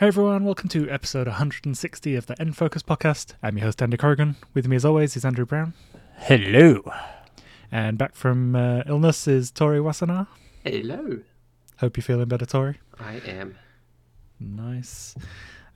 Hey 0.00 0.06
everyone, 0.06 0.46
welcome 0.46 0.70
to 0.70 0.88
episode 0.88 1.26
160 1.26 2.16
of 2.16 2.24
the 2.24 2.40
End 2.40 2.56
Focus 2.56 2.82
podcast. 2.82 3.34
I'm 3.42 3.58
your 3.58 3.66
host, 3.66 3.82
Andy 3.82 3.98
Corrigan. 3.98 4.36
With 4.54 4.66
me, 4.66 4.76
as 4.76 4.86
always, 4.86 5.14
is 5.14 5.26
Andrew 5.26 5.44
Brown. 5.44 5.74
Hello. 6.16 6.90
And 7.70 7.98
back 7.98 8.14
from 8.14 8.56
uh, 8.56 8.82
illness 8.86 9.28
is 9.28 9.50
Tori 9.50 9.78
Wasana. 9.78 10.26
Hello. 10.64 11.18
Hope 11.80 11.98
you're 11.98 12.02
feeling 12.02 12.28
better, 12.28 12.46
Tori. 12.46 12.78
I 12.98 13.16
am. 13.26 13.58
Nice. 14.40 15.14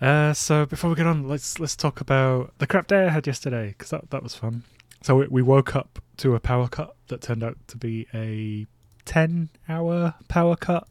Uh, 0.00 0.32
so 0.32 0.64
before 0.64 0.88
we 0.88 0.96
get 0.96 1.06
on, 1.06 1.28
let's 1.28 1.60
let's 1.60 1.76
talk 1.76 2.00
about 2.00 2.54
the 2.56 2.66
crap 2.66 2.86
day 2.86 3.04
I 3.04 3.10
had 3.10 3.26
yesterday 3.26 3.74
because 3.76 3.90
that 3.90 4.08
that 4.08 4.22
was 4.22 4.34
fun. 4.34 4.62
So 5.02 5.16
we, 5.16 5.26
we 5.26 5.42
woke 5.42 5.76
up 5.76 5.98
to 6.16 6.34
a 6.34 6.40
power 6.40 6.68
cut 6.68 6.96
that 7.08 7.20
turned 7.20 7.44
out 7.44 7.58
to 7.66 7.76
be 7.76 8.06
a 8.14 8.66
10 9.04 9.50
hour 9.68 10.14
power 10.28 10.56
cut. 10.56 10.88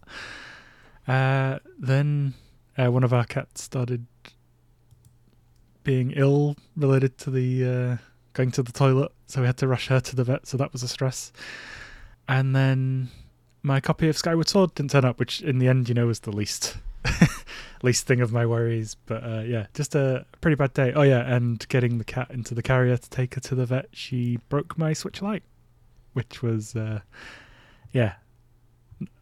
Uh, 1.07 1.57
then 1.79 2.35
uh, 2.77 2.91
one 2.91 3.03
of 3.03 3.13
our 3.13 3.25
cats 3.25 3.61
started 3.61 4.05
being 5.83 6.11
ill 6.15 6.55
related 6.75 7.17
to 7.19 7.29
the 7.29 7.65
uh, 7.65 7.97
going 8.33 8.51
to 8.51 8.63
the 8.63 8.71
toilet, 8.71 9.11
so 9.27 9.41
we 9.41 9.47
had 9.47 9.57
to 9.57 9.67
rush 9.67 9.87
her 9.87 9.99
to 9.99 10.15
the 10.15 10.23
vet. 10.23 10.47
So 10.47 10.57
that 10.57 10.73
was 10.73 10.83
a 10.83 10.87
stress. 10.87 11.31
And 12.27 12.55
then 12.55 13.09
my 13.61 13.79
copy 13.79 14.07
of 14.09 14.17
Skyward 14.17 14.49
Sword 14.49 14.75
didn't 14.75 14.91
turn 14.91 15.05
up, 15.05 15.19
which 15.19 15.41
in 15.41 15.59
the 15.59 15.67
end, 15.67 15.89
you 15.89 15.95
know, 15.95 16.07
was 16.07 16.21
the 16.21 16.31
least 16.31 16.77
least 17.83 18.07
thing 18.07 18.21
of 18.21 18.31
my 18.31 18.45
worries. 18.45 18.95
But 19.05 19.23
uh, 19.23 19.41
yeah, 19.41 19.67
just 19.73 19.95
a 19.95 20.25
pretty 20.41 20.55
bad 20.55 20.73
day. 20.73 20.93
Oh 20.93 21.03
yeah, 21.03 21.21
and 21.33 21.65
getting 21.67 21.97
the 21.97 22.03
cat 22.03 22.31
into 22.31 22.55
the 22.55 22.63
carrier 22.63 22.97
to 22.97 23.09
take 23.09 23.35
her 23.35 23.41
to 23.41 23.55
the 23.55 23.65
vet, 23.65 23.89
she 23.91 24.39
broke 24.49 24.77
my 24.77 24.93
Switch 24.93 25.21
Lite, 25.21 25.43
which 26.13 26.41
was 26.41 26.75
uh, 26.75 27.01
yeah. 27.91 28.13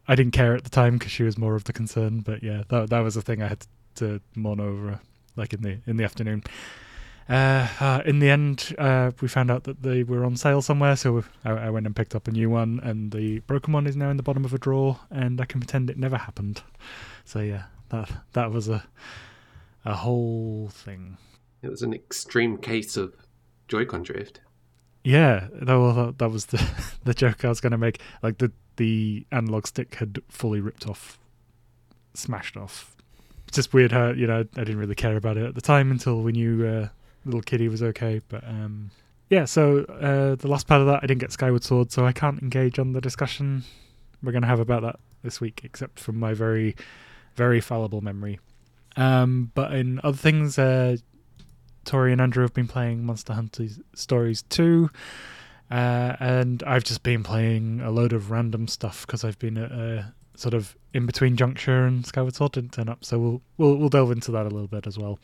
I 0.08 0.16
didn't 0.16 0.34
care 0.34 0.56
at 0.56 0.64
the 0.64 0.70
time 0.70 0.98
because 0.98 1.12
she 1.12 1.24
was 1.24 1.38
more 1.38 1.56
of 1.56 1.66
the 1.66 1.74
concern, 1.74 2.22
but 2.22 2.44
yeah, 2.44 2.64
that 2.70 2.90
that 2.90 3.00
was 3.00 3.16
a 3.16 3.22
thing 3.22 3.42
I 3.42 3.48
had 3.48 3.66
to 3.96 4.22
mourn 4.36 4.60
over, 4.60 5.00
like 5.36 5.54
in 5.54 5.62
the 5.62 5.80
in 5.86 5.98
the 5.98 6.04
afternoon. 6.04 6.44
Uh, 7.30 7.68
uh, 7.80 8.02
in 8.06 8.20
the 8.20 8.30
end, 8.30 8.76
uh, 8.78 9.12
we 9.22 9.28
found 9.28 9.50
out 9.50 9.64
that 9.64 9.84
they 9.84 10.04
were 10.04 10.26
on 10.26 10.36
sale 10.36 10.62
somewhere, 10.62 10.96
so 10.98 11.24
I, 11.46 11.52
I, 11.52 11.70
went 11.70 11.86
and 11.86 11.96
picked 11.96 12.14
up 12.14 12.28
a 12.28 12.32
new 12.32 12.50
one, 12.50 12.82
and 12.84 13.12
the 13.12 13.40
broken 13.40 13.72
one 13.72 13.88
is 13.88 13.96
now 13.96 14.10
in 14.10 14.18
the 14.18 14.24
bottom 14.24 14.44
of 14.44 14.54
a 14.54 14.58
drawer, 14.58 15.00
and 15.10 15.40
I 15.40 15.46
can 15.46 15.62
pretend 15.62 15.90
it 15.90 15.98
never 15.98 16.18
happened. 16.18 16.62
So 17.24 17.40
yeah, 17.40 17.66
that 17.90 18.12
that 18.34 18.52
was 18.52 18.68
a 18.68 18.84
a 19.86 19.96
whole 19.96 20.70
thing. 20.72 21.18
It 21.62 21.70
was 21.70 21.84
an 21.84 21.94
extreme 21.94 22.58
case 22.58 22.98
of 22.98 23.14
Joy-Con 23.68 24.04
drift. 24.04 24.42
Yeah, 25.04 25.48
that 25.54 25.76
was 25.76 26.16
that 26.18 26.30
was 26.30 26.48
the 26.48 26.68
the 27.04 27.14
joke 27.14 27.46
I 27.46 27.50
was 27.50 27.62
going 27.62 27.72
to 27.72 27.78
make. 27.78 28.02
Like 28.22 28.40
the 28.40 28.52
the 28.78 29.26
analog 29.32 29.68
stick 29.68 29.96
had 29.96 30.20
fully 30.30 30.60
ripped 30.60 30.88
off, 30.88 31.18
smashed 32.14 32.58
off. 32.58 32.96
It's 33.48 33.56
just 33.56 33.74
weird 33.74 33.92
how 33.92 34.10
you 34.12 34.28
know 34.28 34.40
I 34.40 34.64
didn't 34.64 34.78
really 34.78 34.96
care 34.96 35.18
about 35.18 35.38
it 35.38 35.46
at 35.46 35.56
the 35.56 35.62
time 35.62 35.92
until 35.92 36.22
we 36.22 36.32
knew 36.32 36.66
uh, 36.66 36.88
little 37.26 37.42
kitty 37.42 37.68
was 37.68 37.84
okay. 37.84 38.22
But 38.30 38.44
um, 38.46 38.92
yeah, 39.30 39.46
so 39.46 39.84
uh, 39.86 40.36
the 40.36 40.48
last 40.48 40.68
part 40.68 40.82
of 40.82 40.88
that 40.88 41.04
I 41.04 41.08
didn't 41.08 41.22
get 41.22 41.32
Skyward 41.32 41.64
Sword, 41.64 41.92
so 41.92 42.06
I 42.06 42.12
can't 42.12 42.42
engage 42.42 42.80
on 42.80 42.94
the 42.94 43.02
discussion 43.02 43.64
we're 44.24 44.32
going 44.32 44.44
to 44.44 44.48
have 44.48 44.60
about 44.60 44.84
that 44.84 45.00
this 45.24 45.42
week, 45.42 45.62
except 45.64 46.00
from 46.00 46.20
my 46.20 46.34
very, 46.34 46.76
very 47.36 47.62
fallible 47.62 48.02
memory. 48.02 48.40
Um, 48.96 49.52
but 49.54 49.74
in 49.74 50.00
other 50.04 50.18
things, 50.18 50.60
uh, 50.60 50.98
Tori 51.86 52.12
and 52.12 52.22
Andrew 52.22 52.44
have 52.44 52.54
been 52.54 52.68
playing 52.68 53.06
Monster 53.06 53.34
Hunter 53.34 53.68
Stories 53.96 54.44
2. 54.44 54.90
Uh, 55.72 56.18
and 56.20 56.64
I've 56.64 56.84
just 56.84 57.02
been 57.02 57.24
playing 57.24 57.80
a 57.80 57.92
load 57.92 58.12
of 58.12 58.30
random 58.30 58.68
stuff 58.68 59.08
because 59.08 59.24
I've 59.24 59.40
been 59.40 59.58
at 59.58 59.72
a 59.72 60.14
sort 60.36 60.54
of 60.54 60.76
in 60.94 61.06
between 61.06 61.38
juncture 61.38 61.86
and 61.86 62.06
Skyward 62.06 62.36
Sword 62.36 62.52
didn't 62.52 62.74
turn 62.74 62.90
up, 62.90 63.06
so 63.06 63.18
we'll 63.18 63.42
we'll 63.58 63.76
we'll 63.78 63.90
delve 63.90 64.12
into 64.12 64.32
that 64.32 64.46
a 64.46 64.50
little 64.50 64.68
bit 64.68 64.86
as 64.86 64.98
well. 64.98 65.18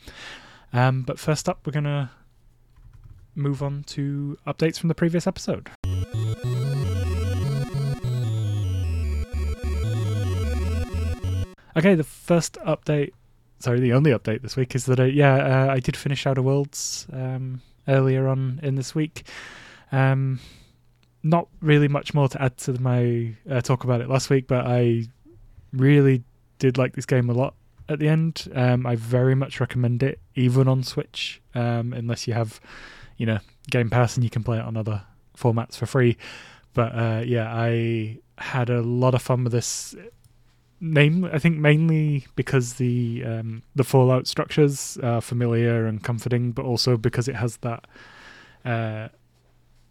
Um, 0.72 1.02
but 1.02 1.18
first 1.18 1.50
up, 1.50 1.66
we're 1.66 1.72
gonna 1.72 2.10
move 3.34 3.62
on 3.62 3.84
to 3.88 4.38
updates 4.46 4.78
from 4.78 4.88
the 4.88 4.94
previous 4.94 5.26
episode. 5.26 5.68
Okay, 11.76 11.94
the 11.94 12.04
first 12.04 12.54
update, 12.66 13.12
sorry, 13.60 13.80
the 13.80 13.92
only 13.92 14.10
update 14.10 14.42
this 14.42 14.56
week 14.56 14.74
is 14.74 14.86
that 14.86 14.98
I, 14.98 15.04
yeah, 15.04 15.66
uh, 15.68 15.72
I 15.72 15.78
did 15.78 15.96
finish 15.96 16.26
Outer 16.26 16.42
Worlds 16.42 17.06
um, 17.12 17.60
earlier 17.86 18.26
on 18.26 18.58
in 18.62 18.74
this 18.74 18.94
week. 18.94 19.24
Um, 19.92 20.40
not 21.22 21.48
really 21.60 21.88
much 21.88 22.14
more 22.14 22.28
to 22.28 22.42
add 22.42 22.56
to 22.58 22.80
my 22.80 23.34
uh, 23.50 23.60
talk 23.60 23.84
about 23.84 24.00
it 24.00 24.08
last 24.08 24.30
week, 24.30 24.46
but 24.46 24.66
I 24.66 25.04
really 25.72 26.22
did 26.58 26.78
like 26.78 26.94
this 26.94 27.06
game 27.06 27.28
a 27.28 27.32
lot 27.32 27.54
at 27.88 27.98
the 27.98 28.08
end. 28.08 28.48
Um, 28.54 28.86
I 28.86 28.96
very 28.96 29.34
much 29.34 29.60
recommend 29.60 30.02
it, 30.02 30.20
even 30.34 30.68
on 30.68 30.82
Switch, 30.82 31.40
um, 31.54 31.92
unless 31.92 32.26
you 32.26 32.34
have, 32.34 32.60
you 33.16 33.26
know, 33.26 33.38
Game 33.70 33.90
Pass 33.90 34.16
and 34.16 34.24
you 34.24 34.30
can 34.30 34.44
play 34.44 34.58
it 34.58 34.64
on 34.64 34.76
other 34.76 35.02
formats 35.36 35.76
for 35.76 35.86
free. 35.86 36.16
But 36.74 36.94
uh, 36.94 37.22
yeah, 37.26 37.52
I 37.52 38.18
had 38.38 38.70
a 38.70 38.82
lot 38.82 39.14
of 39.14 39.22
fun 39.22 39.44
with 39.44 39.52
this. 39.52 39.94
Name, 40.80 41.24
I 41.24 41.40
think 41.40 41.56
mainly 41.56 42.28
because 42.36 42.74
the 42.74 43.24
um, 43.24 43.64
the 43.74 43.82
Fallout 43.82 44.28
structures 44.28 44.96
are 45.02 45.20
familiar 45.20 45.86
and 45.86 46.04
comforting, 46.04 46.52
but 46.52 46.64
also 46.64 46.96
because 46.96 47.26
it 47.26 47.34
has 47.34 47.56
that 47.58 47.84
uh, 48.64 49.08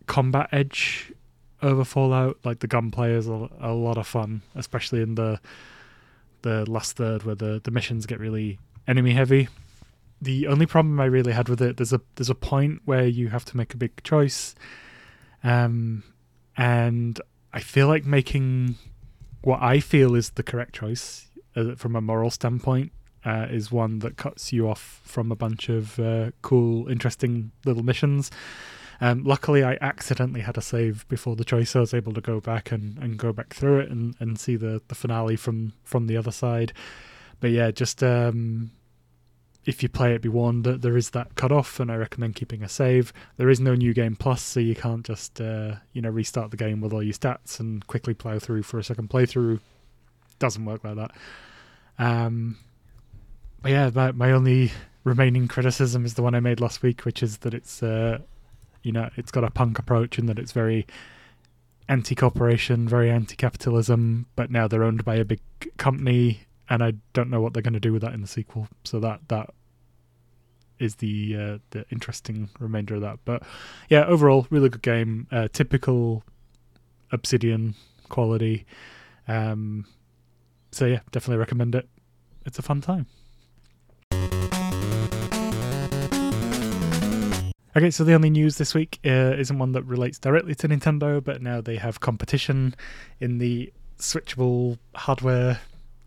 combat 0.07 0.50
edge 0.51 1.13
over 1.62 1.84
Fallout. 1.84 2.38
Like 2.44 2.59
the 2.59 2.68
gunplay 2.68 3.13
is 3.13 3.28
a, 3.28 3.50
a 3.59 3.73
lot 3.73 3.97
of 3.97 4.07
fun, 4.07 4.41
especially 4.56 5.01
in 5.01 5.16
the 5.16 5.40
the 6.44 6.69
last 6.69 6.97
third 6.97 7.23
where 7.23 7.35
the, 7.35 7.59
the 7.63 7.72
missions 7.72 8.06
get 8.06 8.19
really 8.19 8.59
enemy 8.88 9.12
heavy. 9.12 9.50
The 10.22 10.47
only 10.47 10.66
problem 10.66 11.00
I 11.00 11.06
really 11.06 11.34
had 11.34 11.50
with 11.50 11.62
it 11.62 11.78
there's 11.78 11.94
a 11.94 12.01
there's 12.16 12.29
a 12.29 12.35
point 12.35 12.81
where 12.85 13.06
you 13.06 13.29
have 13.29 13.45
to 13.45 13.57
make 13.57 13.73
a 13.73 13.78
big 13.78 14.01
choice, 14.03 14.56
um, 15.44 16.03
and 16.56 17.19
I 17.53 17.59
feel 17.59 17.88
like 17.88 18.06
making 18.06 18.75
what 19.41 19.62
I 19.62 19.79
feel 19.79 20.16
is 20.16 20.31
the 20.31 20.44
correct 20.44 20.75
choice 20.75 21.29
uh, 21.56 21.75
from 21.75 21.95
a 21.95 22.01
moral 22.01 22.31
standpoint 22.31 22.91
uh, 23.25 23.47
is 23.50 23.72
one 23.72 24.00
that 24.00 24.18
cuts 24.18 24.53
you 24.53 24.69
off 24.69 25.01
from 25.03 25.31
a 25.31 25.35
bunch 25.35 25.69
of 25.69 26.00
uh, 26.00 26.31
cool, 26.41 26.88
interesting 26.88 27.51
little 27.66 27.84
missions. 27.84 28.31
Um, 29.00 29.24
luckily, 29.24 29.63
I 29.63 29.78
accidentally 29.81 30.41
had 30.41 30.58
a 30.58 30.62
save 30.62 31.08
before 31.08 31.35
the 31.35 31.46
choice, 31.46 31.72
so 31.72 31.80
I 31.80 31.81
was 31.81 31.94
able 31.94 32.13
to 32.13 32.22
go 32.22 32.40
back 32.40 32.72
and, 32.72 32.97
and 32.97 33.18
go 33.18 33.31
back 33.31 33.53
through 33.53 33.80
it 33.80 33.90
and, 33.90 34.16
and 34.19 34.40
see 34.40 34.56
the, 34.56 34.81
the 34.88 34.96
finale 34.96 35.35
from, 35.35 35.74
from 35.84 36.08
the 36.08 36.18
other 36.18 36.31
side. 36.31 36.74
But 37.40 37.52
yeah, 37.52 37.72
just 37.72 38.02
um, 38.02 38.72
if 39.66 39.84
you 39.84 39.90
play 39.90 40.16
it, 40.16 40.22
be 40.22 40.30
warned 40.30 40.63
that 40.63 40.81
there 40.81 40.97
is 40.97 41.12
that 41.12 41.36
cut 41.36 41.52
off, 41.52 41.80
and 41.80 41.91
I 41.91 41.96
recommend 41.96 42.36
keeping 42.36 42.63
a 42.63 42.69
save. 42.69 43.13
There 43.36 43.50
is 43.50 43.59
no 43.59 43.75
new 43.75 43.94
game 43.94 44.16
plus, 44.16 44.41
so 44.41 44.59
you 44.59 44.74
can't 44.74 45.06
just 45.06 45.40
uh, 45.40 45.75
you 45.94 46.02
know 46.02 46.09
restart 46.09 46.52
the 46.52 46.57
game 46.57 46.81
with 46.81 46.94
all 46.94 47.03
your 47.03 47.13
stats 47.13 47.59
and 47.59 47.86
quickly 47.86 48.13
plow 48.13 48.40
through 48.40 48.63
for 48.63 48.80
a 48.80 48.84
second 48.84 49.09
playthrough. 49.09 49.59
Doesn't 50.40 50.66
work 50.66 50.84
like 50.84 50.96
that. 50.96 51.12
Um, 52.00 52.57
yeah, 53.66 53.89
my, 53.94 54.12
my 54.13 54.31
only 54.31 54.72
remaining 55.04 55.48
criticism 55.48 56.06
is 56.06 56.13
the 56.13 56.22
one 56.22 56.36
I 56.36 56.39
made 56.39 56.60
last 56.60 56.81
week, 56.81 57.06
which 57.06 57.22
is 57.22 57.39
that 57.39 57.54
it's 57.54 57.83
uh, 57.83 58.19
you 58.88 58.94
know 58.94 59.10
it's 59.18 59.31
got 59.31 59.44
a 59.44 59.51
punk 59.51 59.78
approach 59.78 60.18
and 60.18 60.30
that 60.30 60.39
it's 60.39 60.54
very 60.54 60.88
anti-corporation, 61.89 62.88
very 62.88 63.10
anti-capitalism. 63.12 64.25
But 64.36 64.50
now 64.50 64.68
they're 64.68 64.84
owned 64.84 65.04
by 65.04 65.16
a 65.16 65.25
big 65.25 65.42
company, 65.78 66.48
and 66.69 66.81
I 66.81 66.94
don't 67.13 67.30
know 67.30 67.42
what 67.42 67.54
they're 67.54 67.62
going 67.62 67.74
to 67.74 67.80
do 67.80 67.94
with 67.94 68.01
that 68.01 68.13
in 68.13 68.22
the 68.22 68.28
sequel. 68.28 68.69
So 68.86 69.00
that 69.01 69.19
that 69.28 69.50
is 70.80 70.95
the 70.95 71.36
uh, 71.36 71.57
the 71.72 71.86
interesting 71.92 72.50
remainder 72.60 72.95
of 72.95 73.01
that. 73.01 73.19
But 73.25 73.44
yeah, 73.89 74.06
overall, 74.06 74.48
really 74.50 74.69
good 74.69 74.81
game. 74.81 75.28
Uh, 75.31 75.50
typical 75.51 76.24
Obsidian 77.12 77.75
quality. 78.07 78.66
Um, 79.28 79.86
so 80.72 80.86
yeah, 80.86 81.01
definitely 81.12 81.39
recommend 81.39 81.75
it. 81.75 81.89
It's 82.45 82.60
a 82.60 82.62
fun 82.62 82.80
time. 82.80 83.07
Okay, 87.77 87.91
so 87.91 88.03
the 88.03 88.13
only 88.15 88.31
news 88.31 88.57
this 88.57 88.74
week 88.74 89.00
uh, 89.06 89.35
isn't 89.38 89.59
one 89.59 89.74
that 89.74 89.83
relates 89.83 90.18
directly 90.18 90.56
to 90.56 90.68
Nintendo, 90.68 91.24
but 91.24 91.44
now 91.44 91.62
they 91.62 91.75
have 91.75 92.00
competition 92.00 92.74
in 93.19 93.38
the 93.38 93.71
switchable 94.00 94.79
hardware 94.95 95.59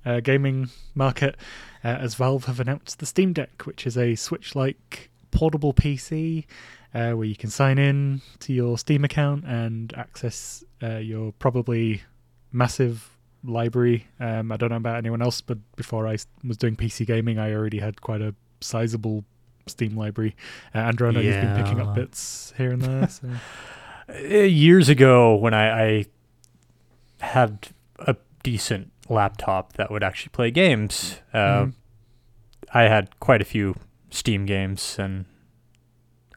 uh, 0.04 0.18
gaming 0.18 0.68
market, 0.96 1.36
uh, 1.84 1.86
as 1.86 2.16
Valve 2.16 2.46
have 2.46 2.58
announced 2.58 2.98
the 2.98 3.06
Steam 3.06 3.32
Deck, 3.32 3.66
which 3.66 3.86
is 3.86 3.96
a 3.96 4.16
Switch 4.16 4.56
like 4.56 5.10
portable 5.30 5.72
PC 5.72 6.44
uh, 6.92 7.12
where 7.12 7.26
you 7.26 7.36
can 7.36 7.50
sign 7.50 7.78
in 7.78 8.20
to 8.40 8.52
your 8.52 8.76
Steam 8.76 9.04
account 9.04 9.44
and 9.44 9.94
access 9.96 10.64
uh, 10.82 10.96
your 10.96 11.30
probably 11.38 12.02
massive 12.50 13.16
library. 13.44 14.08
Um, 14.18 14.50
I 14.50 14.56
don't 14.56 14.70
know 14.70 14.76
about 14.76 14.96
anyone 14.96 15.22
else, 15.22 15.40
but 15.40 15.58
before 15.76 16.08
I 16.08 16.16
was 16.42 16.56
doing 16.56 16.74
PC 16.74 17.06
gaming, 17.06 17.38
I 17.38 17.52
already 17.52 17.78
had 17.78 18.00
quite 18.00 18.22
a 18.22 18.34
sizable 18.60 19.24
Steam 19.70 19.96
library. 19.96 20.36
Uh, 20.74 20.78
Andrew, 20.78 21.08
I 21.08 21.10
know 21.12 21.20
yeah. 21.20 21.30
you've 21.30 21.54
been 21.54 21.64
picking 21.64 21.80
up 21.80 21.94
bits 21.94 22.52
here 22.56 22.72
and 22.72 22.82
there. 22.82 23.08
So. 23.08 23.28
Years 24.46 24.88
ago, 24.88 25.36
when 25.36 25.54
I, 25.54 25.84
I 25.84 26.04
had 27.20 27.68
a 28.00 28.16
decent 28.42 28.90
laptop 29.08 29.74
that 29.74 29.90
would 29.90 30.02
actually 30.02 30.30
play 30.30 30.50
games, 30.50 31.20
uh, 31.32 31.38
mm-hmm. 31.38 31.70
I 32.72 32.82
had 32.82 33.18
quite 33.20 33.40
a 33.40 33.44
few 33.44 33.76
Steam 34.10 34.46
games, 34.46 34.96
and 34.98 35.26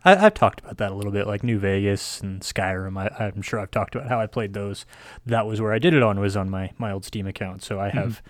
I, 0.06 0.25
I've 0.25 0.33
talked 0.33 0.59
about 0.59 0.77
that 0.77 0.91
a 0.91 0.95
little 0.95 1.12
bit, 1.12 1.27
like 1.27 1.44
New 1.44 1.59
Vegas 1.59 2.21
and 2.21 2.41
Skyrim. 2.41 2.97
I, 2.97 3.24
I'm 3.24 3.41
sure 3.41 3.59
I've 3.59 3.71
talked 3.71 3.95
about 3.95 4.09
how 4.09 4.19
I 4.19 4.27
played 4.27 4.53
those. 4.53 4.85
That 5.25 5.47
was 5.47 5.62
where 5.62 5.74
I 5.74 5.80
did 5.80 5.94
it 5.94 6.03
on, 6.03 6.19
was 6.19 6.38
on 6.38 6.50
my, 6.50 6.71
my 6.77 6.91
old 6.91 7.06
Steam 7.06 7.27
account. 7.27 7.63
So 7.63 7.80
I 7.80 7.89
have 7.89 8.21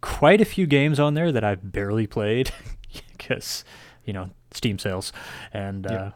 quite 0.00 0.40
a 0.40 0.44
few 0.44 0.66
games 0.66 1.00
on 1.00 1.14
there 1.14 1.32
that 1.32 1.44
I've 1.44 1.72
barely 1.72 2.06
played 2.06 2.52
because, 3.16 3.64
you 4.04 4.12
know, 4.12 4.30
Steam 4.54 4.78
sales. 4.78 5.12
And 5.52 5.86
Yeah. 5.90 5.96
uh, 5.96 6.10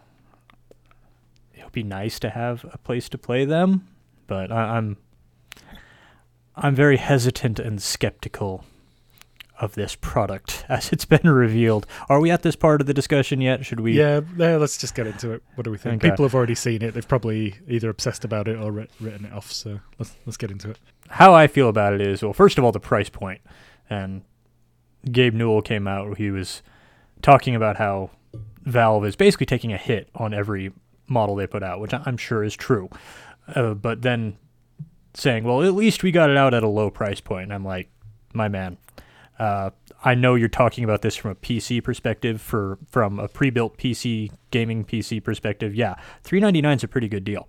it 1.55 1.64
would 1.64 1.73
be 1.73 1.82
nice 1.82 2.19
to 2.20 2.31
have 2.31 2.64
a 2.73 2.79
place 2.79 3.08
to 3.11 3.19
play 3.19 3.44
them, 3.44 3.87
but 4.26 4.50
I, 4.52 4.76
I'm 4.79 4.96
I'm 6.56 6.75
very 6.75 6.96
hesitant 6.96 7.58
and 7.61 7.81
skeptical 7.81 8.64
of 9.61 9.75
this 9.75 9.96
product 9.96 10.64
as 10.69 10.93
it's 10.93 11.05
been 11.05 11.29
revealed. 11.31 11.87
Are 12.08 12.20
we 12.20 12.31
at 12.31 12.43
this 12.43 12.56
part 12.56 12.81
of 12.81 12.87
the 12.87 12.94
discussion 12.94 13.40
yet? 13.40 13.64
Should 13.64 13.81
we? 13.81 13.93
yeah, 13.99 14.20
yeah, 14.37 14.56
let's 14.56 14.79
just 14.79 14.94
get 14.94 15.06
into 15.06 15.32
it. 15.32 15.43
What 15.56 15.64
do 15.64 15.70
we 15.70 15.79
think? 15.79 16.02
Okay. 16.02 16.11
People 16.11 16.25
have 16.25 16.35
already 16.35 16.55
seen 16.55 16.82
it. 16.82 16.94
They've 16.94 17.06
probably 17.06 17.56
either 17.69 17.90
obsessed 17.90 18.25
about 18.25 18.49
it 18.49 18.56
or 18.56 18.70
writ- 18.73 18.90
written 19.00 19.25
it 19.26 19.32
off. 19.32 19.50
So 19.52 19.81
let's 19.99 20.14
let's 20.26 20.37
get 20.37 20.50
into 20.50 20.70
it. 20.70 20.79
How 21.11 21.35
I 21.35 21.46
feel 21.49 21.69
about 21.69 21.93
it 21.94 22.00
is 22.00 22.23
well, 22.23 22.32
first 22.32 22.58
of 22.58 22.64
all, 22.64 22.73
the 22.73 22.81
price 22.81 23.08
point. 23.08 23.40
And 23.90 24.23
Gabe 25.11 25.35
Newell 25.35 25.62
came 25.62 25.88
out. 25.88 26.19
He 26.19 26.31
was 26.31 26.62
talking 27.23 27.55
about 27.55 27.76
how 27.76 28.11
Valve 28.69 29.05
is 29.06 29.17
basically 29.17 29.47
taking 29.47 29.73
a 29.73 29.76
hit 29.76 30.09
on 30.15 30.35
every 30.35 30.73
model 31.06 31.35
they 31.35 31.47
put 31.47 31.62
out, 31.62 31.81
which 31.81 31.93
I'm 31.94 32.17
sure 32.17 32.44
is 32.44 32.55
true. 32.55 32.88
Uh, 33.55 33.75
but 33.75 34.03
then 34.03 34.37
saying, 35.15 35.44
well, 35.44 35.62
at 35.62 35.75
least 35.75 36.03
we 36.03 36.11
got 36.11 36.31
it 36.31 36.37
out 36.37 36.55
at 36.55 36.62
a 36.62 36.69
low 36.69 36.91
price 36.91 37.20
point. 37.20 37.44
And 37.44 37.55
I'm 37.55 37.65
like, 37.65 37.88
my 38.35 38.49
man, 38.49 38.76
uh, 39.38 39.70
I 40.05 40.15
know 40.15 40.35
you're 40.35 40.49
talking 40.49 40.85
about 40.85 41.03
this 41.03 41.17
from 41.17 41.31
a 41.31 41.35
PC 41.35 41.82
perspective, 41.82 42.41
for 42.41 42.79
from 42.91 43.19
a 43.19 43.29
pre-built 43.29 43.79
PC 43.79 44.31
gaming 44.50 44.85
PC 44.85 45.23
perspective. 45.23 45.75
Yeah, 45.75 45.94
399 46.23 46.76
is 46.76 46.85
a 46.85 46.88
pretty 46.88 47.09
good 47.09 47.25
deal. 47.25 47.49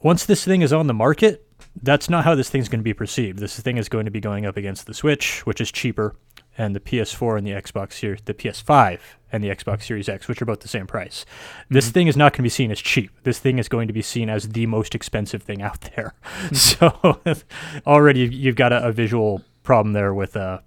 Once 0.00 0.26
this 0.26 0.44
thing 0.44 0.62
is 0.62 0.72
on 0.72 0.86
the 0.86 0.94
market, 0.94 1.44
that's 1.82 2.08
not 2.08 2.24
how 2.24 2.34
this 2.34 2.50
thing's 2.50 2.68
going 2.68 2.80
to 2.80 2.84
be 2.84 2.94
perceived. 2.94 3.38
This 3.38 3.58
thing 3.58 3.76
is 3.76 3.88
going 3.88 4.04
to 4.04 4.10
be 4.10 4.20
going 4.20 4.46
up 4.46 4.56
against 4.56 4.86
the 4.86 4.94
Switch, 4.94 5.44
which 5.46 5.60
is 5.60 5.72
cheaper, 5.72 6.14
and 6.56 6.74
the 6.74 6.80
PS4 6.80 7.38
and 7.38 7.46
the 7.46 7.52
Xbox 7.52 7.94
Series, 7.94 8.20
the 8.24 8.34
PS5 8.34 8.98
and 9.32 9.42
the 9.44 9.48
Xbox 9.48 9.82
Series 9.84 10.08
X, 10.08 10.26
which 10.28 10.40
are 10.40 10.46
both 10.46 10.60
the 10.60 10.68
same 10.68 10.86
price. 10.86 11.24
This 11.68 11.90
thing 11.90 12.06
is 12.06 12.16
not 12.16 12.32
going 12.32 12.38
to 12.38 12.42
be 12.42 12.48
seen 12.48 12.70
as 12.70 12.80
cheap. 12.80 13.10
This 13.24 13.38
thing 13.38 13.58
is 13.58 13.68
going 13.68 13.86
to 13.88 13.92
be 13.92 14.02
seen 14.02 14.30
as 14.30 14.48
the 14.50 14.66
most 14.66 14.94
expensive 14.94 15.42
thing 15.42 15.62
out 15.62 15.80
there. 15.94 16.14
so 16.52 17.20
already 17.86 18.20
you've- 18.20 18.52
got 18.52 18.72
a, 18.72 18.88
a 18.88 18.92
visual 18.92 19.42
problem 19.62 19.92
there 19.92 20.12
with 20.14 20.36
uh, 20.36 20.58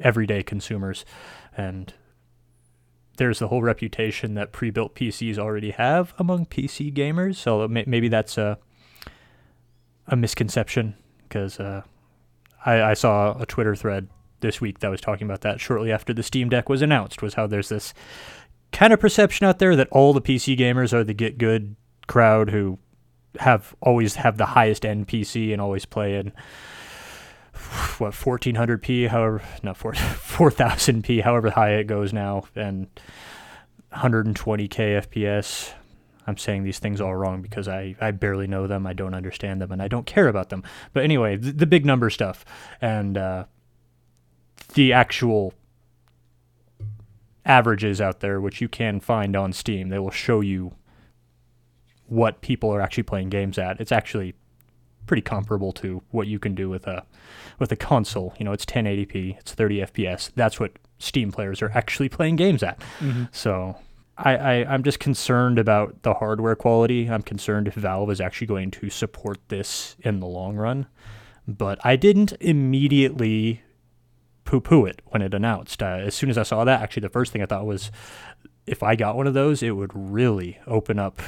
everyday 0.00 0.42
consumers, 0.42 1.04
and 1.56 1.94
there's 3.16 3.38
the 3.38 3.48
whole 3.48 3.62
reputation 3.62 4.34
that 4.34 4.52
pre-built 4.52 4.94
PCs 4.94 5.38
already 5.38 5.70
have 5.70 6.12
among 6.18 6.46
PC 6.46 6.92
gamers. 6.92 7.36
So 7.36 7.66
maybe 7.68 8.08
that's 8.08 8.36
a 8.36 8.58
a 10.06 10.16
misconception 10.16 10.96
because 11.22 11.60
uh, 11.60 11.82
I, 12.66 12.82
I 12.82 12.94
saw 12.94 13.40
a 13.40 13.46
Twitter 13.46 13.76
thread 13.76 14.08
this 14.40 14.60
week 14.60 14.80
that 14.80 14.90
was 14.90 15.00
talking 15.00 15.26
about 15.26 15.42
that 15.42 15.60
shortly 15.60 15.92
after 15.92 16.12
the 16.12 16.22
Steam 16.22 16.48
Deck 16.48 16.68
was 16.68 16.82
announced. 16.82 17.22
Was 17.22 17.34
how 17.34 17.46
there's 17.46 17.68
this 17.68 17.94
kind 18.72 18.92
of 18.92 19.00
perception 19.00 19.46
out 19.46 19.58
there 19.58 19.76
that 19.76 19.88
all 19.90 20.12
the 20.12 20.20
PC 20.20 20.56
gamers 20.58 20.92
are 20.92 21.04
the 21.04 21.14
get 21.14 21.38
good 21.38 21.76
crowd 22.06 22.50
who 22.50 22.78
have 23.38 23.74
always 23.80 24.16
have 24.16 24.36
the 24.36 24.46
highest 24.46 24.84
end 24.84 25.06
PC 25.06 25.52
and 25.52 25.60
always 25.60 25.84
play 25.84 26.16
in 26.16 26.32
what 27.98 28.12
1400p, 28.12 29.08
however, 29.08 29.42
not 29.62 29.76
4 29.76 29.92
4000p, 29.94 31.22
however 31.22 31.50
high 31.50 31.74
it 31.74 31.86
goes 31.86 32.12
now, 32.12 32.44
and 32.56 32.88
120k 33.92 35.02
FPS. 35.06 35.72
I'm 36.26 36.36
saying 36.36 36.64
these 36.64 36.78
things 36.78 37.00
all 37.00 37.14
wrong 37.14 37.42
because 37.42 37.66
I, 37.66 37.96
I 38.00 38.12
barely 38.12 38.46
know 38.46 38.66
them, 38.66 38.86
I 38.86 38.92
don't 38.92 39.14
understand 39.14 39.60
them, 39.60 39.72
and 39.72 39.82
I 39.82 39.88
don't 39.88 40.06
care 40.06 40.28
about 40.28 40.48
them. 40.48 40.62
But 40.92 41.04
anyway, 41.04 41.36
the, 41.36 41.52
the 41.52 41.66
big 41.66 41.84
number 41.84 42.08
stuff 42.10 42.44
and 42.80 43.16
uh, 43.18 43.44
the 44.74 44.92
actual 44.92 45.54
averages 47.44 48.00
out 48.00 48.20
there, 48.20 48.40
which 48.40 48.60
you 48.60 48.68
can 48.68 49.00
find 49.00 49.34
on 49.36 49.52
Steam, 49.52 49.88
they 49.88 49.98
will 49.98 50.10
show 50.10 50.40
you 50.40 50.74
what 52.06 52.40
people 52.40 52.70
are 52.70 52.80
actually 52.80 53.04
playing 53.04 53.30
games 53.30 53.58
at. 53.58 53.80
It's 53.80 53.92
actually 53.92 54.34
pretty 55.06 55.22
comparable 55.22 55.72
to 55.72 56.02
what 56.10 56.26
you 56.26 56.38
can 56.38 56.54
do 56.54 56.68
with 56.68 56.86
a 56.86 57.04
with 57.58 57.72
a 57.72 57.76
console. 57.76 58.34
You 58.38 58.44
know, 58.44 58.52
it's 58.52 58.64
1080p, 58.64 59.38
it's 59.38 59.52
30 59.52 59.78
FPS. 59.78 60.30
That's 60.34 60.60
what 60.60 60.72
Steam 60.98 61.32
players 61.32 61.62
are 61.62 61.70
actually 61.74 62.08
playing 62.08 62.36
games 62.36 62.62
at. 62.62 62.78
Mm-hmm. 63.00 63.24
So 63.32 63.76
I, 64.16 64.36
I, 64.36 64.52
I'm 64.72 64.82
just 64.82 65.00
concerned 65.00 65.58
about 65.58 66.02
the 66.02 66.14
hardware 66.14 66.54
quality. 66.54 67.08
I'm 67.08 67.22
concerned 67.22 67.68
if 67.68 67.74
Valve 67.74 68.10
is 68.10 68.20
actually 68.20 68.46
going 68.46 68.70
to 68.72 68.90
support 68.90 69.38
this 69.48 69.96
in 70.00 70.20
the 70.20 70.26
long 70.26 70.56
run. 70.56 70.86
But 71.48 71.84
I 71.84 71.96
didn't 71.96 72.32
immediately 72.40 73.62
poo 74.50 74.60
poo 74.60 74.84
it 74.84 75.00
when 75.06 75.22
it 75.22 75.32
announced. 75.32 75.80
Uh, 75.80 76.00
as 76.04 76.12
soon 76.12 76.28
as 76.28 76.36
I 76.36 76.42
saw 76.42 76.64
that, 76.64 76.82
actually, 76.82 77.02
the 77.02 77.08
first 77.08 77.30
thing 77.30 77.40
I 77.40 77.46
thought 77.46 77.66
was 77.66 77.92
if 78.66 78.82
I 78.82 78.96
got 78.96 79.14
one 79.14 79.28
of 79.28 79.34
those, 79.34 79.62
it 79.62 79.70
would 79.70 79.92
really 79.94 80.58
open 80.66 80.98
up 80.98 81.22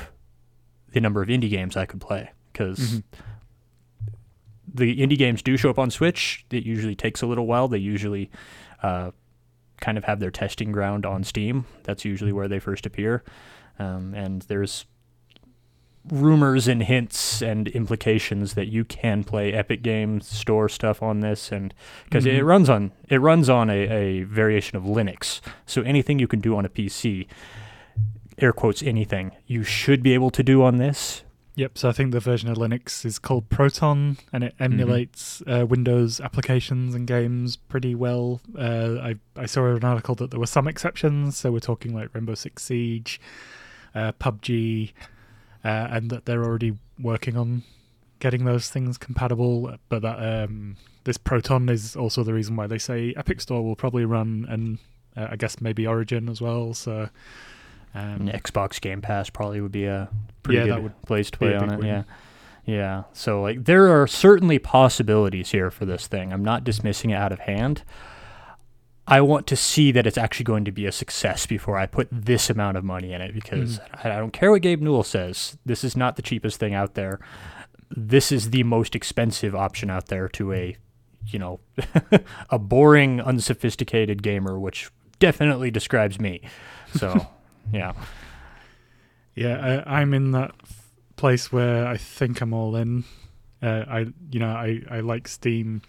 the 0.93 1.01
number 1.01 1.23
of 1.23 1.29
indie 1.29 1.49
games 1.49 1.77
I 1.77 1.87
could 1.87 2.01
play. 2.01 2.33
Because 2.53 3.01
the 4.75 4.99
indie 4.99 5.17
games 5.17 5.41
do 5.41 5.57
show 5.57 5.71
up 5.71 5.79
on 5.79 5.89
Switch. 5.89 6.45
It 6.51 6.65
usually 6.65 6.97
takes 6.97 7.23
a 7.23 7.27
little 7.27 7.47
while. 7.47 7.69
They 7.69 7.79
usually 7.79 8.29
uh, 8.83 9.13
kind 9.81 9.97
of 9.97 10.03
have 10.05 10.19
their 10.19 10.33
testing 10.33 10.73
ground 10.73 11.07
on 11.07 11.23
Steam. 11.23 11.67
That's 11.85 12.05
usually 12.05 12.33
where 12.33 12.49
they 12.49 12.59
first 12.59 12.87
appear. 12.87 13.23
Um, 13.79 14.14
and 14.14 14.43
there's 14.43 14.85
rumors 16.11 16.66
and 16.68 16.82
hints 16.82 17.40
and 17.42 17.68
implications 17.68 18.54
that 18.54 18.66
you 18.66 18.85
can 18.85 19.23
play 19.25 19.52
Epic 19.52 19.82
Games 19.82 20.26
Store 20.26 20.68
stuff 20.68 21.02
on 21.02 21.21
this, 21.21 21.52
and 21.52 21.73
because 22.04 22.26
it 22.26 22.42
Mhm. 22.42 22.47
runs 22.47 22.68
on 22.68 22.92
it 23.09 23.21
runs 23.21 23.49
on 23.49 23.71
a, 23.71 23.88
a 23.88 24.23
variation 24.25 24.76
of 24.76 24.82
Linux, 24.85 25.40
so 25.66 25.82
anything 25.82 26.18
you 26.18 26.26
can 26.26 26.40
do 26.40 26.56
on 26.56 26.64
a 26.64 26.68
PC, 26.68 27.26
air 28.38 28.52
quotes 28.52 28.82
anything, 28.82 29.32
you 29.47 29.62
should 29.62 30.02
be 30.02 30.12
able 30.14 30.30
to 30.30 30.42
do 30.42 30.62
on 30.62 30.78
this. 30.78 31.23
Yep. 31.54 31.76
So 31.76 31.90
I 31.90 31.92
think 31.92 32.12
the 32.12 32.21
version 32.21 32.49
of 32.49 32.56
Linux 32.56 33.04
is 33.04 33.18
called 33.18 33.50
Proton, 33.50 34.16
and 34.32 34.42
it 34.42 34.54
emulates 34.59 35.42
uh, 35.47 35.66
Windows 35.68 36.18
applications 36.18 36.94
and 36.94 37.06
games 37.06 37.56
pretty 37.56 37.94
well. 37.94 38.40
Uh, 38.59 38.97
I 39.02 39.16
I 39.37 39.44
saw 39.47 39.66
an 39.66 39.85
article 39.85 40.14
that 40.16 40.30
there 40.30 40.40
were 40.40 40.47
some 40.47 40.66
exceptions. 40.66 41.37
So 41.37 41.52
we're 41.52 41.59
talking 41.61 41.94
like 41.94 42.09
Rainbow 42.14 42.35
Six 42.35 42.62
Siege, 42.62 43.21
uh, 43.94 44.12
PUBG, 44.12 44.92
uh, 45.64 45.88
and 45.90 46.11
that 46.11 46.25
they're 46.26 46.45
already 46.45 46.76
working 47.00 47.37
on 47.37 47.62
getting 48.21 48.45
those 48.45 48.69
things 48.71 48.99
compatible. 48.99 49.76
But 49.88 50.02
that 50.02 50.45
um, 50.45 50.76
this 51.04 51.19
Proton 51.19 51.69
is 51.69 51.97
also 51.97 52.23
the 52.23 52.35
reason 52.35 52.57
why 52.57 52.66
they 52.66 52.78
say 52.78 53.14
Epic 53.16 53.40
Store 53.40 53.62
will 53.62 53.76
probably 53.76 54.04
run, 54.04 54.47
and 54.49 54.78
uh, 55.16 55.28
I 55.31 55.37
guess 55.37 55.61
maybe 55.61 55.87
Origin 55.87 56.28
as 56.28 56.40
well. 56.40 56.75
So. 56.75 57.09
Um, 57.95 58.21
Xbox 58.28 58.81
Game 58.81 59.02
Pass 59.02 59.28
probably 59.28 59.61
would 59.61 59.71
be 59.71 59.85
a 59.85 60.09
pretty 60.42 60.61
Yeah, 60.61 60.66
that 60.69 60.75
good 60.76 60.83
would 60.85 61.02
place 61.02 61.31
to 61.31 61.37
play 61.37 61.54
on 61.54 61.71
it. 61.75 61.78
win. 61.81 61.87
Yeah. 61.87 62.02
Yeah. 62.64 63.02
So 63.12 63.42
like 63.42 63.66
there 63.66 63.88
are 64.00 64.07
certainly 64.07 64.59
possibilities 64.59 65.50
here 65.50 65.71
for 65.71 65.85
this 65.85 66.07
thing. 66.07 66.33
I'm 66.33 66.42
not 66.42 66.64
dismissing 66.64 67.11
it 67.11 67.16
out 67.16 67.33
of 67.33 67.40
hand. 67.40 67.83
I 69.06 69.21
want 69.21 69.47
to 69.49 69.56
see 69.56 69.90
that 69.92 70.06
it's 70.06 70.18
actually 70.18 70.44
going 70.44 70.64
to 70.64 70.73
be 70.73 70.87
a 70.87 70.92
success 70.92 71.44
before 71.44 71.76
I 71.76 71.87
put 71.87 72.09
this 72.12 72.49
amount 72.49 72.76
of 72.76 72.85
money 72.85 73.12
in 73.12 73.21
it 73.21 73.35
because 73.35 73.80
I, 74.02 74.11
I 74.11 74.18
don't 74.18 74.32
care 74.32 74.50
what 74.50 74.62
Gabe 74.62 74.80
Newell 74.80 75.02
says. 75.02 75.59
This 75.66 75.82
is 75.82 75.97
not 75.97 76.16
the 76.16 76.23
cheapest 76.23 76.61
thing 76.61 76.75
out 76.75 76.94
there. 76.94 77.18
This 77.90 78.30
is 78.30 78.50
the 78.50 78.62
most 78.62 78.94
expensive 78.94 79.54
option 79.54 79.90
out 79.90 80.06
there 80.06 80.28
to 80.30 80.52
a, 80.52 80.76
you 81.26 81.38
know, 81.38 81.61
a 82.50 82.59
boring, 82.59 83.21
unsophisticated 83.21 84.23
gamer, 84.23 84.59
which 84.59 84.90
definitely 85.18 85.71
describes 85.71 86.21
me. 86.21 86.40
So, 86.94 87.26
yeah. 87.73 87.92
Yeah, 89.35 89.82
I, 89.87 90.00
I'm 90.00 90.14
in 90.14 90.30
that 90.32 90.54
place 91.16 91.50
where 91.50 91.87
I 91.87 91.97
think 91.97 92.40
I'm 92.40 92.52
all 92.52 92.76
in. 92.76 93.04
Uh, 93.61 93.85
I, 93.88 93.99
you 94.30 94.40
know, 94.40 94.50
I, 94.50 94.82
I 94.90 95.00
like 95.00 95.26
Steam 95.26 95.82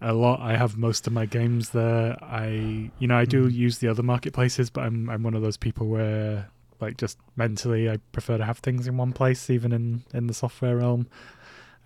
a 0.00 0.12
lot. 0.12 0.40
I 0.40 0.56
have 0.56 0.76
most 0.76 1.06
of 1.06 1.12
my 1.12 1.26
games 1.26 1.70
there. 1.70 2.16
I, 2.22 2.90
you 2.98 3.06
know, 3.08 3.16
I 3.16 3.24
do 3.24 3.48
Mhm. 3.48 3.52
use 3.54 3.78
the 3.78 3.88
other 3.88 4.02
marketplaces, 4.02 4.70
but 4.70 4.82
I'm 4.84 5.08
I'm 5.10 5.22
one 5.22 5.34
of 5.34 5.42
those 5.42 5.56
people 5.56 5.88
where, 5.88 6.48
like, 6.80 6.96
just 6.96 7.18
mentally, 7.36 7.90
I 7.90 7.96
prefer 8.12 8.38
to 8.38 8.44
have 8.44 8.58
things 8.58 8.86
in 8.86 8.96
one 8.96 9.12
place, 9.12 9.50
even 9.50 9.72
in 9.72 10.02
in 10.14 10.26
the 10.28 10.34
software 10.34 10.76
realm. 10.76 11.08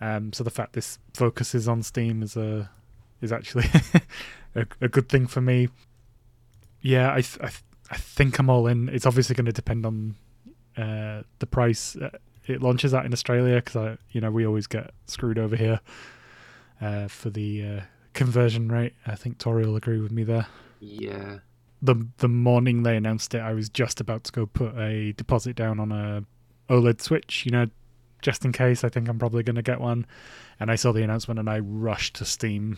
Um, 0.01 0.33
so 0.33 0.43
the 0.43 0.49
fact 0.51 0.73
this 0.73 0.99
focuses 1.13 1.67
on 1.67 1.81
Steam 1.83 2.21
is 2.21 2.35
a 2.37 2.69
is 3.21 3.31
actually 3.31 3.65
a, 4.55 4.65
a 4.81 4.87
good 4.87 5.09
thing 5.09 5.27
for 5.27 5.41
me. 5.41 5.69
Yeah, 6.81 7.11
I 7.11 7.21
th- 7.21 7.37
I, 7.41 7.47
th- 7.47 7.63
I 7.89 7.97
think 7.97 8.37
I'm 8.39 8.49
all 8.49 8.67
in. 8.67 8.89
It's 8.89 9.05
obviously 9.05 9.35
going 9.35 9.45
to 9.45 9.51
depend 9.53 9.85
on 9.85 10.15
uh, 10.77 11.23
the 11.39 11.47
price 11.47 11.95
uh, 11.95 12.09
it 12.45 12.61
launches 12.61 12.93
at 12.93 13.05
in 13.05 13.13
Australia 13.13 13.55
because 13.55 13.75
I, 13.75 13.97
you 14.11 14.19
know, 14.21 14.29
we 14.29 14.45
always 14.45 14.67
get 14.67 14.91
screwed 15.07 15.39
over 15.39 15.55
here 15.55 15.79
uh, 16.81 17.07
for 17.07 17.29
the 17.29 17.63
uh, 17.65 17.81
conversion 18.13 18.71
rate. 18.71 18.93
I 19.05 19.15
think 19.15 19.37
Tori 19.37 19.65
will 19.65 19.75
agree 19.75 19.99
with 19.99 20.11
me 20.11 20.23
there. 20.23 20.47
Yeah. 20.79 21.39
the 21.81 22.07
the 22.17 22.27
morning 22.29 22.83
they 22.83 22.97
announced 22.97 23.33
it, 23.33 23.39
I 23.39 23.53
was 23.53 23.69
just 23.69 23.99
about 23.99 24.23
to 24.25 24.31
go 24.31 24.45
put 24.45 24.77
a 24.77 25.13
deposit 25.13 25.55
down 25.55 25.79
on 25.79 25.91
a 25.91 26.23
OLED 26.69 27.01
Switch. 27.01 27.45
You 27.45 27.51
know, 27.51 27.67
just 28.23 28.43
in 28.45 28.51
case. 28.51 28.83
I 28.83 28.89
think 28.89 29.07
I'm 29.07 29.19
probably 29.19 29.43
going 29.43 29.57
to 29.57 29.61
get 29.61 29.79
one. 29.79 30.07
And 30.59 30.71
I 30.71 30.75
saw 30.75 30.91
the 30.91 31.03
announcement 31.03 31.39
and 31.39 31.49
I 31.49 31.59
rushed 31.59 32.15
to 32.15 32.25
Steam, 32.25 32.77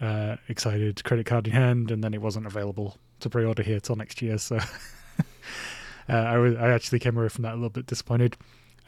uh, 0.00 0.36
excited, 0.48 1.04
credit 1.04 1.26
card 1.26 1.46
in 1.46 1.52
hand, 1.52 1.90
and 1.90 2.02
then 2.02 2.14
it 2.14 2.22
wasn't 2.22 2.46
available 2.46 2.96
to 3.20 3.30
pre-order 3.30 3.62
here 3.62 3.78
till 3.78 3.96
next 3.96 4.20
year. 4.22 4.38
So 4.38 4.56
uh, 6.08 6.12
I 6.12 6.38
was 6.38 6.56
I 6.56 6.70
actually 6.70 6.98
came 6.98 7.16
away 7.16 7.28
from 7.28 7.42
that 7.42 7.52
a 7.52 7.56
little 7.56 7.70
bit 7.70 7.86
disappointed. 7.86 8.36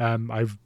Um, 0.00 0.31
I've 0.31 0.59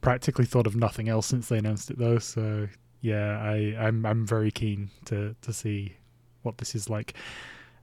practically 0.00 0.44
thought 0.44 0.66
of 0.66 0.76
nothing 0.76 1.08
else 1.08 1.26
since 1.26 1.48
they 1.48 1.58
announced 1.58 1.90
it 1.90 1.98
though. 1.98 2.18
So 2.18 2.68
yeah, 3.00 3.40
I 3.40 3.76
I'm 3.78 4.04
I'm 4.04 4.26
very 4.26 4.50
keen 4.50 4.90
to 5.06 5.34
to 5.42 5.52
see 5.52 5.96
what 6.42 6.58
this 6.58 6.74
is 6.74 6.88
like. 6.88 7.14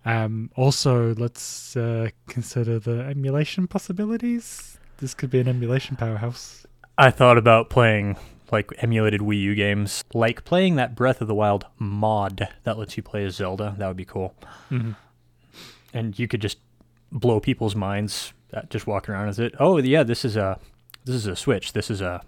Um, 0.05 0.51
also, 0.55 1.15
let's 1.15 1.75
uh, 1.75 2.10
consider 2.27 2.77
the 2.77 3.01
emulation 3.01 3.67
possibilities. 3.67 4.77
This 4.98 5.13
could 5.13 5.31
be 5.31 5.39
an 5.39 5.48
emulation 5.48 5.95
powerhouse. 5.95 6.65
I 6.98 7.10
thought 7.12 7.38
about 7.38 7.69
playing 7.69 8.17
like 8.51 8.72
emulated 8.77 9.22
Wii 9.22 9.41
U 9.41 9.55
games, 9.55 10.03
like 10.13 10.45
playing 10.45 10.75
that 10.75 10.95
Breath 10.95 11.22
of 11.22 11.27
the 11.27 11.36
Wild 11.36 11.65
mod 11.79 12.48
that 12.63 12.77
lets 12.77 12.95
you 12.95 13.03
play 13.03 13.25
as 13.25 13.36
Zelda. 13.36 13.75
That 13.77 13.88
would 13.88 13.98
be 13.98 14.05
cool. 14.05 14.36
Mm-hmm. 14.69 14.91
And 15.93 16.17
you 16.19 16.27
could 16.27 16.41
just 16.41 16.60
blow 17.12 17.39
people's 17.39 17.75
minds 17.75 18.34
at 18.53 18.69
just 18.69 18.86
walking 18.88 19.13
around 19.13 19.27
with 19.27 19.39
it. 19.39 19.55
Oh 19.60 19.77
yeah, 19.77 20.03
this 20.03 20.24
is 20.24 20.36
a 20.36 20.60
this 21.05 21.15
is 21.15 21.27
a 21.27 21.36
Switch. 21.36 21.74
This 21.74 21.89
is 21.89 22.01
a 22.01 22.22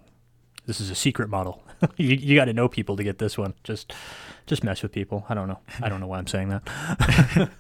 this 0.68 0.80
is 0.80 0.92
a 0.92 0.96
secret 0.96 1.30
model. 1.30 1.64
you 1.98 2.10
you 2.10 2.36
got 2.36 2.46
to 2.46 2.54
know 2.54 2.68
people 2.68 2.96
to 2.96 3.04
get 3.04 3.18
this 3.18 3.38
one. 3.38 3.56
Just 3.64 3.94
just 4.46 4.64
mess 4.64 4.84
with 4.84 4.92
people. 4.92 5.26
I 5.28 5.34
don't 5.34 5.48
know. 5.48 5.60
I 5.82 5.90
don't 5.90 6.00
know 6.00 6.08
why 6.08 6.20
I'm 6.20 6.28
saying 6.28 6.50
that. 6.50 7.50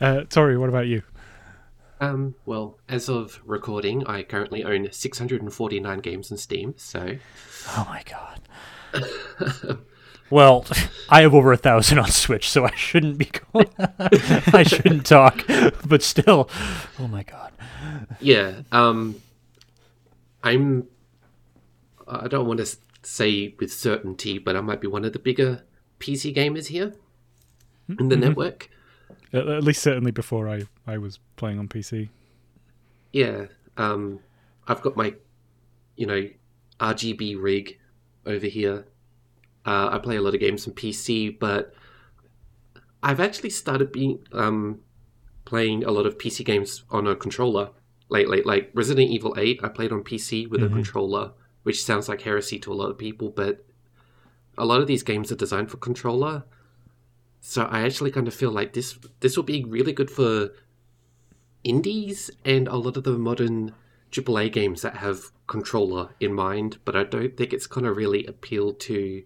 Uh, 0.00 0.22
Tori, 0.30 0.56
what 0.56 0.68
about 0.68 0.86
you? 0.86 1.02
Um, 2.00 2.36
well, 2.46 2.78
as 2.88 3.08
of 3.08 3.40
recording, 3.44 4.06
I 4.06 4.22
currently 4.22 4.62
own 4.62 4.92
649 4.92 5.98
games 5.98 6.30
on 6.30 6.38
Steam, 6.38 6.74
so 6.76 7.16
Oh 7.70 7.86
my 7.88 8.02
god. 8.08 8.40
well, 10.30 10.64
I 11.08 11.22
have 11.22 11.34
over 11.34 11.52
a 11.52 11.56
thousand 11.56 11.98
on 11.98 12.10
Switch, 12.12 12.48
so 12.48 12.64
I 12.64 12.74
shouldn't 12.76 13.18
be 13.18 13.28
going. 13.52 13.68
I 13.78 14.62
shouldn't 14.62 15.04
talk, 15.06 15.44
but 15.84 16.04
still, 16.04 16.48
oh 17.00 17.08
my 17.08 17.24
god. 17.24 17.52
yeah. 18.20 18.60
Um, 18.70 19.16
I'm. 20.44 20.86
I 22.08 22.28
don't 22.28 22.46
want 22.46 22.60
to 22.60 22.76
say 23.02 23.54
with 23.58 23.72
certainty, 23.72 24.38
but 24.38 24.56
I 24.56 24.60
might 24.60 24.80
be 24.80 24.86
one 24.86 25.04
of 25.04 25.12
the 25.12 25.18
bigger 25.18 25.62
PC 26.00 26.34
gamers 26.34 26.66
here 26.66 26.94
in 27.98 28.08
the 28.08 28.16
network. 28.16 28.70
At, 29.32 29.62
least 29.62 29.82
certainly 29.82 30.10
before 30.10 30.48
I 30.48 30.62
I 30.86 30.98
was 30.98 31.18
playing 31.36 31.58
on 31.58 31.68
PC. 31.68 32.08
Yeah. 33.12 33.46
Um, 33.76 34.20
I've 34.66 34.82
got 34.82 34.96
my, 34.96 35.14
you 35.96 36.06
know, 36.06 36.28
RGB 36.80 37.40
rig 37.40 37.78
over 38.26 38.46
here. 38.46 38.86
Uh, 39.64 39.90
I 39.92 39.98
play 39.98 40.16
a 40.16 40.22
lot 40.22 40.34
of 40.34 40.40
games 40.40 40.66
on 40.66 40.74
PC, 40.74 41.38
but 41.38 41.74
I've 43.02 43.20
actually 43.20 43.50
started 43.50 43.92
being 43.92 44.20
um, 44.32 44.80
playing 45.44 45.84
a 45.84 45.90
lot 45.90 46.06
of 46.06 46.18
PC 46.18 46.44
games 46.44 46.84
on 46.90 47.06
a 47.06 47.14
controller 47.14 47.70
lately. 48.08 48.42
Like 48.42 48.70
Resident 48.74 49.10
Evil 49.10 49.34
8, 49.36 49.60
I 49.62 49.68
played 49.68 49.92
on 49.92 50.02
PC 50.02 50.48
with 50.48 50.62
a 50.62 50.68
controller, 50.68 51.32
which 51.68 51.84
sounds 51.84 52.08
like 52.08 52.22
heresy 52.22 52.58
to 52.58 52.72
a 52.72 52.80
lot 52.80 52.88
of 52.88 52.96
people, 52.96 53.28
but 53.28 53.62
a 54.56 54.64
lot 54.64 54.80
of 54.80 54.86
these 54.86 55.02
games 55.02 55.30
are 55.30 55.36
designed 55.36 55.70
for 55.70 55.76
controller. 55.76 56.44
So 57.42 57.64
I 57.64 57.82
actually 57.82 58.10
kind 58.10 58.26
of 58.26 58.32
feel 58.32 58.50
like 58.50 58.72
this 58.72 58.98
this 59.20 59.36
will 59.36 59.44
be 59.44 59.62
really 59.64 59.92
good 59.92 60.10
for 60.10 60.54
indies 61.64 62.30
and 62.42 62.68
a 62.68 62.76
lot 62.76 62.96
of 62.96 63.04
the 63.04 63.18
modern 63.18 63.74
AAA 64.12 64.50
games 64.50 64.80
that 64.80 64.96
have 64.96 65.30
controller 65.46 66.08
in 66.20 66.32
mind, 66.32 66.78
but 66.86 66.96
I 66.96 67.04
don't 67.04 67.36
think 67.36 67.52
it's 67.52 67.66
going 67.66 67.84
to 67.84 67.92
really 67.92 68.24
appeal 68.24 68.72
to 68.72 69.24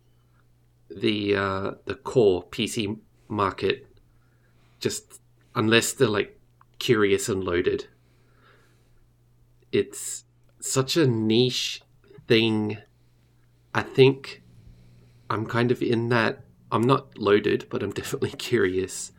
the 0.91 1.37
uh, 1.37 1.71
the 1.85 1.95
core 1.95 2.43
PC 2.43 2.99
market, 3.29 3.87
just 4.81 5.21
unless 5.55 5.93
they're 5.93 6.09
like 6.09 6.41
curious 6.81 7.29
and 7.29 7.45
loaded. 7.45 7.87
It's 9.71 10.25
such 10.59 10.97
a 10.97 11.07
niche 11.07 11.83
thing. 12.27 12.79
I 13.75 13.83
think 13.83 14.43
I'm 15.31 15.47
kind 15.47 15.71
of 15.71 15.83
in 15.83 16.09
that. 16.11 16.45
I'm 16.71 16.83
not 16.83 17.19
loaded, 17.19 17.67
but 17.71 17.83
I'm 17.83 17.91
definitely 18.01 18.31
curious 18.31 19.13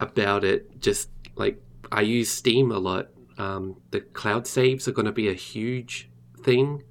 about 0.00 0.44
it. 0.44 0.80
Just 0.80 1.10
like 1.36 1.62
I 1.92 2.02
use 2.02 2.30
Steam 2.30 2.70
a 2.72 2.78
lot. 2.78 3.08
Um, 3.38 3.76
the 3.90 4.00
cloud 4.00 4.46
saves 4.46 4.88
are 4.88 4.92
going 4.92 5.06
to 5.06 5.12
be 5.12 5.28
a 5.28 5.34
huge 5.34 6.08
thing, 6.42 6.82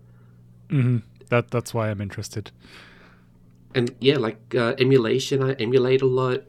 hmm 0.70 0.98
That 1.29 1.50
that's 1.51 1.74
why 1.74 1.89
I'm 1.89 2.01
interested. 2.01 2.51
and 3.74 3.94
yeah, 4.00 4.17
like 4.17 4.55
uh, 4.55 4.74
emulation. 4.79 5.44
I 5.44 5.53
emulate 5.53 6.01
a 6.01 6.05
lot, 6.08 6.44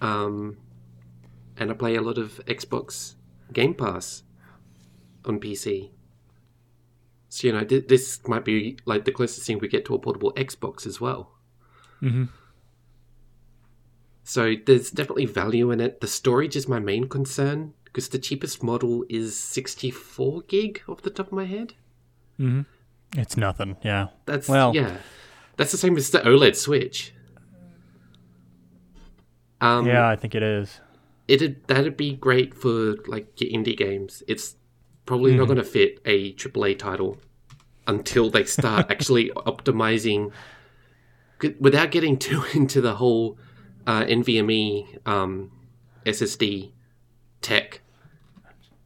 um, 0.00 0.56
and 1.56 1.70
I 1.70 1.74
play 1.74 1.96
a 1.96 2.02
lot 2.02 2.18
of 2.18 2.40
Xbox 2.46 3.14
Game 3.52 3.74
Pass 3.74 4.22
on 5.24 5.40
PC. 5.40 5.90
So 7.30 7.46
you 7.46 7.52
know, 7.54 7.64
th- 7.64 7.86
this 7.88 8.20
might 8.28 8.44
be 8.44 8.76
like 8.84 9.04
the 9.06 9.12
closest 9.12 9.46
thing 9.46 9.58
we 9.60 9.68
get 9.68 9.84
to 9.86 9.94
a 9.94 9.98
portable 9.98 10.32
Xbox 10.34 10.86
as 10.86 11.00
well. 11.00 11.30
hmm 12.00 12.24
So 14.24 14.54
there's 14.66 14.90
definitely 14.90 15.26
value 15.26 15.70
in 15.70 15.80
it. 15.80 16.00
The 16.00 16.06
storage 16.08 16.56
is 16.56 16.68
my 16.68 16.78
main 16.80 17.08
concern 17.08 17.72
because 17.84 18.08
the 18.08 18.18
cheapest 18.18 18.62
model 18.62 19.04
is 19.08 19.36
64 19.38 20.42
gig 20.42 20.82
off 20.88 21.02
the 21.02 21.10
top 21.10 21.28
of 21.28 21.32
my 21.32 21.44
head. 21.46 21.74
hmm 22.36 22.62
It's 23.16 23.36
nothing. 23.36 23.76
Yeah. 23.82 24.08
That's 24.26 24.48
Well- 24.48 24.74
yeah, 24.74 24.98
that's 25.56 25.70
the 25.72 25.78
same 25.78 25.96
as 25.96 26.10
the 26.10 26.18
OLED 26.20 26.56
Switch. 26.56 27.12
Um, 29.60 29.86
yeah, 29.86 30.08
I 30.08 30.16
think 30.16 30.34
it 30.34 30.42
is. 30.42 30.80
it'd 31.28 31.66
that'd 31.66 31.96
be 31.96 32.14
great 32.16 32.54
for 32.54 32.96
like 33.06 33.40
your 33.40 33.50
indie 33.50 33.76
games. 33.76 34.22
It's 34.26 34.56
probably 35.10 35.34
not 35.34 35.46
going 35.46 35.56
to 35.56 35.64
fit 35.64 35.98
a 36.04 36.32
AAA 36.34 36.78
title 36.78 37.18
until 37.88 38.30
they 38.30 38.44
start 38.44 38.86
actually 38.92 39.28
optimizing 39.30 40.30
without 41.58 41.90
getting 41.90 42.16
too 42.16 42.44
into 42.54 42.80
the 42.80 42.94
whole 42.94 43.36
uh, 43.88 44.04
NVMe 44.04 45.04
um, 45.08 45.50
SSD 46.06 46.70
tech. 47.42 47.80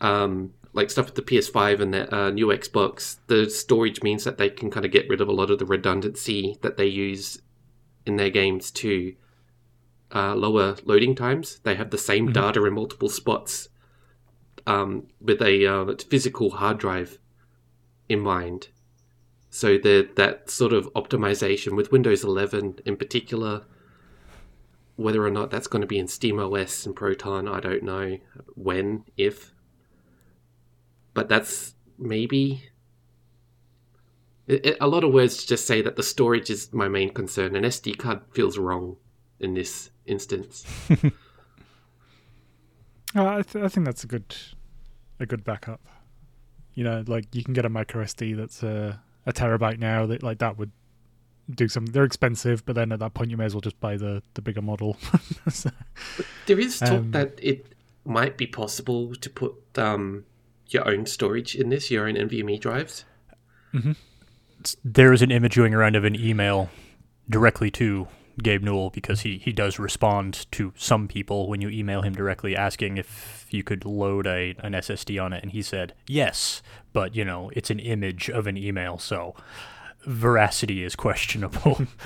Um, 0.01 0.55
like 0.73 0.89
stuff 0.89 1.05
with 1.05 1.15
the 1.15 1.21
PS5 1.21 1.81
and 1.81 1.93
the 1.93 2.15
uh, 2.15 2.31
new 2.31 2.47
Xbox, 2.47 3.19
the 3.27 3.51
storage 3.51 4.03
means 4.03 4.25
that 4.25 4.39
they 4.39 4.49
can 4.49 4.71
kind 4.71 4.87
of 4.87 4.93
get 4.93 5.07
rid 5.11 5.21
of 5.21 5.29
a 5.29 5.33
lot 5.33 5.51
of 5.51 5.59
the 5.59 5.67
redundancy 5.67 6.57
that 6.63 6.79
they 6.79 6.87
use 6.87 7.43
in 8.07 8.17
their 8.17 8.31
games 8.31 8.71
to 8.71 9.15
uh, 10.15 10.35
lower 10.35 10.77
loading 10.85 11.15
times. 11.15 11.61
They 11.65 11.75
have 11.75 11.91
the 11.91 11.99
same 11.99 12.33
data 12.33 12.65
in 12.65 12.73
multiple 12.73 13.11
spots 13.11 13.69
um, 14.67 15.07
with 15.21 15.41
a 15.43 15.67
uh, 15.67 15.95
physical 16.09 16.51
hard 16.51 16.79
drive 16.79 17.19
in 18.09 18.21
mind. 18.21 18.69
So 19.51 19.79
the, 19.79 20.09
that 20.17 20.51
sort 20.51 20.73
of 20.73 20.93
optimization 20.95 21.77
with 21.77 21.93
Windows 21.93 22.25
11 22.25 22.81
in 22.85 22.97
particular, 22.97 23.65
whether 24.97 25.25
or 25.25 25.31
not 25.31 25.51
that's 25.51 25.67
going 25.69 25.83
to 25.83 25.87
be 25.87 25.99
in 25.99 26.07
SteamOS 26.07 26.87
and 26.87 26.97
Proton, 26.97 27.47
I 27.49 27.61
don't 27.61 27.83
know 27.83 28.19
when, 28.55 29.05
if. 29.17 29.53
But 31.13 31.29
that's 31.29 31.75
maybe. 31.99 32.65
It, 34.47 34.67
it- 34.67 34.77
a 34.81 34.89
lot 34.89 35.05
of 35.05 35.13
words 35.13 35.45
just 35.45 35.67
say 35.67 35.83
that 35.83 35.97
the 35.97 36.03
storage 36.03 36.51
is 36.51 36.73
my 36.73 36.89
main 36.89 37.11
concern. 37.13 37.55
An 37.57 37.63
SD 37.65 37.97
card 37.99 38.21
feels 38.33 38.59
wrong 38.59 38.97
in 39.39 39.55
this 39.55 39.91
instance. 40.07 40.65
Uh, 43.15 43.37
I, 43.39 43.43
th- 43.43 43.65
I 43.65 43.69
think 43.69 43.87
that's 43.87 44.05
a 44.05 44.07
good 44.07 44.35
a 45.21 45.27
good 45.27 45.45
backup. 45.45 45.81
You 46.75 46.85
know, 46.85 47.05
like 47.07 47.35
you 47.35 47.45
can 47.45 47.55
get 47.55 47.65
a 47.65 47.69
micro 47.69 48.03
SD 48.05 48.37
that's 48.37 48.63
a, 48.63 49.01
a 49.27 49.33
terabyte 49.33 49.79
now. 49.79 50.07
That 50.07 50.23
like 50.23 50.39
that 50.39 50.59
would 50.59 50.73
do 51.55 51.69
some. 51.69 51.87
They're 51.87 52.05
expensive, 52.05 52.65
but 52.67 52.75
then 52.75 52.91
at 52.91 52.99
that 52.99 53.15
point 53.15 53.31
you 53.31 53.37
may 53.37 53.45
as 53.45 53.55
well 53.55 53.61
just 53.61 53.79
buy 53.81 53.97
the 53.97 54.23
the 54.35 54.43
bigger 54.43 54.63
model. 54.63 54.97
So- 55.51 55.71
There 56.47 56.59
is 56.59 56.79
talk 56.81 56.91
Um, 56.91 57.11
that 57.13 57.39
it 57.43 57.67
might 58.05 58.37
be 58.37 58.47
possible 58.47 59.15
to 59.15 59.31
put 59.31 59.55
um, 59.79 60.25
your 60.69 60.87
own 60.89 61.07
storage 61.07 61.55
in 61.55 61.69
this, 61.69 61.91
your 61.91 62.09
own 62.09 62.15
NVMe 62.17 62.59
drives. 62.61 63.05
There 64.85 65.13
is 65.13 65.21
an 65.23 65.31
image 65.31 65.57
going 65.57 65.75
around 65.75 65.97
of 65.97 66.05
an 66.05 66.15
email 66.17 66.71
directly 67.29 67.71
to 67.73 68.09
Gabe 68.43 68.63
Newell 68.63 68.91
because 68.91 69.21
he, 69.21 69.39
he 69.39 69.53
does 69.53 69.79
respond 69.79 70.47
to 70.53 70.73
some 70.77 71.09
people 71.09 71.49
when 71.49 71.61
you 71.61 71.69
email 71.69 72.03
him 72.03 72.15
directly 72.15 72.57
asking 72.57 72.97
if 72.97 73.47
you 73.51 73.63
could 73.63 73.85
load 73.85 74.27
a 74.27 74.55
an 74.59 74.73
SSD 74.73 75.23
on 75.23 75.33
it, 75.33 75.43
and 75.43 75.53
he 75.53 75.63
said 75.63 75.95
yes, 76.07 76.63
but 76.93 77.15
you 77.15 77.25
know 77.25 77.51
it's 77.55 77.71
an 77.71 77.79
image 77.79 78.29
of 78.29 78.47
an 78.47 78.57
email, 78.57 78.99
so 78.99 79.35
veracity 80.07 80.83
is 80.83 80.95
questionable. 80.97 81.87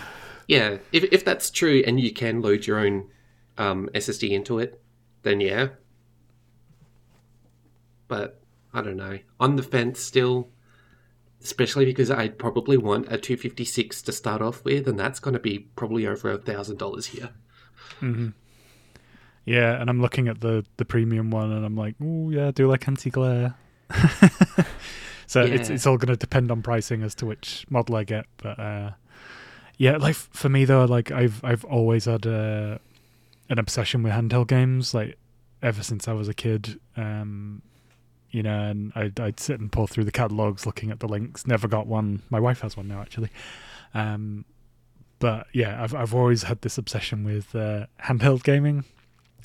Yeah, 0.49 0.79
if, 0.93 1.05
if 1.13 1.25
that's 1.27 1.51
true 1.51 1.85
and 1.87 2.01
you 2.01 2.11
can 2.11 2.41
load 2.41 2.67
your 2.67 2.79
own 2.79 3.11
um, 3.59 3.91
SSD 3.95 4.31
into 4.31 4.59
it, 4.59 4.81
then 5.23 5.41
yeah. 5.41 5.69
But 8.09 8.41
I 8.73 8.81
don't 8.81 8.97
know. 8.97 9.19
On 9.39 9.57
the 9.57 9.63
fence 9.63 10.01
still, 10.01 10.49
especially 11.43 11.85
because 11.85 12.11
I'd 12.11 12.39
probably 12.39 12.77
want 12.77 13.07
a 13.07 13.19
256 13.19 14.03
to 14.03 14.13
start 14.13 14.43
off 14.43 14.65
with, 14.65 14.89
and 14.89 14.99
that's 14.99 15.21
going 15.21 15.35
to 15.35 15.41
be 15.41 15.61
probably 15.77 16.07
over 16.07 16.31
a 16.31 16.39
thousand 16.39 16.79
dollars 16.79 17.07
here. 17.07 17.31
Mm-hmm. 18.01 18.29
Yeah, 19.45 19.81
and 19.81 19.89
I'm 19.89 20.01
looking 20.03 20.29
at 20.29 20.41
the 20.41 20.65
the 20.77 20.85
premium 20.85 21.31
one, 21.31 21.51
and 21.53 21.65
I'm 21.65 21.77
like, 21.77 21.95
oh 22.03 22.31
yeah, 22.31 22.49
I 22.49 22.51
do 22.51 22.69
like 22.69 22.87
anti 22.87 23.11
glare. 23.11 23.55
so 25.27 25.43
it's 25.43 25.69
Yeah. 25.69 25.75
it's 25.75 25.87
all 25.87 25.97
going 25.97 26.13
to 26.13 26.17
depend 26.17 26.51
on 26.51 26.63
pricing 26.63 27.03
as 27.03 27.15
to 27.17 27.27
which 27.27 27.65
model 27.71 27.97
I 27.97 28.05
get, 28.05 28.27
but 28.39 28.59
uh, 28.59 28.91
yeah, 29.79 29.97
like 29.97 30.15
for 30.17 30.49
me 30.49 30.65
though, 30.65 30.85
like 30.85 31.11
I've 31.11 31.43
I've 31.45 31.65
always 31.65 32.05
had 32.05 32.27
uh, 32.27 32.79
an 33.49 33.59
obsession 33.59 34.03
with 34.03 34.13
handheld 34.13 34.49
games, 34.49 34.93
like 34.93 35.17
ever 35.63 35.83
since 35.83 36.07
I 36.09 36.13
was 36.13 36.29
a 36.29 36.35
kid. 36.35 36.79
Um, 36.97 37.63
you 38.31 38.43
know, 38.43 38.59
and 38.59 38.93
I'd 38.95 39.19
I'd 39.19 39.41
sit 39.41 39.61
and 39.61 39.71
pull 39.71 39.87
through 39.87 40.05
the 40.05 40.13
catalogs, 40.13 40.67
looking 40.67 40.91
at 40.91 41.01
the 41.01 41.09
links. 41.09 41.47
Never 41.47 41.69
got 41.69 41.87
one. 41.87 42.23
My 42.31 42.41
wife 42.41 42.61
has 42.61 42.77
one 42.77 42.89
now, 42.89 43.01
actually. 43.01 43.31
Um, 43.95 44.45
but 45.19 45.47
yeah, 45.53 45.83
I've 45.83 45.95
I've 45.95 46.15
always 46.15 46.45
had 46.45 46.63
this 46.63 46.79
obsession 46.79 47.25
with 47.25 47.55
uh, 47.55 47.87
handheld 48.03 48.43
gaming. 48.43 48.85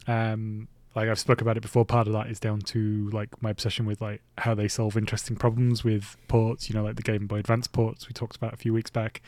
Um, 0.08 0.68
like 0.96 1.10
I've 1.10 1.20
spoke 1.20 1.42
about 1.42 1.58
it 1.58 1.62
before. 1.62 1.86
Part 1.86 2.08
of 2.08 2.14
that 2.14 2.28
is 2.28 2.40
down 2.40 2.60
to 2.62 3.10
like 3.12 3.42
my 3.42 3.50
obsession 3.50 3.86
with 3.86 4.02
like 4.02 4.22
how 4.38 4.54
they 4.54 4.68
solve 4.68 4.96
interesting 4.96 5.36
problems 5.36 5.84
with 5.84 6.18
ports. 6.28 6.70
You 6.70 6.76
know, 6.76 6.84
like 6.84 6.98
the 6.98 7.02
Game 7.02 7.26
Boy 7.26 7.38
Advance 7.38 7.68
ports 7.68 8.08
we 8.08 8.14
talked 8.14 8.36
about 8.36 8.54
a 8.54 8.58
few 8.58 8.74
weeks 8.74 8.92
back. 8.92 9.22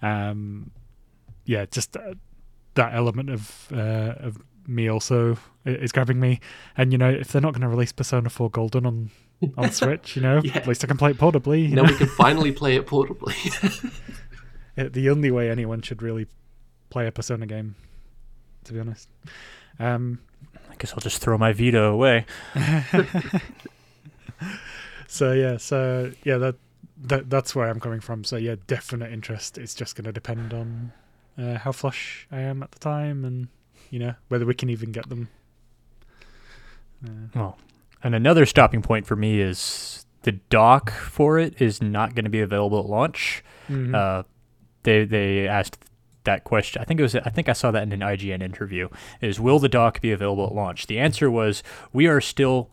Um, 0.00 0.72
yeah, 1.44 1.66
just 1.66 1.96
uh, 1.96 2.14
that 2.74 2.94
element 2.94 3.30
of 3.30 3.68
uh, 3.72 4.14
of 4.18 4.38
me 4.66 4.88
also 4.88 5.36
is 5.64 5.92
grabbing 5.92 6.20
me. 6.20 6.40
And 6.76 6.92
you 6.92 6.98
know, 6.98 7.10
if 7.10 7.28
they're 7.28 7.42
not 7.42 7.52
going 7.52 7.62
to 7.62 7.68
release 7.68 7.92
Persona 7.92 8.28
4 8.30 8.50
Golden 8.50 8.86
on 8.86 9.10
on 9.56 9.70
Switch, 9.72 10.14
you 10.16 10.22
know, 10.22 10.40
Yeah. 10.44 10.56
at 10.56 10.66
least 10.68 10.84
I 10.84 10.86
can 10.86 10.96
play 10.96 11.10
it 11.10 11.18
portably. 11.18 11.68
You 11.68 11.74
Now 11.76 11.82
know? 11.82 11.92
we 11.92 11.98
can 11.98 12.06
finally 12.08 12.52
play 12.60 12.76
it 12.76 12.86
portably. 12.86 13.92
The 14.74 15.10
only 15.10 15.30
way 15.30 15.50
anyone 15.50 15.82
should 15.82 16.00
really 16.00 16.26
play 16.88 17.06
a 17.06 17.12
Persona 17.12 17.44
game, 17.46 17.74
to 18.64 18.72
be 18.72 18.80
honest. 18.80 19.06
Um, 19.78 20.20
I 20.70 20.76
guess 20.78 20.94
I'll 20.94 20.98
just 21.00 21.18
throw 21.20 21.36
my 21.36 21.52
Vita 21.52 21.82
away. 21.84 22.24
so 25.06 25.32
yeah, 25.32 25.56
so 25.58 26.12
yeah, 26.24 26.38
that 26.38 26.54
that 27.02 27.28
that's 27.28 27.54
where 27.54 27.68
I'm 27.68 27.80
coming 27.80 28.00
from. 28.00 28.24
So 28.24 28.36
yeah, 28.36 28.56
definite 28.66 29.12
interest. 29.12 29.58
It's 29.58 29.74
just 29.74 29.94
going 29.94 30.04
to 30.06 30.12
depend 30.12 30.54
on 30.54 30.92
uh, 31.38 31.58
how 31.58 31.72
flush 31.72 32.26
I 32.32 32.40
am 32.40 32.62
at 32.62 32.72
the 32.72 32.78
time, 32.78 33.24
and 33.24 33.48
you 33.92 33.98
know 34.00 34.14
whether 34.28 34.44
we 34.46 34.54
can 34.54 34.70
even 34.70 34.90
get 34.90 35.08
them. 35.08 35.28
Uh, 37.04 37.10
Well, 37.34 37.58
and 38.02 38.14
another 38.14 38.46
stopping 38.46 38.82
point 38.82 39.06
for 39.06 39.14
me 39.16 39.40
is 39.40 40.04
the 40.22 40.32
dock 40.32 40.90
for 40.90 41.38
it 41.38 41.60
is 41.60 41.82
not 41.82 42.14
going 42.14 42.24
to 42.24 42.30
be 42.30 42.40
available 42.40 42.78
at 42.80 42.86
launch. 42.86 43.44
mhm. 43.68 43.94
Uh, 43.94 44.22
they 44.82 45.04
they 45.04 45.46
asked 45.46 45.78
that 46.24 46.44
question. 46.44 46.80
I 46.80 46.84
think 46.84 46.98
it 47.00 47.02
was. 47.02 47.14
I 47.14 47.30
think 47.30 47.48
I 47.48 47.52
saw 47.52 47.70
that 47.70 47.82
in 47.82 47.92
an 47.92 48.00
IGN 48.00 48.42
interview. 48.42 48.88
Is 49.20 49.38
will 49.38 49.58
the 49.58 49.68
dock 49.68 50.00
be 50.00 50.10
available 50.10 50.46
at 50.46 50.54
launch? 50.54 50.86
The 50.86 50.98
answer 50.98 51.30
was 51.30 51.62
we 51.92 52.06
are 52.06 52.20
still 52.20 52.70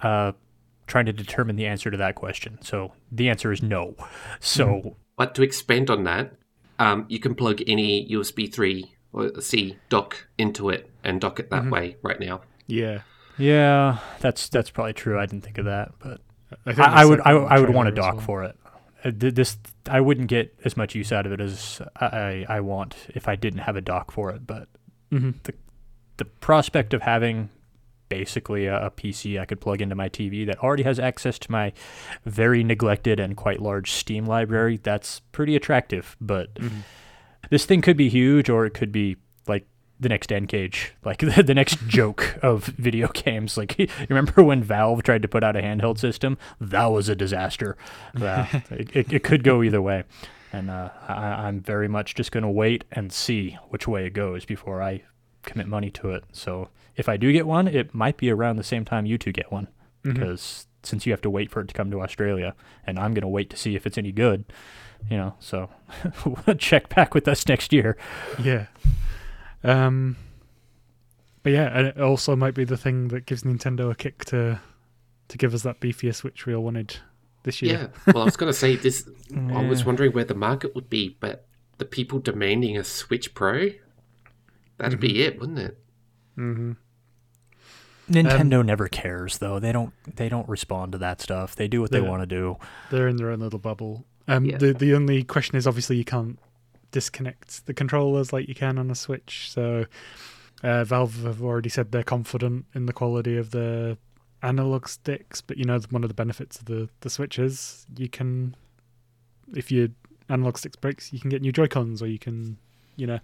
uh, 0.00 0.32
trying 0.86 1.06
to 1.06 1.12
determine 1.12 1.56
the 1.56 1.66
answer 1.66 1.90
to 1.90 1.96
that 1.96 2.14
question. 2.14 2.58
So 2.62 2.92
the 3.12 3.28
answer 3.28 3.52
is 3.52 3.62
no. 3.62 3.94
So 4.40 4.96
but 5.16 5.34
to 5.36 5.42
expand 5.42 5.90
on 5.90 6.04
that, 6.04 6.32
um, 6.78 7.06
you 7.08 7.18
can 7.20 7.34
plug 7.34 7.60
any 7.66 8.08
USB 8.10 8.52
3 8.52 8.93
or 9.14 9.40
C 9.40 9.78
dock 9.88 10.26
into 10.36 10.68
it 10.68 10.90
and 11.02 11.20
dock 11.20 11.40
it 11.40 11.48
that 11.50 11.70
way 11.70 11.96
right 12.02 12.20
now. 12.20 12.42
yeah, 12.66 13.00
yeah, 13.38 13.98
that's 14.20 14.48
that's 14.50 14.68
probably 14.70 14.92
true. 14.92 15.18
I 15.18 15.24
didn't 15.26 15.44
think 15.44 15.56
of 15.58 15.64
that, 15.64 15.92
but 15.98 16.20
think 16.66 16.78
I, 16.80 17.02
I 17.02 17.04
would 17.06 17.20
I, 17.20 17.32
that 17.32 17.36
in 17.38 17.44
the 17.44 17.48
I 17.54 17.58
would 17.60 17.70
want 17.70 17.88
a 17.88 17.92
dock 17.92 18.16
well. 18.16 18.24
for 18.24 18.44
it. 18.44 18.56
Uh, 19.04 19.10
th- 19.10 19.34
This 19.34 19.56
I 19.88 20.00
wouldn't 20.00 20.28
get 20.28 20.54
as 20.64 20.76
much 20.76 20.94
use 20.94 21.10
out 21.12 21.26
of 21.26 21.32
it 21.32 21.40
as 21.40 21.80
I, 21.96 22.06
I 22.06 22.46
I 22.56 22.60
want 22.60 22.96
if 23.14 23.26
I 23.28 23.36
didn't 23.36 23.60
have 23.60 23.76
a 23.76 23.80
dock 23.80 24.10
for 24.10 24.30
it. 24.30 24.46
But 24.46 24.68
Mhm. 25.12 25.34
the 26.16 26.24
prospect 26.24 26.94
of 26.94 27.02
having 27.02 27.50
basically 28.08 28.66
a, 28.66 28.86
a 28.86 28.90
PC 28.90 29.40
I 29.40 29.44
could 29.46 29.60
plug 29.60 29.80
into 29.82 29.94
my 29.94 30.08
TV 30.08 30.46
that 30.46 30.58
already 30.62 30.82
has 30.84 30.98
access 31.00 31.38
to 31.40 31.50
my 31.50 31.72
very 32.24 32.62
neglected 32.62 33.18
and 33.18 33.36
quite 33.36 33.60
large 33.60 33.90
Steam 33.90 34.26
library, 34.26 34.76
that's 34.82 35.20
pretty 35.32 35.56
attractive. 35.56 36.16
But 36.20 36.54
Mhm. 36.54 36.82
This 37.54 37.66
thing 37.66 37.82
could 37.82 37.96
be 37.96 38.08
huge 38.08 38.50
or 38.50 38.66
it 38.66 38.74
could 38.74 38.90
be 38.90 39.16
like 39.46 39.64
the 40.00 40.08
next 40.08 40.32
N-Gage, 40.32 40.92
like 41.04 41.18
the, 41.36 41.40
the 41.40 41.54
next 41.54 41.78
joke 41.86 42.36
of 42.42 42.64
video 42.64 43.06
games. 43.06 43.56
Like 43.56 43.78
you 43.78 43.86
remember 44.08 44.42
when 44.42 44.60
Valve 44.60 45.04
tried 45.04 45.22
to 45.22 45.28
put 45.28 45.44
out 45.44 45.54
a 45.54 45.62
handheld 45.62 45.98
system? 45.98 46.36
That 46.60 46.86
was 46.86 47.08
a 47.08 47.14
disaster. 47.14 47.76
Uh, 48.20 48.46
it, 48.72 48.96
it, 48.96 49.12
it 49.12 49.22
could 49.22 49.44
go 49.44 49.62
either 49.62 49.80
way. 49.80 50.02
And 50.52 50.68
uh, 50.68 50.88
I, 51.06 51.46
I'm 51.46 51.60
very 51.60 51.86
much 51.86 52.16
just 52.16 52.32
going 52.32 52.42
to 52.42 52.50
wait 52.50 52.82
and 52.90 53.12
see 53.12 53.56
which 53.68 53.86
way 53.86 54.04
it 54.06 54.14
goes 54.14 54.44
before 54.44 54.82
I 54.82 55.02
commit 55.42 55.68
money 55.68 55.92
to 55.92 56.10
it. 56.10 56.24
So 56.32 56.70
if 56.96 57.08
I 57.08 57.16
do 57.16 57.30
get 57.30 57.46
one, 57.46 57.68
it 57.68 57.94
might 57.94 58.16
be 58.16 58.30
around 58.30 58.56
the 58.56 58.64
same 58.64 58.84
time 58.84 59.06
you 59.06 59.16
two 59.16 59.30
get 59.30 59.52
one 59.52 59.68
Mhm. 60.04 60.14
because 60.14 60.66
since 60.82 61.06
you 61.06 61.12
have 61.12 61.22
to 61.22 61.30
wait 61.30 61.52
for 61.52 61.60
it 61.60 61.68
to 61.68 61.74
come 61.74 61.92
to 61.92 62.00
Australia, 62.02 62.56
and 62.84 62.98
I'm 62.98 63.14
going 63.14 63.22
to 63.22 63.28
wait 63.28 63.48
to 63.50 63.56
see 63.56 63.76
if 63.76 63.86
it's 63.86 63.96
any 63.96 64.10
good, 64.10 64.44
you 65.10 65.16
know. 65.16 65.34
So 65.38 65.70
check 66.58 66.94
back 66.94 67.14
with 67.14 67.28
us 67.28 67.46
next 67.48 67.72
year. 67.72 67.96
Yeah. 68.42 68.66
Um. 69.62 70.16
But 71.42 71.52
yeah, 71.52 71.78
and 71.78 71.86
it 71.88 72.00
also 72.00 72.34
might 72.34 72.54
be 72.54 72.64
the 72.64 72.78
thing 72.78 73.08
that 73.08 73.26
gives 73.26 73.42
Nintendo 73.42 73.90
a 73.90 73.94
kick 73.94 74.24
to 74.26 74.60
to 75.28 75.38
give 75.38 75.54
us 75.54 75.62
that 75.62 75.80
beefier 75.80 76.14
Switch 76.14 76.46
we 76.46 76.54
all 76.54 76.64
wanted 76.64 76.98
this 77.44 77.62
year. 77.62 77.90
Yeah. 78.06 78.12
Well, 78.12 78.22
I 78.22 78.24
was 78.24 78.36
going 78.36 78.52
to 78.52 78.58
say 78.58 78.76
this. 78.76 79.08
I 79.52 79.66
was 79.66 79.84
wondering 79.84 80.12
where 80.12 80.24
the 80.24 80.34
market 80.34 80.74
would 80.74 80.90
be, 80.90 81.16
but 81.20 81.46
the 81.78 81.84
people 81.84 82.18
demanding 82.18 82.76
a 82.76 82.84
Switch 82.84 83.34
Pro, 83.34 83.70
that'd 84.78 85.00
be 85.00 85.22
it, 85.22 85.38
wouldn't 85.38 85.58
it? 85.58 85.78
Mm-hmm. 86.38 86.72
Nintendo 88.10 88.64
never 88.64 88.88
cares 88.88 89.38
though. 89.38 89.58
They 89.58 89.72
don't 89.72 89.92
they 90.16 90.28
don't 90.28 90.48
respond 90.48 90.92
to 90.92 90.98
that 90.98 91.22
stuff. 91.22 91.56
They 91.56 91.68
do 91.68 91.80
what 91.80 91.90
they 91.90 92.02
want 92.02 92.22
to 92.22 92.26
do. 92.26 92.58
They're 92.90 93.08
in 93.08 93.16
their 93.16 93.30
own 93.30 93.40
little 93.40 93.58
bubble. 93.58 94.04
Um. 94.28 94.44
Yeah. 94.44 94.58
The 94.58 94.72
the 94.72 94.94
only 94.94 95.22
question 95.22 95.56
is 95.56 95.66
obviously 95.66 95.96
you 95.96 96.04
can't 96.04 96.38
disconnect 96.90 97.66
the 97.66 97.74
controllers 97.74 98.32
like 98.32 98.48
you 98.48 98.54
can 98.54 98.78
on 98.78 98.90
a 98.90 98.94
Switch. 98.94 99.50
So, 99.50 99.86
uh, 100.62 100.84
Valve 100.84 101.24
have 101.24 101.42
already 101.42 101.68
said 101.68 101.90
they're 101.90 102.04
confident 102.04 102.66
in 102.74 102.86
the 102.86 102.92
quality 102.92 103.36
of 103.36 103.50
the 103.50 103.98
analog 104.42 104.86
sticks. 104.88 105.40
But 105.40 105.58
you 105.58 105.64
know, 105.64 105.78
one 105.90 106.04
of 106.04 106.08
the 106.08 106.14
benefits 106.14 106.58
of 106.58 106.66
the 106.66 106.88
the 107.00 107.10
Switch 107.10 107.38
is 107.38 107.86
you 107.96 108.08
can, 108.08 108.54
if 109.54 109.72
your 109.72 109.88
analog 110.28 110.56
sticks 110.58 110.76
breaks, 110.76 111.12
you 111.12 111.18
can 111.18 111.30
get 111.30 111.42
new 111.42 111.52
Joy 111.52 111.66
Cons, 111.66 112.00
or 112.00 112.06
you 112.06 112.18
can, 112.18 112.56
you 112.96 113.06
know, 113.06 113.18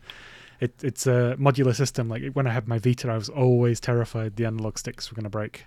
it, 0.60 0.74
it's 0.82 1.06
a 1.06 1.36
modular 1.38 1.74
system. 1.74 2.08
Like 2.08 2.32
when 2.32 2.46
I 2.46 2.50
had 2.50 2.68
my 2.68 2.78
Vita, 2.78 3.10
I 3.10 3.16
was 3.16 3.28
always 3.28 3.80
terrified 3.80 4.36
the 4.36 4.44
analog 4.46 4.78
sticks 4.78 5.10
were 5.10 5.14
going 5.14 5.24
to 5.24 5.30
break 5.30 5.64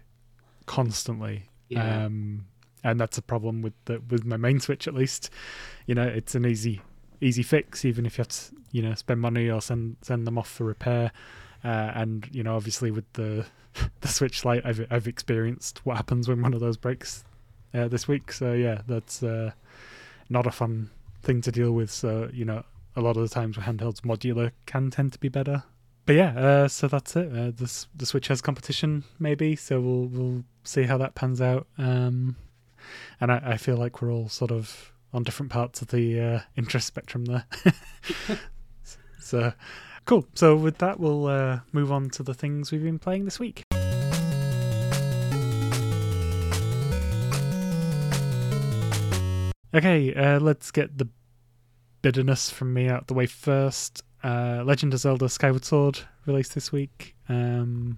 constantly. 0.66 1.50
Yeah. 1.70 2.06
Um, 2.06 2.46
and 2.84 3.00
that's 3.00 3.18
a 3.18 3.22
problem 3.22 3.62
with 3.62 3.74
the 3.86 4.02
with 4.10 4.26
my 4.26 4.38
main 4.38 4.60
Switch 4.60 4.88
at 4.88 4.94
least. 4.94 5.30
You 5.86 5.96
know, 5.96 6.08
it's 6.08 6.36
an 6.36 6.46
easy 6.46 6.82
easy 7.22 7.44
fix, 7.44 7.86
even 7.86 8.06
if 8.06 8.18
you 8.18 8.22
have 8.22 8.28
to, 8.28 8.56
you 8.72 8.82
know, 8.82 8.94
spend 8.96 9.22
money 9.22 9.50
or 9.50 9.62
send 9.62 9.98
send 10.02 10.28
them 10.28 10.38
off 10.38 10.50
for 10.50 10.66
repair. 10.66 11.12
Uh, 11.64 11.92
and 11.96 12.28
you 12.32 12.44
know, 12.44 12.56
obviously 12.56 12.92
with 12.92 13.12
the 13.14 13.46
the 14.02 14.08
Switch 14.08 14.46
Lite 14.46 14.66
I've 14.66 14.86
I've 14.92 15.08
experienced 15.08 15.86
what 15.86 15.98
happens 15.98 16.28
when 16.28 16.42
one 16.42 16.54
of 16.54 16.60
those 16.60 16.78
breaks 16.78 17.24
uh, 17.74 17.88
this 17.88 18.08
week. 18.08 18.32
So 18.32 18.54
yeah, 18.54 18.82
that's 18.88 19.24
uh, 19.24 19.52
not 20.30 20.46
a 20.46 20.52
fun 20.52 20.90
thing 21.22 21.42
to 21.42 21.52
deal 21.52 21.72
with. 21.72 21.90
So 21.90 22.30
you 22.34 22.46
know, 22.46 22.64
a 22.96 23.02
lot 23.02 23.18
of 23.18 23.24
the 23.24 23.30
times 23.30 23.58
with 23.58 23.66
handhelds, 23.66 24.02
modular 24.02 24.52
can 24.66 24.92
tend 24.92 25.14
to 25.14 25.20
be 25.20 25.30
better. 25.30 25.64
But 26.06 26.18
yeah, 26.18 26.38
uh, 26.38 26.68
so 26.68 26.90
that's 26.90 27.16
it. 27.16 27.32
Uh, 27.32 27.52
the 27.52 27.86
the 27.96 28.06
Switch 28.06 28.28
has 28.28 28.42
competition, 28.42 29.06
maybe. 29.20 29.56
So 29.56 29.80
we'll 29.80 30.06
we'll 30.08 30.44
see 30.64 30.84
how 30.84 30.98
that 30.98 31.16
pans 31.16 31.40
out. 31.40 31.68
Um, 31.78 32.36
and 33.20 33.32
I, 33.32 33.42
I 33.44 33.58
feel 33.58 33.78
like 33.78 34.02
we're 34.02 34.12
all 34.12 34.30
sort 34.30 34.52
of 34.52 34.92
on 35.14 35.24
different 35.24 35.52
parts 35.52 35.82
of 35.82 35.90
the 35.90 36.20
uh, 36.20 36.40
interest 36.56 36.88
spectrum 36.88 37.26
there. 37.26 37.46
so 39.20 39.54
cool. 40.06 40.26
So 40.34 40.56
with 40.56 40.80
that, 40.80 41.00
we'll 41.00 41.28
uh, 41.28 41.60
move 41.72 41.92
on 41.92 42.10
to 42.12 42.24
the 42.24 42.34
things 42.34 42.72
we've 42.72 42.84
been 42.84 43.00
playing 43.00 43.26
this 43.26 43.40
week. 43.40 43.64
Okay, 49.76 50.14
uh, 50.14 50.40
let's 50.40 50.70
get 50.70 51.00
the 51.00 51.08
bitterness 52.04 52.52
from 52.52 52.74
me 52.74 52.88
out 52.88 53.08
the 53.08 53.16
way 53.16 53.26
first. 53.26 54.04
Uh, 54.24 54.64
Legend 54.64 54.94
of 54.94 55.00
Zelda 55.00 55.28
Skyward 55.28 55.66
Sword 55.66 56.00
released 56.26 56.54
this 56.54 56.72
week. 56.72 57.16
Um, 57.28 57.98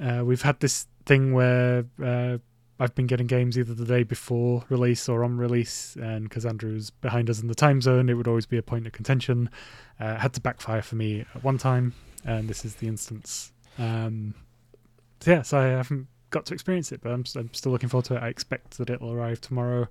uh, 0.00 0.22
we've 0.24 0.42
had 0.42 0.60
this 0.60 0.86
thing 1.06 1.32
where 1.32 1.86
uh, 2.02 2.38
I've 2.80 2.94
been 2.94 3.06
getting 3.06 3.26
games 3.26 3.58
either 3.58 3.74
the 3.74 3.84
day 3.84 4.04
before 4.04 4.64
release 4.70 5.06
or 5.06 5.22
on 5.22 5.36
release, 5.36 5.96
and 5.96 6.28
because 6.28 6.46
Andrew's 6.46 6.88
behind 6.88 7.28
us 7.28 7.40
in 7.40 7.48
the 7.48 7.54
time 7.54 7.82
zone, 7.82 8.08
it 8.08 8.14
would 8.14 8.26
always 8.26 8.46
be 8.46 8.56
a 8.56 8.62
point 8.62 8.86
of 8.86 8.92
contention. 8.92 9.50
Uh, 10.00 10.16
had 10.16 10.32
to 10.32 10.40
backfire 10.40 10.80
for 10.80 10.96
me 10.96 11.26
at 11.34 11.44
one 11.44 11.58
time, 11.58 11.92
and 12.24 12.48
this 12.48 12.64
is 12.64 12.76
the 12.76 12.88
instance 12.88 13.52
Um, 13.78 14.34
so 15.20 15.30
yeah, 15.30 15.42
so 15.42 15.58
I 15.58 15.64
haven't 15.64 16.06
got 16.30 16.46
to 16.46 16.54
experience 16.54 16.90
it, 16.90 17.02
but 17.02 17.12
I'm, 17.12 17.24
I'm 17.36 17.52
still 17.52 17.70
looking 17.70 17.90
forward 17.90 18.06
to 18.06 18.16
it. 18.16 18.22
I 18.22 18.28
expect 18.28 18.78
that 18.78 18.88
it'll 18.88 19.12
arrive 19.12 19.42
tomorrow. 19.42 19.88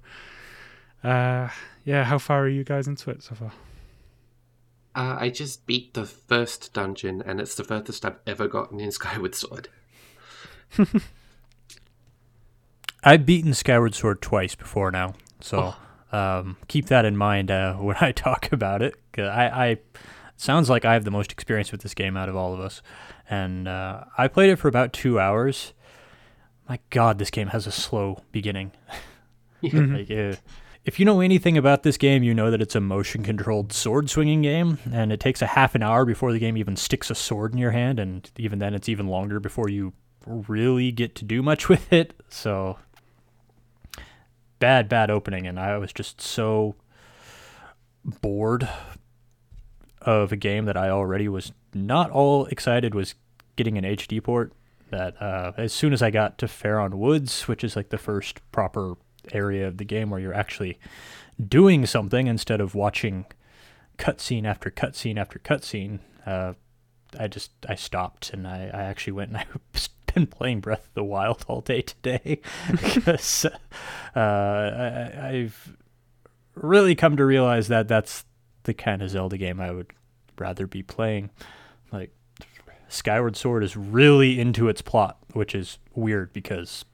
Uh, 1.04 1.49
yeah, 1.86 2.04
how 2.04 2.17
far 2.17 2.41
are 2.43 2.49
you 2.49 2.63
guys 2.63 2.88
into 2.88 3.12
it 3.12 3.21
so 3.21 3.36
far? 3.36 3.52
Uh, 4.95 5.17
I 5.19 5.30
just 5.30 5.67
beat 5.67 5.93
the 5.93 6.06
first 6.06 6.73
dungeon, 6.73 7.21
and 7.23 7.39
it's 7.39 7.54
the 7.54 7.63
furthest 7.63 8.04
I've 8.04 8.17
ever 8.25 8.47
gotten 8.47 8.80
in 8.80 8.91
Skyward 8.91 9.36
Sword. 9.36 9.69
I've 13.03 13.25
beaten 13.25 13.53
Skyward 13.53 13.95
Sword 13.95 14.21
twice 14.21 14.55
before 14.55 14.91
now, 14.91 15.13
so 15.39 15.73
um, 16.12 16.57
keep 16.67 16.88
that 16.88 17.05
in 17.05 17.15
mind 17.15 17.49
uh, 17.51 17.73
when 17.77 17.95
I 18.01 18.12
talk 18.12 18.51
about 18.51 18.81
it. 18.81 18.95
'Cause 19.13 19.27
I, 19.27 19.47
I 19.69 19.77
sounds 20.38 20.69
like 20.69 20.85
I 20.85 20.93
have 20.93 21.03
the 21.05 21.12
most 21.12 21.31
experience 21.31 21.71
with 21.71 21.81
this 21.81 21.93
game 21.93 22.15
out 22.17 22.29
of 22.29 22.35
all 22.35 22.53
of 22.53 22.59
us, 22.59 22.81
and 23.29 23.67
uh, 23.67 24.03
I 24.17 24.27
played 24.27 24.49
it 24.49 24.57
for 24.57 24.67
about 24.67 24.93
two 24.93 25.19
hours. 25.19 25.73
My 26.67 26.79
God, 26.91 27.17
this 27.17 27.31
game 27.31 27.47
has 27.47 27.65
a 27.65 27.71
slow 27.71 28.21
beginning. 28.31 28.71
like, 29.63 30.12
uh, 30.12 30.35
if 30.85 30.99
you 30.99 31.05
know 31.05 31.19
anything 31.19 31.57
about 31.57 31.83
this 31.83 31.97
game, 31.97 32.21
you 32.23 32.33
know 32.33 32.51
that 32.51 32.62
it's 32.62 32.75
a 32.75 32.79
motion 32.79 33.23
controlled 33.23 33.73
sword 33.73 34.09
swinging 34.09 34.41
game, 34.43 34.77
and 34.91 35.12
it 35.12 35.19
takes 35.19 35.41
a 35.41 35.47
half 35.47 35.73
an 35.75 35.83
hour 35.83 36.05
before 36.05 36.31
the 36.31 36.39
game 36.39 36.55
even 36.57 36.75
sticks 36.75 37.09
a 37.09 37.15
sword 37.15 37.53
in 37.53 37.57
your 37.57 37.71
hand, 37.71 37.99
and 37.99 38.29
even 38.38 38.59
then, 38.59 38.73
it's 38.73 38.88
even 38.88 39.07
longer 39.07 39.39
before 39.39 39.67
you 39.67 39.93
really 40.25 40.91
get 40.91 41.15
to 41.15 41.25
do 41.25 41.41
much 41.41 41.67
with 41.69 41.91
it. 41.91 42.13
So, 42.29 42.77
bad, 44.59 44.89
bad 44.89 45.09
opening, 45.09 45.47
and 45.47 45.59
I 45.59 45.77
was 45.77 45.91
just 45.93 46.21
so 46.21 46.75
bored 48.03 48.67
of 50.01 50.31
a 50.31 50.37
game 50.37 50.65
that 50.65 50.77
I 50.77 50.89
already 50.89 51.27
was 51.27 51.51
not 51.73 52.09
all 52.09 52.45
excited 52.45 52.95
was 52.95 53.15
getting 53.55 53.77
an 53.77 53.83
HD 53.83 54.23
port. 54.23 54.53
That 54.91 55.21
uh, 55.21 55.51
as 55.57 55.71
soon 55.71 55.93
as 55.93 56.01
I 56.01 56.09
got 56.09 56.37
to 56.39 56.47
Faron 56.47 56.95
Woods, 56.95 57.47
which 57.47 57.63
is 57.63 57.75
like 57.75 57.89
the 57.89 57.97
first 57.97 58.39
proper 58.51 58.95
area 59.31 59.67
of 59.67 59.77
the 59.77 59.85
game 59.85 60.09
where 60.09 60.19
you're 60.19 60.33
actually 60.33 60.79
doing 61.45 61.85
something 61.85 62.25
instead 62.27 62.59
of 62.59 62.73
watching 62.73 63.25
cutscene 63.99 64.45
after 64.45 64.71
cutscene 64.71 65.17
after 65.17 65.37
cutscene, 65.37 65.99
uh, 66.25 66.53
I 67.19 67.27
just 67.27 67.51
I 67.67 67.75
stopped 67.75 68.31
and 68.33 68.47
I, 68.47 68.71
I 68.73 68.83
actually 68.83 69.13
went 69.13 69.29
and 69.29 69.37
I've 69.73 69.89
been 70.13 70.27
playing 70.27 70.59
Breath 70.59 70.87
of 70.87 70.93
the 70.93 71.03
Wild 71.03 71.45
all 71.47 71.61
day 71.61 71.81
today 71.81 72.41
because 72.71 73.45
uh, 74.15 74.19
I, 74.19 75.27
I've 75.29 75.77
really 76.55 76.95
come 76.95 77.17
to 77.17 77.25
realize 77.25 77.67
that 77.67 77.87
that's 77.87 78.25
the 78.63 78.73
kind 78.73 79.01
of 79.01 79.09
Zelda 79.09 79.37
game 79.37 79.59
I 79.59 79.71
would 79.71 79.93
rather 80.37 80.67
be 80.67 80.83
playing. 80.83 81.29
Like 81.91 82.11
Skyward 82.87 83.35
Sword 83.35 83.63
is 83.63 83.77
really 83.77 84.39
into 84.39 84.67
its 84.67 84.81
plot, 84.81 85.17
which 85.33 85.55
is 85.55 85.77
weird 85.95 86.33
because 86.33 86.85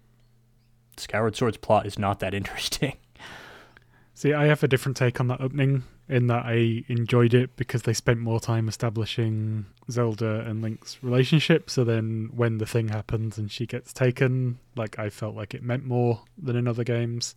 Skyward 0.98 1.36
Sword's 1.36 1.58
plot 1.58 1.86
is 1.86 1.98
not 1.98 2.20
that 2.20 2.34
interesting. 2.40 2.98
See, 4.14 4.34
I 4.34 4.46
have 4.46 4.64
a 4.64 4.68
different 4.68 4.96
take 4.96 5.20
on 5.20 5.28
that 5.28 5.42
opening 5.42 5.84
in 6.08 6.28
that 6.28 6.46
I 6.46 6.84
enjoyed 6.88 7.34
it 7.34 7.56
because 7.56 7.82
they 7.82 7.94
spent 7.94 8.20
more 8.20 8.40
time 8.40 8.68
establishing 8.68 9.66
Zelda 9.90 10.42
and 10.42 10.62
Link's 10.62 11.02
relationship. 11.02 11.70
So 11.70 11.84
then 11.84 12.30
when 12.36 12.60
the 12.60 12.66
thing 12.66 12.90
happens 12.90 13.38
and 13.38 13.52
she 13.52 13.66
gets 13.66 13.92
taken, 13.92 14.60
like 14.76 15.00
I 15.00 15.10
felt 15.10 15.36
like 15.36 15.56
it 15.56 15.64
meant 15.64 15.84
more 15.84 16.22
than 16.38 16.56
in 16.56 16.68
other 16.68 16.84
games. 16.84 17.36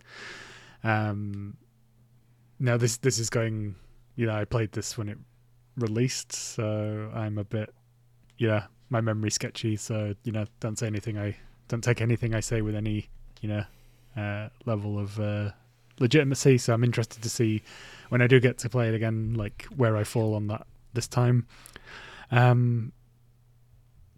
Um, 0.85 1.57
now 2.59 2.77
this 2.77 2.99
this 2.99 3.19
is 3.19 3.31
going, 3.31 3.75
you 4.17 4.27
know, 4.27 4.35
I 4.35 4.45
played 4.45 4.73
this 4.73 4.99
when 4.99 5.09
it 5.09 5.19
released, 5.77 6.33
so 6.33 7.11
I'm 7.15 7.39
a 7.39 7.45
bit, 7.45 7.73
yeah, 8.37 8.67
my 8.91 9.01
memory's 9.01 9.35
sketchy. 9.35 9.77
So 9.77 10.15
you 10.25 10.33
know, 10.33 10.45
don't 10.61 10.79
say 10.79 10.87
anything. 10.87 11.17
I 11.17 11.37
don't 11.69 11.83
take 11.83 12.03
anything 12.03 12.35
I 12.35 12.41
say 12.41 12.61
with 12.61 12.75
any, 12.75 13.09
you 13.41 13.49
know, 13.49 13.65
uh, 14.15 14.49
level 14.67 14.99
of 14.99 15.19
uh, 15.19 15.53
legitimacy. 15.99 16.59
So 16.59 16.75
I'm 16.75 16.85
interested 16.85 17.23
to 17.23 17.31
see 17.31 17.63
when 18.09 18.23
I 18.23 18.27
do 18.27 18.41
get 18.41 18.59
to 18.59 18.69
play 18.69 18.89
it 18.89 18.95
again, 18.95 19.35
like 19.35 19.67
where 19.77 19.97
I 19.97 20.05
fall 20.05 20.35
on 20.35 20.47
that 20.49 20.67
this 20.95 21.09
time. 21.09 21.47
Um, 22.31 22.93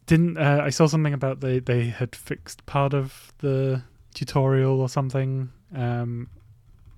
didn't 0.07 0.39
uh, 0.39 0.61
I 0.63 0.71
saw 0.71 0.87
something 0.87 1.13
about 1.15 1.41
they 1.41 1.61
they 1.61 1.85
had 1.85 2.17
fixed 2.17 2.67
part 2.67 2.95
of 2.95 3.33
the 3.39 3.83
tutorial 4.15 4.81
or 4.81 4.89
something. 4.89 5.51
Um, 5.75 6.29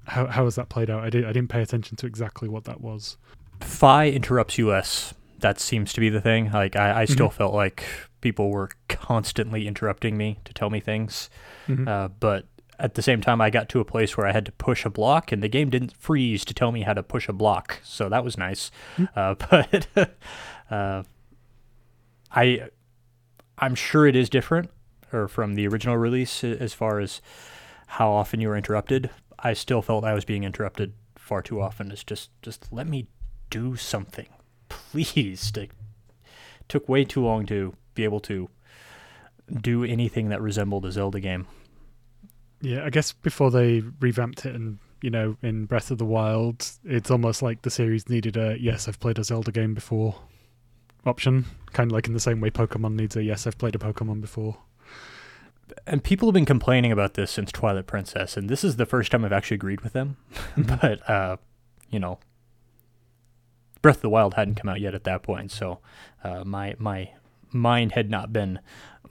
how 0.04 0.26
how 0.26 0.44
has 0.44 0.54
that 0.54 0.68
played 0.68 0.88
out? 0.90 1.04
I 1.04 1.10
did 1.10 1.24
I 1.24 1.32
didn't 1.32 1.50
pay 1.50 1.62
attention 1.62 1.96
to 1.98 2.06
exactly 2.06 2.48
what 2.48 2.64
that 2.64 2.80
was. 2.80 3.16
Fi 3.60 4.08
interrupts 4.08 4.58
US. 4.58 5.14
That 5.40 5.60
seems 5.60 5.92
to 5.94 6.00
be 6.00 6.08
the 6.08 6.20
thing. 6.20 6.50
Like 6.52 6.76
I, 6.76 7.02
I 7.02 7.04
still 7.04 7.28
Mhm. 7.28 7.32
felt 7.34 7.54
like 7.54 7.84
people 8.20 8.50
were 8.50 8.70
constantly 8.88 9.66
interrupting 9.66 10.16
me 10.16 10.38
to 10.44 10.54
tell 10.54 10.70
me 10.70 10.80
things. 10.80 11.28
Mhm. 11.68 11.86
Uh, 11.88 12.08
but 12.20 12.46
at 12.82 12.94
the 12.94 13.02
same 13.02 13.20
time, 13.20 13.40
I 13.40 13.48
got 13.48 13.68
to 13.70 13.80
a 13.80 13.84
place 13.84 14.16
where 14.16 14.26
I 14.26 14.32
had 14.32 14.44
to 14.44 14.52
push 14.52 14.84
a 14.84 14.90
block, 14.90 15.30
and 15.30 15.40
the 15.40 15.48
game 15.48 15.70
didn't 15.70 15.96
freeze 15.96 16.44
to 16.46 16.52
tell 16.52 16.72
me 16.72 16.82
how 16.82 16.92
to 16.92 17.02
push 17.02 17.28
a 17.28 17.32
block, 17.32 17.78
so 17.84 18.08
that 18.08 18.24
was 18.24 18.36
nice. 18.36 18.72
Uh, 19.14 19.34
but 19.50 19.86
uh, 20.68 21.04
I, 22.32 22.68
I'm 23.56 23.76
sure 23.76 24.08
it 24.08 24.16
is 24.16 24.28
different, 24.28 24.68
or 25.12 25.28
from 25.28 25.54
the 25.54 25.68
original 25.68 25.96
release, 25.96 26.42
as 26.42 26.74
far 26.74 26.98
as 26.98 27.22
how 27.86 28.10
often 28.10 28.40
you 28.40 28.48
were 28.48 28.56
interrupted. 28.56 29.10
I 29.38 29.52
still 29.52 29.80
felt 29.80 30.02
I 30.02 30.12
was 30.12 30.24
being 30.24 30.42
interrupted 30.42 30.92
far 31.14 31.40
too 31.40 31.60
often. 31.62 31.92
It's 31.92 32.02
just, 32.02 32.30
just 32.42 32.72
let 32.72 32.88
me 32.88 33.06
do 33.48 33.76
something, 33.76 34.26
please. 34.68 35.52
It 35.54 35.70
took 36.68 36.88
way 36.88 37.04
too 37.04 37.22
long 37.22 37.46
to 37.46 37.74
be 37.94 38.02
able 38.02 38.20
to 38.20 38.48
do 39.60 39.84
anything 39.84 40.30
that 40.30 40.42
resembled 40.42 40.84
a 40.84 40.90
Zelda 40.90 41.20
game. 41.20 41.46
Yeah, 42.62 42.84
I 42.84 42.90
guess 42.90 43.12
before 43.12 43.50
they 43.50 43.82
revamped 44.00 44.46
it 44.46 44.54
and 44.54 44.78
you 45.02 45.10
know 45.10 45.36
in 45.42 45.66
Breath 45.66 45.90
of 45.90 45.98
the 45.98 46.04
Wild, 46.04 46.70
it's 46.84 47.10
almost 47.10 47.42
like 47.42 47.62
the 47.62 47.70
series 47.70 48.08
needed 48.08 48.36
a 48.36 48.56
yes, 48.58 48.86
I've 48.88 49.00
played 49.00 49.18
a 49.18 49.24
Zelda 49.24 49.50
game 49.50 49.74
before 49.74 50.14
option, 51.04 51.44
kind 51.72 51.90
of 51.90 51.94
like 51.94 52.06
in 52.06 52.14
the 52.14 52.20
same 52.20 52.40
way 52.40 52.50
Pokemon 52.50 52.94
needs 52.94 53.16
a 53.16 53.22
yes, 53.22 53.46
I've 53.46 53.58
played 53.58 53.74
a 53.74 53.78
Pokemon 53.78 54.20
before. 54.20 54.58
and 55.88 56.04
people 56.04 56.28
have 56.28 56.34
been 56.34 56.44
complaining 56.46 56.92
about 56.92 57.14
this 57.14 57.32
since 57.32 57.50
Twilight 57.50 57.88
Princess, 57.88 58.36
and 58.36 58.48
this 58.48 58.62
is 58.62 58.76
the 58.76 58.86
first 58.86 59.10
time 59.10 59.24
I've 59.24 59.32
actually 59.32 59.56
agreed 59.56 59.80
with 59.80 59.92
them. 59.92 60.16
but 60.56 61.10
uh, 61.10 61.38
you 61.90 61.98
know, 61.98 62.20
Breath 63.82 63.96
of 63.96 64.02
the 64.02 64.10
Wild 64.10 64.34
hadn't 64.34 64.54
come 64.54 64.68
out 64.68 64.80
yet 64.80 64.94
at 64.94 65.02
that 65.02 65.24
point, 65.24 65.50
so 65.50 65.80
uh, 66.22 66.44
my 66.44 66.76
my 66.78 67.10
mind 67.52 67.92
had 67.92 68.08
not 68.08 68.32
been 68.32 68.60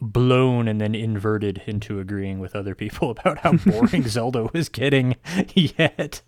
blown 0.02 0.68
and 0.68 0.82
then 0.82 0.96
inverted 0.96 1.62
into 1.68 2.00
agreeing 2.00 2.40
with 2.40 2.56
other 2.56 2.74
people 2.74 3.10
about 3.18 3.40
how 3.40 3.54
boring 3.54 4.04
Zelda 4.08 4.50
was 4.52 4.68
getting 4.68 5.16
yet. 5.54 6.22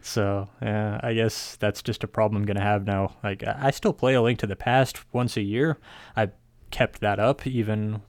So 0.00 0.48
yeah, 0.62 1.00
I 1.02 1.12
guess 1.12 1.56
that's 1.56 1.82
just 1.82 2.04
a 2.04 2.08
problem 2.08 2.42
I'm 2.42 2.46
gonna 2.46 2.60
have 2.60 2.86
now. 2.86 3.16
Like 3.22 3.42
I 3.46 3.70
still 3.72 3.92
play 3.92 4.14
A 4.14 4.22
Link 4.22 4.38
to 4.38 4.46
the 4.46 4.56
Past 4.56 5.12
once 5.12 5.36
a 5.36 5.42
year. 5.42 5.78
I've 6.14 6.32
kept 6.70 7.00
that 7.00 7.18
up 7.18 7.46
even 7.46 8.02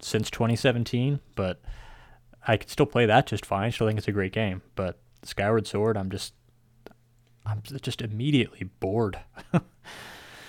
since 0.00 0.30
2017, 0.30 1.20
but 1.36 1.62
I 2.46 2.56
could 2.56 2.70
still 2.70 2.86
play 2.86 3.06
that 3.06 3.26
just 3.26 3.46
fine. 3.46 3.72
Still 3.72 3.86
think 3.86 3.98
it's 3.98 4.08
a 4.08 4.12
great 4.12 4.32
game. 4.32 4.62
But 4.74 4.98
Skyward 5.22 5.66
Sword, 5.66 5.96
I'm 5.96 6.10
just, 6.10 6.34
I'm 7.44 7.62
just 7.82 8.02
immediately 8.02 8.70
bored. 8.80 9.18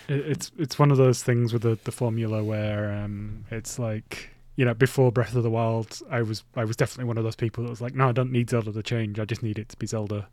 It, 0.08 0.20
it's 0.28 0.52
it's 0.58 0.80
one 0.80 0.92
of 0.92 0.98
those 0.98 1.24
things 1.24 1.54
with 1.54 1.62
the 1.64 1.78
the 1.84 1.92
formula 1.92 2.44
where 2.44 2.92
um 2.92 3.46
it's 3.52 3.78
like 3.80 4.32
you 4.56 4.66
know 4.66 4.74
before 4.74 5.12
Breath 5.12 5.36
of 5.36 5.44
the 5.44 5.50
Wild, 5.50 6.02
I 6.10 6.22
was 6.22 6.44
I 6.56 6.64
was 6.64 6.76
definitely 6.76 7.06
one 7.06 7.18
of 7.18 7.24
those 7.24 7.36
people 7.36 7.64
that 7.64 7.70
was 7.70 7.82
like, 7.82 7.96
no, 7.96 8.10
I 8.10 8.12
don't 8.12 8.32
need 8.32 8.50
Zelda 8.50 8.72
to 8.72 8.84
change. 8.84 9.20
I 9.20 9.26
just 9.26 9.44
need 9.44 9.60
it 9.60 9.70
to 9.70 9.78
be 9.78 9.88
Zelda. 9.88 10.28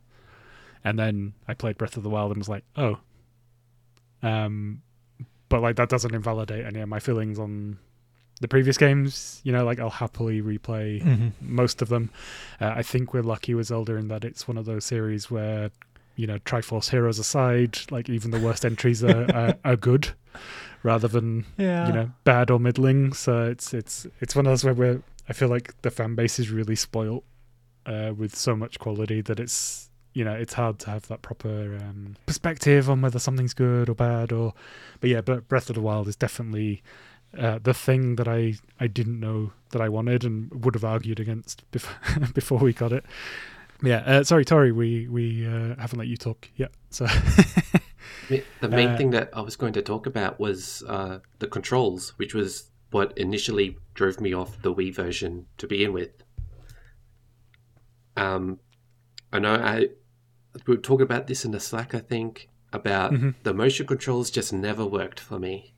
And 0.83 0.99
then 0.99 1.33
I 1.47 1.55
played 1.55 1.77
Breath 1.77 1.97
of 1.97 2.03
the 2.03 2.09
Wild 2.09 2.31
and 2.31 2.37
was 2.37 2.49
like, 2.49 2.63
oh. 2.75 2.99
Um, 4.21 4.81
but 5.49 5.61
like 5.61 5.75
that 5.77 5.89
doesn't 5.89 6.13
invalidate 6.13 6.65
any 6.65 6.79
of 6.79 6.89
my 6.89 6.99
feelings 6.99 7.39
on 7.39 7.77
the 8.41 8.47
previous 8.47 8.77
games. 8.77 9.41
You 9.43 9.51
know, 9.51 9.65
like 9.65 9.79
I'll 9.79 9.89
happily 9.89 10.41
replay 10.41 11.31
most 11.41 11.81
of 11.81 11.89
them. 11.89 12.11
Uh, 12.59 12.73
I 12.75 12.83
think 12.83 13.13
we're 13.13 13.23
lucky 13.23 13.53
with 13.53 13.67
Zelda 13.67 13.95
in 13.95 14.07
that 14.09 14.23
it's 14.23 14.47
one 14.47 14.57
of 14.57 14.65
those 14.65 14.85
series 14.85 15.31
where, 15.31 15.71
you 16.15 16.27
know, 16.27 16.39
Triforce 16.39 16.89
Heroes 16.91 17.19
aside, 17.19 17.79
like 17.91 18.09
even 18.09 18.31
the 18.31 18.39
worst 18.39 18.65
entries 18.65 19.03
are, 19.03 19.29
are, 19.35 19.55
are 19.65 19.75
good, 19.75 20.09
rather 20.83 21.07
than 21.07 21.45
Yeah. 21.57 21.87
you 21.87 21.93
know 21.93 22.11
bad 22.23 22.49
or 22.51 22.59
middling. 22.59 23.13
So 23.13 23.43
it's 23.45 23.73
it's 23.73 24.07
it's 24.21 24.35
one 24.35 24.45
of 24.45 24.51
those 24.51 24.63
where 24.63 24.73
we're, 24.73 25.01
I 25.29 25.33
feel 25.33 25.49
like 25.49 25.79
the 25.81 25.91
fan 25.91 26.15
base 26.15 26.39
is 26.39 26.49
really 26.49 26.75
spoilt 26.75 27.23
uh, 27.85 28.13
with 28.15 28.35
so 28.35 28.55
much 28.55 28.79
quality 28.79 29.21
that 29.21 29.39
it's 29.39 29.89
you 30.13 30.23
know 30.23 30.33
it's 30.33 30.53
hard 30.53 30.79
to 30.79 30.89
have 30.89 31.07
that 31.09 31.21
proper 31.21 31.75
um, 31.81 32.15
perspective 32.25 32.89
on 32.89 33.01
whether 33.01 33.19
something's 33.19 33.53
good 33.53 33.89
or 33.89 33.95
bad 33.95 34.31
or 34.31 34.53
but 35.01 35.09
yeah 35.09 35.19
but 35.21 35.47
breath 35.49 35.69
of 35.69 35.75
the 35.75 35.81
wild 35.81 36.07
is 36.07 36.15
definitely 36.15 36.81
uh, 37.37 37.59
the 37.61 37.73
thing 37.73 38.15
that 38.15 38.25
i 38.25 38.53
i 38.79 38.87
didn't 38.87 39.19
know 39.19 39.51
that 39.71 39.81
i 39.81 39.89
wanted 39.89 40.23
and 40.23 40.63
would 40.63 40.73
have 40.73 40.85
argued 40.85 41.19
against 41.19 41.69
before 41.71 41.97
before 42.33 42.59
we 42.59 42.71
got 42.71 42.93
it 42.93 43.03
yeah 43.85 44.03
uh, 44.05 44.23
sorry 44.23 44.43
tori 44.45 44.71
we 44.71 45.07
we 45.07 45.45
uh, 45.45 45.75
haven't 45.79 45.99
let 45.99 46.07
you 46.07 46.17
talk 46.17 46.49
yet 46.55 46.71
so 46.89 47.05
The 48.59 48.69
main 48.69 48.89
Uh, 48.89 48.97
thing 48.97 49.11
that 49.11 49.29
I 49.33 49.41
was 49.41 49.55
going 49.55 49.73
to 49.73 49.81
talk 49.81 50.07
about 50.07 50.39
was 50.39 50.83
uh, 50.87 51.19
the 51.39 51.47
controls, 51.47 52.13
which 52.17 52.33
was 52.33 52.71
what 52.89 53.15
initially 53.17 53.77
drove 53.93 54.19
me 54.19 54.33
off 54.33 54.61
the 54.61 54.73
Wii 54.73 54.93
version 54.93 55.45
to 55.57 55.67
begin 55.67 55.93
with. 55.93 56.23
Um, 58.17 58.59
I 59.31 59.39
know 59.39 59.55
I 59.55 59.89
we 60.65 60.75
were 60.75 60.81
talking 60.81 61.03
about 61.03 61.27
this 61.27 61.45
in 61.45 61.51
the 61.51 61.59
Slack, 61.59 61.93
I 61.93 61.99
think, 61.99 62.49
about 62.73 63.13
the 63.43 63.53
motion 63.53 63.85
controls 63.85 64.31
just 64.31 64.53
never 64.53 64.85
worked 64.85 65.19
for 65.19 65.37
me. 65.37 65.73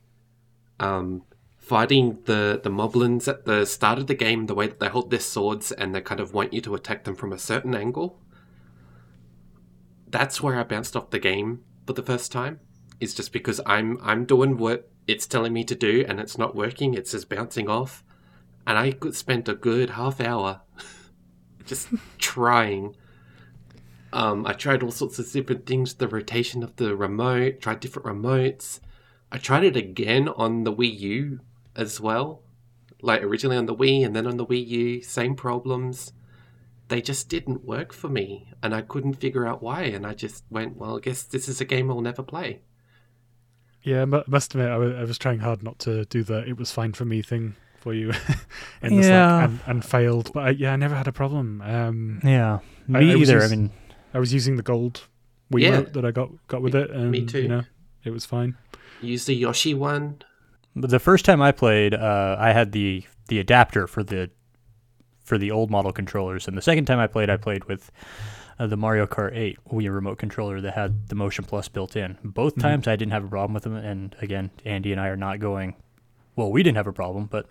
Um, 0.79 1.23
fighting 1.67 2.17
the 2.23 2.61
the 2.63 2.69
moblins 2.69 3.27
at 3.27 3.43
the 3.45 3.65
start 3.65 3.99
of 3.99 4.07
the 4.07 4.15
game, 4.15 4.45
the 4.45 4.55
way 4.55 4.67
that 4.67 4.79
they 4.79 4.87
hold 4.87 5.11
their 5.11 5.19
swords 5.19 5.71
and 5.73 5.93
they 5.93 5.99
kind 5.99 6.21
of 6.21 6.33
want 6.33 6.53
you 6.53 6.61
to 6.61 6.75
attack 6.75 7.03
them 7.03 7.15
from 7.15 7.33
a 7.33 7.37
certain 7.37 7.75
angle. 7.75 8.19
That's 10.07 10.41
where 10.41 10.57
I 10.57 10.63
bounced 10.63 10.95
off 10.95 11.09
the 11.09 11.19
game 11.19 11.63
for 11.85 11.91
the 11.91 12.03
first 12.03 12.31
time. 12.31 12.61
Is 13.01 13.13
just 13.13 13.33
because 13.33 13.59
I'm 13.65 13.99
I'm 14.01 14.23
doing 14.23 14.57
what 14.57 14.89
it's 15.07 15.27
telling 15.27 15.53
me 15.53 15.65
to 15.65 15.75
do 15.75 16.05
and 16.07 16.19
it's 16.19 16.37
not 16.37 16.55
working. 16.55 16.93
It's 16.93 17.11
just 17.11 17.27
bouncing 17.27 17.69
off, 17.69 18.03
and 18.65 18.77
I 18.77 18.91
could 18.91 19.15
spent 19.15 19.49
a 19.49 19.53
good 19.53 19.91
half 19.91 20.21
hour 20.21 20.61
just 21.65 21.89
trying. 22.17 22.95
Um, 24.13 24.47
I 24.47 24.53
tried 24.53 24.83
all 24.83 24.91
sorts 24.91 25.19
of 25.19 25.29
different 25.29 25.65
things, 25.65 25.95
the 25.95 26.07
rotation 26.07 26.63
of 26.63 26.77
the 26.77 26.95
remote, 26.95 27.59
tried 27.59 27.81
different 27.81 28.07
remotes. 28.07 28.79
I 29.33 29.37
tried 29.37 29.65
it 29.65 29.75
again 29.75 30.29
on 30.29 30.63
the 30.63 30.73
Wii 30.73 30.99
U 30.99 31.39
as 31.77 32.01
well. 32.01 32.41
Like 33.01 33.21
originally 33.23 33.57
on 33.57 33.67
the 33.67 33.75
Wii 33.75 34.05
and 34.05 34.15
then 34.15 34.25
on 34.27 34.37
the 34.37 34.45
Wii 34.45 34.67
U, 34.67 35.01
same 35.03 35.35
problems. 35.35 36.11
They 36.89 37.01
just 37.01 37.27
didn't 37.29 37.65
work 37.65 37.91
for 37.93 38.07
me, 38.09 38.49
and 38.63 38.73
I 38.73 38.81
couldn't 38.81 39.15
figure 39.15 39.45
out 39.45 39.61
why. 39.61 39.83
And 39.83 40.05
I 40.07 40.13
just 40.13 40.45
went, 40.49 40.77
well, 40.77 40.97
I 40.97 41.01
guess 41.01 41.23
this 41.23 41.49
is 41.49 41.59
a 41.59 41.65
game 41.65 41.91
I'll 41.91 41.99
never 42.01 42.23
play. 42.23 42.61
Yeah, 43.83 44.01
I 44.03 44.05
must 44.05 44.53
admit, 44.55 44.69
I 44.69 44.77
was, 44.77 45.17
trying 45.17 45.39
hard 45.39 45.63
not 45.63 45.79
to 45.79 46.05
do 46.05 46.23
the 46.23 46.47
"it 46.47 46.57
was 46.57 46.71
fine 46.71 46.93
for 46.93 47.05
me" 47.05 47.21
thing 47.21 47.55
for 47.79 47.93
you 47.93 48.11
in 48.81 48.95
the 48.97 49.03
Yeah. 49.03 49.47
Slack 49.47 49.49
and, 49.49 49.59
and 49.67 49.85
failed. 49.85 50.31
But 50.33 50.43
I, 50.45 50.49
yeah, 50.51 50.73
I 50.73 50.75
never 50.77 50.95
had 50.95 51.07
a 51.07 51.11
problem. 51.13 51.61
Um, 51.61 52.19
Yeah, 52.23 52.59
me 52.87 53.11
I 53.11 53.15
was 53.15 53.29
either. 53.29 53.43
I 53.43 53.47
mean, 53.49 53.69
I 54.13 54.19
was 54.19 54.33
using 54.33 54.55
the 54.55 54.63
gold 54.63 55.03
Wiimote 55.53 55.61
Yeah. 55.61 55.81
that 55.81 56.05
I 56.05 56.11
got 56.11 56.29
got 56.47 56.61
with 56.61 56.73
it, 56.75 56.89
and 56.89 57.11
me 57.11 57.25
too. 57.25 57.41
you 57.43 57.47
know, 57.49 57.63
it 58.03 58.11
was 58.11 58.25
fine. 58.25 58.55
Use 59.01 59.25
the 59.25 59.35
Yoshi 59.35 59.73
one. 59.73 60.21
The 60.79 60.99
first 60.99 61.25
time 61.25 61.41
I 61.41 61.51
played, 61.51 61.93
uh, 61.93 62.35
I 62.39 62.51
had 62.51 62.71
the 62.71 63.03
the 63.29 63.39
adapter 63.39 63.87
for 63.87 64.03
the 64.03 64.29
for 65.23 65.37
the 65.37 65.51
old 65.51 65.69
model 65.71 65.91
controllers, 65.91 66.47
and 66.47 66.57
the 66.57 66.61
second 66.61 66.85
time 66.85 66.99
I 66.99 67.07
played, 67.07 67.29
I 67.29 67.37
played 67.37 67.65
with 67.65 67.91
uh, 68.59 68.67
the 68.67 68.77
Mario 68.77 69.05
Kart 69.05 69.35
8 69.35 69.57
Wii 69.71 69.93
remote 69.93 70.17
controller 70.17 70.61
that 70.61 70.73
had 70.73 71.09
the 71.09 71.15
Motion 71.15 71.43
Plus 71.45 71.67
built 71.67 71.95
in. 71.95 72.17
Both 72.23 72.55
Mhm. 72.55 72.61
times 72.61 72.87
I 72.87 72.95
didn't 72.95 73.11
have 73.11 73.25
a 73.25 73.27
problem 73.27 73.53
with 73.53 73.63
them, 73.63 73.75
and 73.75 74.15
again, 74.21 74.51
Andy 74.65 74.91
and 74.91 75.01
I 75.01 75.07
are 75.09 75.17
not 75.17 75.39
going. 75.39 75.75
Well, 76.35 76.51
we 76.51 76.63
didn't 76.63 76.77
have 76.77 76.87
a 76.87 76.93
problem, 76.93 77.25
but 77.29 77.47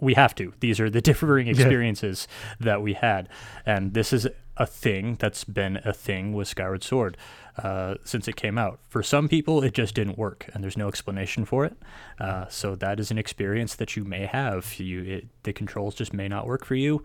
we 0.00 0.14
have 0.14 0.34
to. 0.36 0.54
These 0.60 0.80
are 0.80 0.88
the 0.88 1.00
differing 1.10 1.46
Yeah. 1.48 1.52
experiences 1.52 2.26
that 2.60 2.80
we 2.80 2.94
had, 2.94 3.28
and 3.66 3.92
this 3.92 4.12
is 4.12 4.26
a 4.56 4.66
thing 4.66 5.16
that's 5.18 5.44
been 5.44 5.80
a 5.84 5.92
thing 5.92 6.32
with 6.32 6.48
Skyward 6.48 6.82
Sword 6.82 7.16
uh, 7.56 7.94
since 8.04 8.28
it 8.28 8.36
came 8.36 8.58
out. 8.58 8.80
For 8.88 9.02
some 9.02 9.28
people, 9.28 9.62
it 9.62 9.74
just 9.74 9.94
didn't 9.94 10.18
work, 10.18 10.48
and 10.52 10.62
there's 10.62 10.76
no 10.76 10.88
explanation 10.88 11.44
for 11.44 11.64
it. 11.64 11.76
Uh, 12.18 12.46
so 12.48 12.74
that 12.76 13.00
is 13.00 13.10
an 13.10 13.18
experience 13.18 13.74
that 13.76 13.96
you 13.96 14.04
may 14.04 14.26
have. 14.26 14.78
You, 14.78 15.02
it, 15.02 15.28
the 15.44 15.52
controls 15.52 15.94
just 15.94 16.12
may 16.12 16.28
not 16.28 16.46
work 16.46 16.64
for 16.64 16.74
you. 16.74 17.02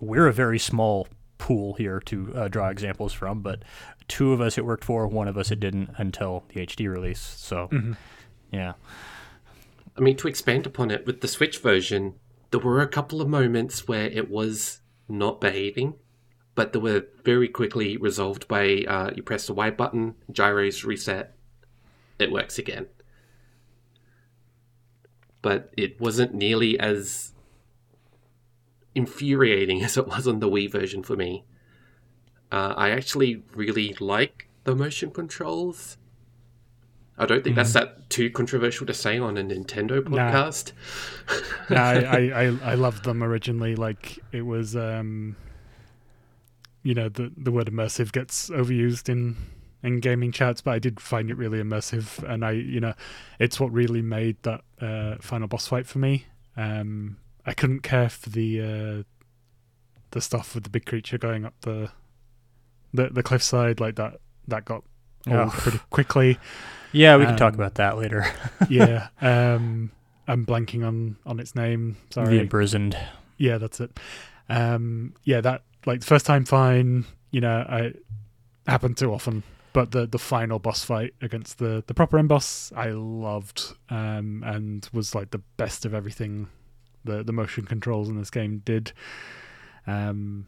We're 0.00 0.26
a 0.26 0.32
very 0.32 0.58
small 0.58 1.08
pool 1.38 1.74
here 1.74 2.00
to 2.00 2.32
uh, 2.34 2.48
draw 2.48 2.68
examples 2.68 3.12
from, 3.12 3.42
but 3.42 3.62
two 4.08 4.32
of 4.32 4.40
us 4.40 4.58
it 4.58 4.64
worked 4.64 4.84
for, 4.84 5.06
one 5.06 5.28
of 5.28 5.36
us 5.36 5.50
it 5.50 5.60
didn't 5.60 5.90
until 5.96 6.44
the 6.48 6.66
HD 6.66 6.90
release. 6.90 7.20
So, 7.20 7.68
yeah. 8.50 8.74
I 9.96 10.00
mean, 10.00 10.16
to 10.18 10.28
expand 10.28 10.66
upon 10.66 10.90
it, 10.90 11.06
with 11.06 11.20
the 11.20 11.28
Switch 11.28 11.58
version, 11.58 12.14
there 12.50 12.60
were 12.60 12.80
a 12.80 12.88
couple 12.88 13.20
of 13.20 13.28
moments 13.28 13.88
where 13.88 14.06
it 14.06 14.30
was 14.30 14.80
not 15.08 15.40
behaving, 15.40 15.94
but 16.54 16.72
they 16.72 16.78
were 16.78 17.06
very 17.24 17.48
quickly 17.48 17.96
resolved 17.96 18.48
by 18.48 18.84
uh, 18.88 19.10
you 19.14 19.22
press 19.22 19.46
the 19.46 19.54
Y 19.54 19.70
button, 19.70 20.14
gyros 20.30 20.84
reset, 20.84 21.36
it 22.18 22.32
works 22.32 22.58
again. 22.58 22.86
But 25.42 25.72
it 25.76 26.00
wasn't 26.00 26.34
nearly 26.34 26.78
as 26.78 27.32
infuriating 28.94 29.82
as 29.84 29.96
it 29.96 30.06
was 30.08 30.26
on 30.26 30.40
the 30.40 30.48
Wii 30.48 30.70
version 30.70 31.02
for 31.02 31.16
me. 31.16 31.44
Uh, 32.50 32.74
I 32.76 32.90
actually 32.90 33.42
really 33.54 33.94
like 34.00 34.48
the 34.64 34.74
motion 34.74 35.10
controls. 35.10 35.98
I 37.18 37.24
don't 37.26 37.42
think 37.42 37.56
that's 37.56 37.72
that 37.72 38.10
too 38.10 38.30
controversial 38.30 38.86
to 38.86 38.92
say 38.94 39.18
on 39.18 39.38
a 39.38 39.42
Nintendo 39.42 40.00
podcast. 40.02 40.72
no, 41.70 41.76
I, 41.76 41.94
I, 42.02 42.44
I, 42.44 42.58
I 42.72 42.74
loved 42.74 43.04
them 43.04 43.22
originally. 43.22 43.74
Like 43.74 44.18
it 44.32 44.42
was, 44.42 44.76
um, 44.76 45.34
you 46.82 46.94
know, 46.94 47.08
the 47.08 47.32
the 47.36 47.50
word 47.50 47.68
immersive 47.68 48.12
gets 48.12 48.50
overused 48.50 49.08
in 49.08 49.36
in 49.82 50.00
gaming 50.00 50.30
chats, 50.32 50.60
but 50.60 50.72
I 50.72 50.78
did 50.78 51.00
find 51.00 51.30
it 51.30 51.36
really 51.36 51.62
immersive, 51.62 52.22
and 52.28 52.44
I, 52.44 52.52
you 52.52 52.80
know, 52.80 52.94
it's 53.38 53.58
what 53.58 53.72
really 53.72 54.02
made 54.02 54.36
that 54.42 54.62
uh, 54.80 55.16
final 55.20 55.48
boss 55.48 55.66
fight 55.68 55.86
for 55.86 55.98
me. 55.98 56.26
Um, 56.56 57.16
I 57.46 57.54
couldn't 57.54 57.80
care 57.80 58.08
for 58.08 58.28
the 58.30 58.60
uh, 58.60 59.02
the 60.10 60.20
stuff 60.20 60.54
with 60.54 60.64
the 60.64 60.70
big 60.70 60.84
creature 60.86 61.18
going 61.18 61.44
up 61.46 61.54
the 61.62 61.90
the 62.92 63.08
the 63.08 63.22
cliffside 63.22 63.80
like 63.80 63.96
that. 63.96 64.20
That 64.48 64.64
got 64.64 64.84
old 65.28 65.48
Oh. 65.48 65.50
pretty 65.50 65.80
quickly. 65.90 66.38
Yeah, 66.92 67.16
we 67.16 67.24
can 67.24 67.36
talk 67.36 67.54
Um, 67.54 67.60
about 67.60 67.74
that 67.76 67.98
later. 67.98 68.26
yeah. 68.70 69.08
Um, 69.20 69.90
I'm 70.28 70.44
blanking 70.46 70.86
on 70.86 71.16
on 71.26 71.38
its 71.40 71.54
name. 71.54 71.96
Sorry. 72.10 72.36
The 72.36 72.40
imprisoned. 72.40 72.96
Yeah, 73.38 73.58
that's 73.58 73.80
it. 73.80 73.98
Um, 74.48 75.14
yeah, 75.24 75.40
that 75.42 75.62
like 75.84 76.00
the 76.00 76.06
first 76.06 76.26
time 76.26 76.44
fine, 76.44 77.04
you 77.30 77.40
know, 77.40 77.58
I 77.68 77.92
happened 78.70 78.96
too 78.96 79.12
often, 79.12 79.42
but 79.72 79.90
the 79.92 80.06
the 80.06 80.18
final 80.18 80.58
boss 80.58 80.84
fight 80.84 81.14
against 81.20 81.58
the 81.58 81.84
the 81.86 81.94
proper 81.94 82.18
end 82.18 82.28
boss, 82.28 82.72
I 82.74 82.90
loved, 82.90 83.74
um, 83.90 84.42
and 84.46 84.88
was 84.92 85.14
like 85.14 85.30
the 85.30 85.42
best 85.56 85.84
of 85.84 85.94
everything 85.94 86.48
the 87.04 87.22
the 87.22 87.32
motion 87.32 87.64
controls 87.66 88.08
in 88.08 88.16
this 88.18 88.30
game 88.30 88.62
did. 88.64 88.92
Um, 89.86 90.46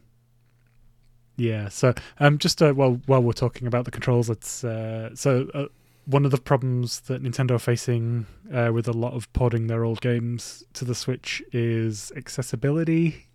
yeah, 1.37 1.69
so 1.69 1.93
um, 2.19 2.37
just 2.37 2.61
uh, 2.61 2.73
while 2.73 2.99
while 3.05 3.21
we're 3.23 3.31
talking 3.31 3.65
about 3.67 3.85
the 3.85 3.91
controls, 3.91 4.27
let's 4.29 4.63
uh, 4.63 5.15
so. 5.15 5.47
Uh, 5.53 5.65
one 6.05 6.25
of 6.25 6.31
the 6.31 6.37
problems 6.37 7.01
that 7.01 7.21
Nintendo 7.21 7.51
are 7.51 7.59
facing 7.59 8.25
uh, 8.53 8.71
with 8.73 8.87
a 8.87 8.93
lot 8.93 9.13
of 9.13 9.31
porting 9.33 9.67
their 9.67 9.83
old 9.85 10.01
games 10.01 10.63
to 10.73 10.85
the 10.85 10.95
Switch 10.95 11.43
is 11.51 12.11
accessibility 12.15 13.27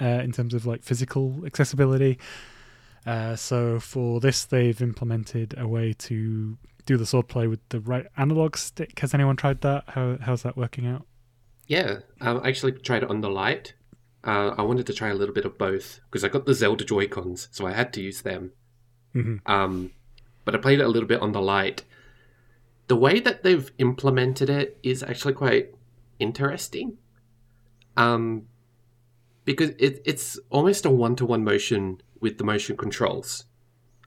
uh, 0.00 0.06
in 0.06 0.32
terms 0.32 0.54
of 0.54 0.64
like 0.66 0.82
physical 0.82 1.44
accessibility. 1.44 2.18
Uh, 3.04 3.36
so 3.36 3.80
for 3.80 4.20
this, 4.20 4.44
they've 4.44 4.80
implemented 4.80 5.54
a 5.58 5.66
way 5.66 5.92
to 5.92 6.56
do 6.86 6.96
the 6.96 7.04
swordplay 7.04 7.48
with 7.48 7.60
the 7.68 7.80
right 7.80 8.06
analog 8.16 8.56
stick. 8.56 8.98
Has 9.00 9.14
anyone 9.14 9.36
tried 9.36 9.60
that? 9.60 9.84
How 9.88 10.18
how's 10.20 10.42
that 10.42 10.56
working 10.56 10.86
out? 10.86 11.06
Yeah, 11.66 11.98
um, 12.20 12.40
I 12.42 12.48
actually 12.48 12.72
tried 12.72 13.02
it 13.02 13.10
on 13.10 13.20
the 13.20 13.30
light. 13.30 13.74
Uh, 14.24 14.54
I 14.56 14.62
wanted 14.62 14.86
to 14.86 14.92
try 14.92 15.08
a 15.08 15.14
little 15.14 15.34
bit 15.34 15.44
of 15.44 15.58
both 15.58 16.00
because 16.10 16.24
I 16.24 16.28
got 16.28 16.46
the 16.46 16.54
Zelda 16.54 16.84
Joy 16.84 17.08
Cons, 17.08 17.48
so 17.50 17.66
I 17.66 17.72
had 17.72 17.92
to 17.94 18.00
use 18.00 18.22
them. 18.22 18.52
Mhm. 19.14 19.40
Um, 19.46 19.92
but 20.44 20.54
I 20.54 20.58
played 20.58 20.80
it 20.80 20.84
a 20.84 20.88
little 20.88 21.08
bit 21.08 21.20
on 21.20 21.32
the 21.32 21.40
light. 21.40 21.84
The 22.92 22.96
way 22.96 23.20
that 23.20 23.42
they've 23.42 23.72
implemented 23.78 24.50
it 24.50 24.78
is 24.82 25.02
actually 25.02 25.32
quite 25.32 25.74
interesting. 26.18 26.98
Um, 27.96 28.48
because 29.46 29.70
it, 29.78 30.02
it's 30.04 30.38
almost 30.50 30.84
a 30.84 30.90
one 30.90 31.16
to 31.16 31.24
one 31.24 31.42
motion 31.42 32.02
with 32.20 32.36
the 32.36 32.44
motion 32.44 32.76
controls, 32.76 33.46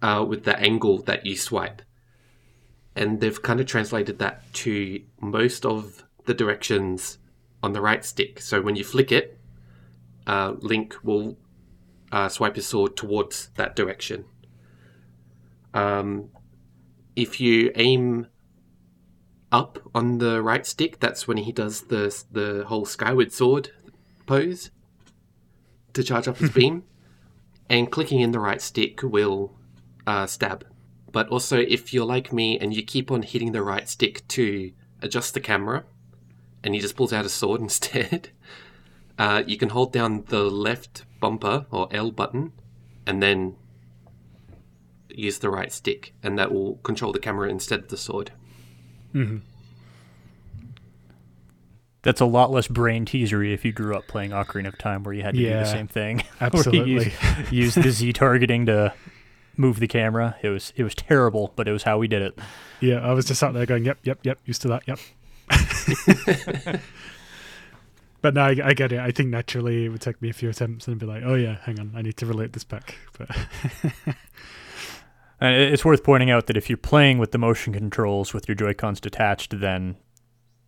uh, 0.04 0.24
with 0.30 0.44
the 0.44 0.56
angle 0.60 1.00
that 1.00 1.26
you 1.26 1.36
swipe. 1.36 1.82
And 2.96 3.22
they've 3.22 3.42
kind 3.42 3.60
of 3.60 3.66
translated 3.66 4.20
that 4.20 4.54
to 4.66 5.02
most 5.20 5.66
of 5.66 6.04
the 6.26 6.36
directions 6.36 7.18
on 7.64 7.74
the 7.74 7.82
right 7.82 8.06
stick. 8.06 8.40
So 8.40 8.62
when 8.62 8.76
you 8.76 8.84
flick 8.84 9.12
it, 9.12 9.40
uh, 10.28 10.54
Link 10.60 10.96
will 11.02 11.40
uh, 12.12 12.30
swipe 12.30 12.56
his 12.56 12.68
sword 12.68 12.96
towards 12.96 13.50
that 13.56 13.76
direction. 13.76 14.26
Um, 15.74 16.30
if 17.16 17.42
you 17.42 17.72
aim 17.74 18.28
up 19.56 19.80
on 19.96 20.18
the 20.18 20.42
right 20.42 20.66
stick, 20.68 21.00
that's 21.00 21.28
when 21.30 21.38
he 21.38 21.52
does 21.54 21.84
the 21.84 22.04
the 22.30 22.66
whole 22.68 22.86
Skyward 22.86 23.32
Sword 23.32 23.72
pose 24.26 24.70
to 25.94 26.04
charge 26.04 26.28
up 26.28 26.38
his 26.38 26.50
beam. 26.60 26.84
And 27.68 27.92
clicking 27.92 28.20
in 28.20 28.32
the 28.32 28.40
right 28.40 28.62
stick 28.62 29.02
will 29.02 29.56
uh, 30.06 30.28
stab. 30.28 30.68
But 31.12 31.30
also, 31.30 31.58
if 31.58 31.94
you're 31.94 32.06
like 32.06 32.32
me 32.32 32.60
and 32.60 32.76
you 32.76 32.84
keep 32.84 33.10
on 33.10 33.24
hitting 33.24 33.54
the 33.54 33.64
right 33.64 33.90
stick 33.90 34.28
to 34.28 34.72
adjust 35.02 35.34
the 35.34 35.40
camera, 35.40 35.86
and 36.64 36.76
he 36.76 36.82
just 36.82 36.96
pulls 36.98 37.14
out 37.14 37.26
a 37.26 37.30
sword 37.30 37.62
instead, 37.68 38.30
uh, 39.18 39.42
you 39.48 39.58
can 39.58 39.70
hold 39.70 39.94
down 39.94 40.26
the 40.28 40.44
left 40.44 41.06
bumper 41.22 41.66
or 41.72 41.88
L 41.92 42.12
button, 42.12 42.52
and 43.08 43.24
then 43.24 43.56
use 45.10 45.40
the 45.40 45.50
right 45.50 45.72
stick, 45.72 46.14
and 46.22 46.38
that 46.38 46.52
will 46.52 46.76
control 46.90 47.14
the 47.14 47.20
camera 47.20 47.50
instead 47.50 47.80
of 47.80 47.88
the 47.88 47.98
sword. 47.98 48.32
Mm-hmm. 49.16 49.38
That's 52.04 52.22
a 52.22 52.26
lot 52.26 52.52
less 52.52 52.68
brain 52.68 53.06
teasery 53.06 53.52
if 53.54 53.66
you 53.66 53.72
grew 53.72 53.96
up 53.96 54.08
playing 54.08 54.30
Ocarina 54.30 54.68
of 54.68 54.78
Time, 54.78 55.04
where 55.04 55.14
you 55.14 55.24
had 55.24 55.34
to 55.34 55.42
do 55.42 55.50
the 55.50 55.66
same 55.66 55.88
thing. 55.88 56.24
Absolutely. 56.42 57.06
use, 57.06 57.52
use 57.52 57.76
the 57.76 57.90
Z 57.90 58.14
targeting 58.14 58.68
to 58.68 58.94
move 59.58 59.80
the 59.80 59.88
camera. 59.88 60.36
It 60.44 60.50
was 60.50 60.72
it 60.76 60.84
was 60.84 60.94
terrible, 60.94 61.52
but 61.56 61.68
it 61.68 61.72
was 61.72 61.82
how 61.82 61.98
we 61.98 62.08
did 62.08 62.22
it. 62.22 62.38
Yeah, 62.80 62.98
I 62.98 63.14
was 63.14 63.26
just 63.26 63.40
sat 63.40 63.54
there 63.54 63.66
going, 63.66 63.86
"Yep, 63.86 64.00
yep, 64.04 64.20
yep, 64.24 64.38
used 64.46 64.62
to 64.64 64.68
that." 64.68 64.84
Yep. 64.88 65.00
but 68.22 68.34
no, 68.36 68.42
I, 68.42 68.56
I 68.64 68.74
get 68.74 68.92
it. 68.92 69.00
I 69.00 69.12
think 69.12 69.30
naturally 69.30 69.86
it 69.86 69.90
would 69.90 70.02
take 70.02 70.22
me 70.22 70.30
a 70.30 70.34
few 70.34 70.50
attempts 70.50 70.88
and 70.88 71.00
be 71.00 71.06
like, 71.06 71.24
"Oh 71.26 71.36
yeah, 71.36 71.58
hang 71.64 71.80
on, 71.80 71.92
I 71.96 72.04
need 72.04 72.18
to 72.18 72.26
relate 72.26 72.54
this 72.54 72.64
back." 72.64 72.96
But 73.18 73.30
And 75.40 75.56
it's 75.56 75.84
worth 75.84 76.04
pointing 76.04 76.30
out 76.32 76.48
that 76.48 76.56
if 76.58 76.70
you're 76.70 76.78
playing 76.78 77.18
with 77.18 77.32
the 77.32 77.38
motion 77.38 77.74
controls 77.74 78.34
with 78.34 78.48
your 78.48 78.56
Joy 78.56 78.74
Cons 78.74 79.00
detached, 79.02 79.60
then 79.60 79.98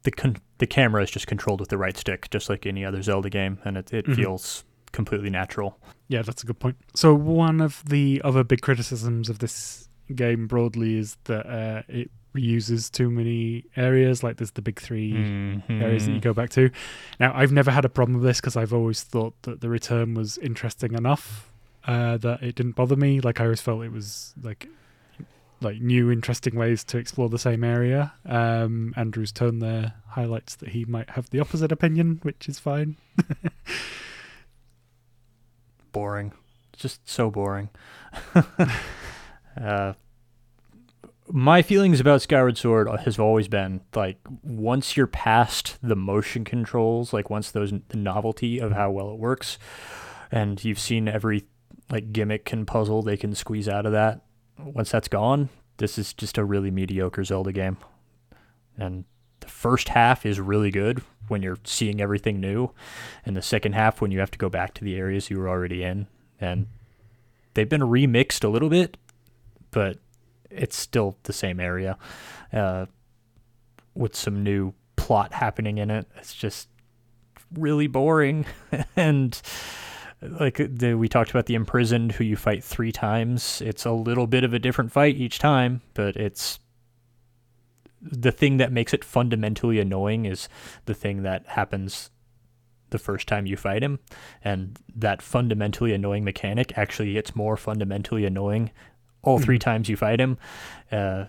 the 0.03 0.11
con- 0.11 0.37
the 0.57 0.67
camera 0.67 1.03
is 1.03 1.11
just 1.11 1.27
controlled 1.27 1.59
with 1.59 1.69
the 1.69 1.77
right 1.77 1.95
stick, 1.97 2.29
just 2.29 2.49
like 2.49 2.65
any 2.65 2.83
other 2.85 3.01
Zelda 3.01 3.29
game, 3.29 3.59
and 3.63 3.77
it, 3.77 3.93
it 3.93 4.05
Mhm. 4.05 4.15
feels 4.15 4.63
completely 4.91 5.29
natural. 5.29 5.77
yeah, 6.09 6.21
that's 6.21 6.41
a 6.43 6.45
good 6.45 6.59
point. 6.59 6.77
So 6.95 7.13
one 7.13 7.59
of 7.61 7.83
the 7.85 8.21
other 8.23 8.43
big 8.43 8.61
criticisms 8.61 9.29
of 9.29 9.39
this 9.39 9.89
game 10.15 10.47
broadly 10.47 10.97
is 10.97 11.17
that 11.25 11.45
uh, 11.45 11.83
it 11.89 12.09
reuses 12.33 12.89
too 12.89 13.09
many 13.11 13.65
areas. 13.75 14.23
Like 14.23 14.37
there's 14.37 14.51
the 14.51 14.61
big 14.61 14.79
3 14.79 15.61
areas 15.69 16.05
that 16.05 16.13
you 16.13 16.21
go 16.21 16.33
back 16.33 16.49
to. 16.51 16.69
Now, 17.19 17.33
I've 17.35 17.51
never 17.51 17.71
had 17.71 17.83
a 17.83 17.89
problem 17.89 18.19
with 18.19 18.23
this 18.25 18.39
because 18.39 18.55
I've 18.55 18.73
always 18.73 19.03
thought 19.03 19.33
that 19.43 19.59
the 19.61 19.67
return 19.69 20.13
was 20.13 20.37
interesting 20.37 20.93
enough 20.93 21.51
uh, 21.87 22.17
that 22.17 22.43
it 22.43 22.55
didn't 22.55 22.75
bother 22.75 22.95
me. 22.95 23.21
Like 23.21 23.39
I 23.39 23.45
always 23.45 23.61
felt 23.61 23.83
it 23.83 23.91
was 23.91 24.33
like 24.41 24.67
like 25.61 25.81
new, 25.81 26.11
interesting 26.11 26.55
ways 26.55 26.83
to 26.83 26.97
explore 26.97 27.29
the 27.29 27.39
same 27.39 27.63
area. 27.63 28.13
Um, 28.25 28.93
Andrew's 28.95 29.31
tone 29.31 29.59
there 29.59 29.93
highlights 30.09 30.55
that 30.57 30.69
he 30.69 30.85
might 30.85 31.11
have 31.11 31.29
the 31.29 31.39
opposite 31.39 31.71
opinion, 31.71 32.19
which 32.21 32.47
is 32.47 32.59
fine. 32.59 32.97
boring. 35.91 36.33
Just 36.73 37.09
so 37.09 37.31
boring. 37.31 37.69
uh, 39.59 39.93
my 41.29 41.61
feelings 41.61 41.99
about 41.99 42.21
Skyward 42.21 42.57
Sword 42.57 42.87
has 43.01 43.17
always 43.17 43.47
been 43.47 43.81
like 43.95 44.19
once 44.43 44.95
you're 44.95 45.07
past 45.07 45.77
the 45.81 45.95
motion 45.95 46.45
controls, 46.45 47.13
like 47.13 47.29
once 47.29 47.49
those 47.49 47.73
the 47.89 47.97
novelty 47.97 48.59
of 48.59 48.73
how 48.73 48.91
well 48.91 49.11
it 49.11 49.17
works, 49.17 49.57
and 50.31 50.63
you've 50.63 50.79
seen 50.79 51.07
every 51.07 51.45
like 51.89 52.11
gimmick 52.11 52.51
and 52.51 52.67
puzzle 52.67 53.01
they 53.01 53.17
can 53.17 53.33
squeeze 53.35 53.67
out 53.67 53.85
of 53.85 53.91
that. 53.91 54.21
Once 54.57 54.91
that's 54.91 55.07
gone, 55.07 55.49
this 55.77 55.97
is 55.97 56.13
just 56.13 56.37
a 56.37 56.43
really 56.43 56.71
mediocre 56.71 57.23
Zelda 57.23 57.51
game. 57.51 57.77
And 58.77 59.05
the 59.39 59.47
first 59.47 59.89
half 59.89 60.25
is 60.25 60.39
really 60.39 60.71
good 60.71 61.01
when 61.27 61.41
you're 61.41 61.59
seeing 61.63 62.01
everything 62.01 62.39
new, 62.39 62.71
and 63.25 63.35
the 63.35 63.41
second 63.41 63.73
half 63.73 64.01
when 64.01 64.11
you 64.11 64.19
have 64.19 64.31
to 64.31 64.37
go 64.37 64.49
back 64.49 64.73
to 64.75 64.83
the 64.83 64.95
areas 64.95 65.29
you 65.29 65.37
were 65.37 65.49
already 65.49 65.83
in. 65.83 66.07
And 66.39 66.67
they've 67.53 67.67
been 67.67 67.81
remixed 67.81 68.43
a 68.43 68.47
little 68.47 68.69
bit, 68.69 68.97
but 69.71 69.97
it's 70.49 70.77
still 70.77 71.17
the 71.23 71.33
same 71.33 71.59
area 71.59 71.97
uh, 72.53 72.85
with 73.93 74.15
some 74.15 74.43
new 74.43 74.73
plot 74.95 75.33
happening 75.33 75.77
in 75.77 75.91
it. 75.91 76.07
It's 76.17 76.33
just 76.33 76.69
really 77.53 77.87
boring. 77.87 78.45
and 78.95 79.39
like 80.21 80.57
the, 80.57 80.95
we 80.95 81.07
talked 81.07 81.29
about 81.29 81.45
the 81.45 81.55
imprisoned 81.55 82.13
who 82.13 82.23
you 82.23 82.35
fight 82.35 82.63
three 82.63 82.91
times. 82.91 83.61
It's 83.61 83.85
a 83.85 83.91
little 83.91 84.27
bit 84.27 84.43
of 84.43 84.53
a 84.53 84.59
different 84.59 84.91
fight 84.91 85.15
each 85.15 85.39
time, 85.39 85.81
but 85.93 86.15
it's 86.15 86.59
the 88.01 88.31
thing 88.31 88.57
that 88.57 88.71
makes 88.71 88.93
it 88.93 89.03
fundamentally 89.03 89.79
annoying 89.79 90.25
is 90.25 90.47
the 90.85 90.93
thing 90.93 91.23
that 91.23 91.45
happens 91.47 92.11
the 92.89 92.99
first 92.99 93.27
time 93.27 93.45
you 93.45 93.57
fight 93.57 93.83
him 93.83 93.99
and 94.43 94.79
that 94.95 95.21
fundamentally 95.21 95.93
annoying 95.93 96.23
mechanic 96.23 96.77
actually 96.77 97.11
gets 97.13 97.35
more 97.35 97.57
fundamentally 97.57 98.23
annoying 98.23 98.71
all 99.23 99.39
3 99.39 99.57
Mhm. 99.57 99.61
times 99.61 99.89
you 99.89 99.97
fight 99.97 100.21
him 100.21 100.37
uh, 100.91 101.25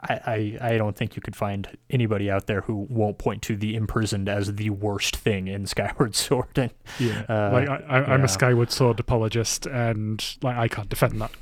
I, 0.00 0.58
I, 0.60 0.72
I 0.72 0.78
don't 0.78 0.96
think 0.96 1.16
you 1.16 1.22
could 1.22 1.34
find 1.34 1.76
anybody 1.90 2.30
out 2.30 2.46
there 2.46 2.60
who 2.62 2.86
won't 2.88 3.18
point 3.18 3.42
to 3.42 3.56
the 3.56 3.74
imprisoned 3.74 4.28
as 4.28 4.54
the 4.54 4.70
worst 4.70 5.16
thing 5.16 5.48
in 5.48 5.66
Skyward 5.66 6.14
Sword. 6.16 6.56
And 6.56 6.70
Yeah, 6.98 7.24
Uh, 7.28 7.50
like 7.52 7.68
I, 7.68 7.76
I, 7.88 8.14
I'm 8.14 8.20
yeah. 8.20 8.26
a 8.26 8.28
Skyward 8.28 8.70
Sword 8.70 9.00
apologist, 9.00 9.66
and 9.66 10.24
like 10.42 10.56
I 10.56 10.68
can't 10.68 10.88
defend 10.88 11.20
that. 11.20 11.32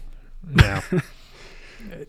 No. 0.49 0.81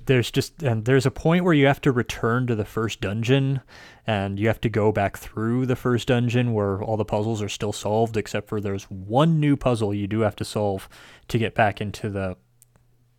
there's 0.06 0.32
just 0.32 0.64
and 0.64 0.86
there's 0.86 1.06
a 1.06 1.12
point 1.12 1.44
where 1.44 1.54
you 1.54 1.66
have 1.68 1.82
to 1.82 1.92
return 1.92 2.48
to 2.48 2.56
the 2.56 2.66
first 2.66 3.02
dungeon 3.02 3.62
and 4.06 4.40
you 4.40 4.48
have 4.48 4.62
to 4.62 4.70
go 4.70 4.92
back 4.92 5.18
through 5.18 5.66
the 5.66 5.76
first 5.76 6.08
dungeon 6.08 6.54
where 6.54 6.82
all 6.82 6.98
the 6.98 7.06
puzzles 7.06 7.42
are 7.42 7.50
still 7.50 7.74
solved 7.74 8.18
except 8.18 8.48
for 8.48 8.60
there's 8.60 8.86
one 8.86 9.40
new 9.40 9.56
puzzle 9.56 9.94
you 9.94 10.08
do 10.08 10.22
have 10.22 10.36
to 10.36 10.46
solve 10.46 10.90
to 11.28 11.38
get 11.38 11.54
back 11.54 11.80
into 11.82 12.10
the 12.10 12.36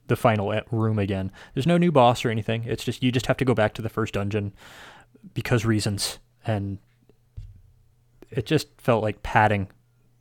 the 0.09 0.17
final 0.17 0.61
room 0.71 0.99
again. 0.99 1.31
There's 1.55 1.67
no 1.67 1.79
new 1.79 1.93
boss 1.93 2.25
or 2.25 2.31
anything. 2.31 2.65
It's 2.65 2.85
just 2.85 3.03
you 3.03 3.13
just 3.13 3.27
have 3.27 3.37
to 3.39 3.45
go 3.45 3.55
back 3.55 3.73
to 3.75 3.83
the 3.83 3.89
first 3.89 4.15
dungeon 4.15 4.53
because 5.35 5.65
reasons 5.65 6.19
and 6.47 6.79
it 8.31 8.47
just 8.47 8.69
felt 8.79 9.03
like 9.03 9.23
padding. 9.23 9.69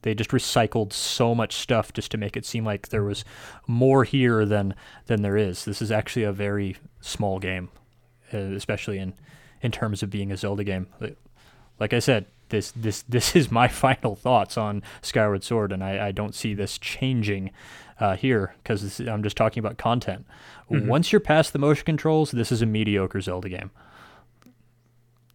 They 0.03 0.13
just 0.13 0.29
recycled 0.29 0.93
so 0.93 1.33
much 1.35 1.53
stuff 1.53 1.91
just 1.91 2.11
to 2.11 2.17
make 2.17 2.37
it 2.37 2.45
seem 2.45 2.63
like 2.63 2.89
there 2.89 3.03
was 3.03 3.25
more 3.65 4.03
here 4.03 4.45
than 4.45 4.75
than 5.07 5.21
there 5.21 5.35
is. 5.37 5.65
This 5.65 5.81
is 5.81 5.91
actually 5.91 6.23
a 6.23 6.31
very 6.31 6.77
small 7.01 7.39
game, 7.39 7.69
uh, 8.33 8.37
especially 8.37 8.99
in 8.99 9.13
in 9.61 9.71
terms 9.71 10.03
of 10.03 10.09
being 10.09 10.31
a 10.31 10.37
Zelda 10.37 10.63
game. 10.63 10.87
Like- 10.99 11.17
Like 11.79 11.93
I 11.93 11.99
said, 11.99 12.25
this 12.49 12.71
this 12.71 13.01
this 13.09 13.35
is 13.35 13.51
my 13.51 13.67
final 13.83 14.15
thoughts 14.15 14.57
on 14.57 14.83
Skyward 15.01 15.43
Sword, 15.43 15.71
and 15.71 15.83
I, 15.83 16.07
I 16.07 16.11
don't 16.11 16.35
see 16.35 16.53
this 16.53 16.77
changing 16.77 17.51
uh, 17.99 18.15
here 18.15 18.53
because 18.63 18.99
I'm 18.99 19.23
just 19.23 19.35
talking 19.37 19.59
about 19.59 19.77
content. 19.77 20.25
Mhm. 20.71 20.87
Once 20.87 21.11
you're 21.11 21.19
past 21.19 21.53
the 21.53 21.59
motion 21.59 21.85
controls, 21.85 22.31
this 22.31 22.51
is 22.51 22.61
a 22.61 22.65
mediocre 22.65 23.21
Zelda 23.21 23.49
game. 23.49 23.71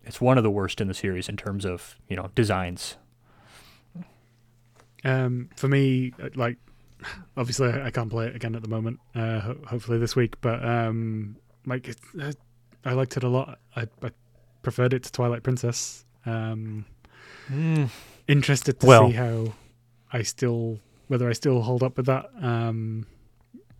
It's 0.05 0.21
one 0.21 0.37
of 0.37 0.45
the 0.45 0.51
worst 0.51 0.81
in 0.81 0.89
the 0.89 0.95
series 0.95 1.29
in 1.29 1.37
terms 1.37 1.65
of 1.65 1.97
you 2.09 2.17
know 2.17 2.31
designs. 2.35 2.97
Um, 5.05 5.49
for 5.57 5.69
me, 5.69 6.13
uh, 6.23 6.29
like 6.35 6.57
obviously 7.37 7.71
I 7.73 7.91
can't 7.91 8.11
play 8.11 8.27
it 8.27 8.37
again 8.37 8.55
at 8.55 8.63
the 8.63 8.69
moment. 8.69 9.01
Uh, 9.15 9.41
ho- 9.41 9.59
hopefully 9.67 9.99
this 9.99 10.15
week, 10.17 10.41
but 10.41 10.65
um, 10.65 11.37
like 11.67 11.89
it, 11.89 11.97
uh, 12.21 12.33
I 12.85 12.93
liked 12.93 13.17
it 13.17 13.25
a 13.25 13.29
lot. 13.29 13.59
I, 13.77 13.89
I 14.03 14.11
preferred 14.63 14.93
it 14.95 15.03
to 15.05 15.13
Twilight 15.13 15.43
Princess. 15.43 16.05
Um, 16.27 16.85
interested 18.29 18.79
to 18.81 18.87
Well- 18.87 19.09
see 19.09 19.15
how 19.17 19.55
I 20.13 20.23
still 20.23 20.79
whether 21.09 21.29
I 21.29 21.33
still 21.33 21.63
hold 21.63 21.83
up 21.83 21.97
with 21.97 22.07
that. 22.07 22.31
Um, 22.41 23.07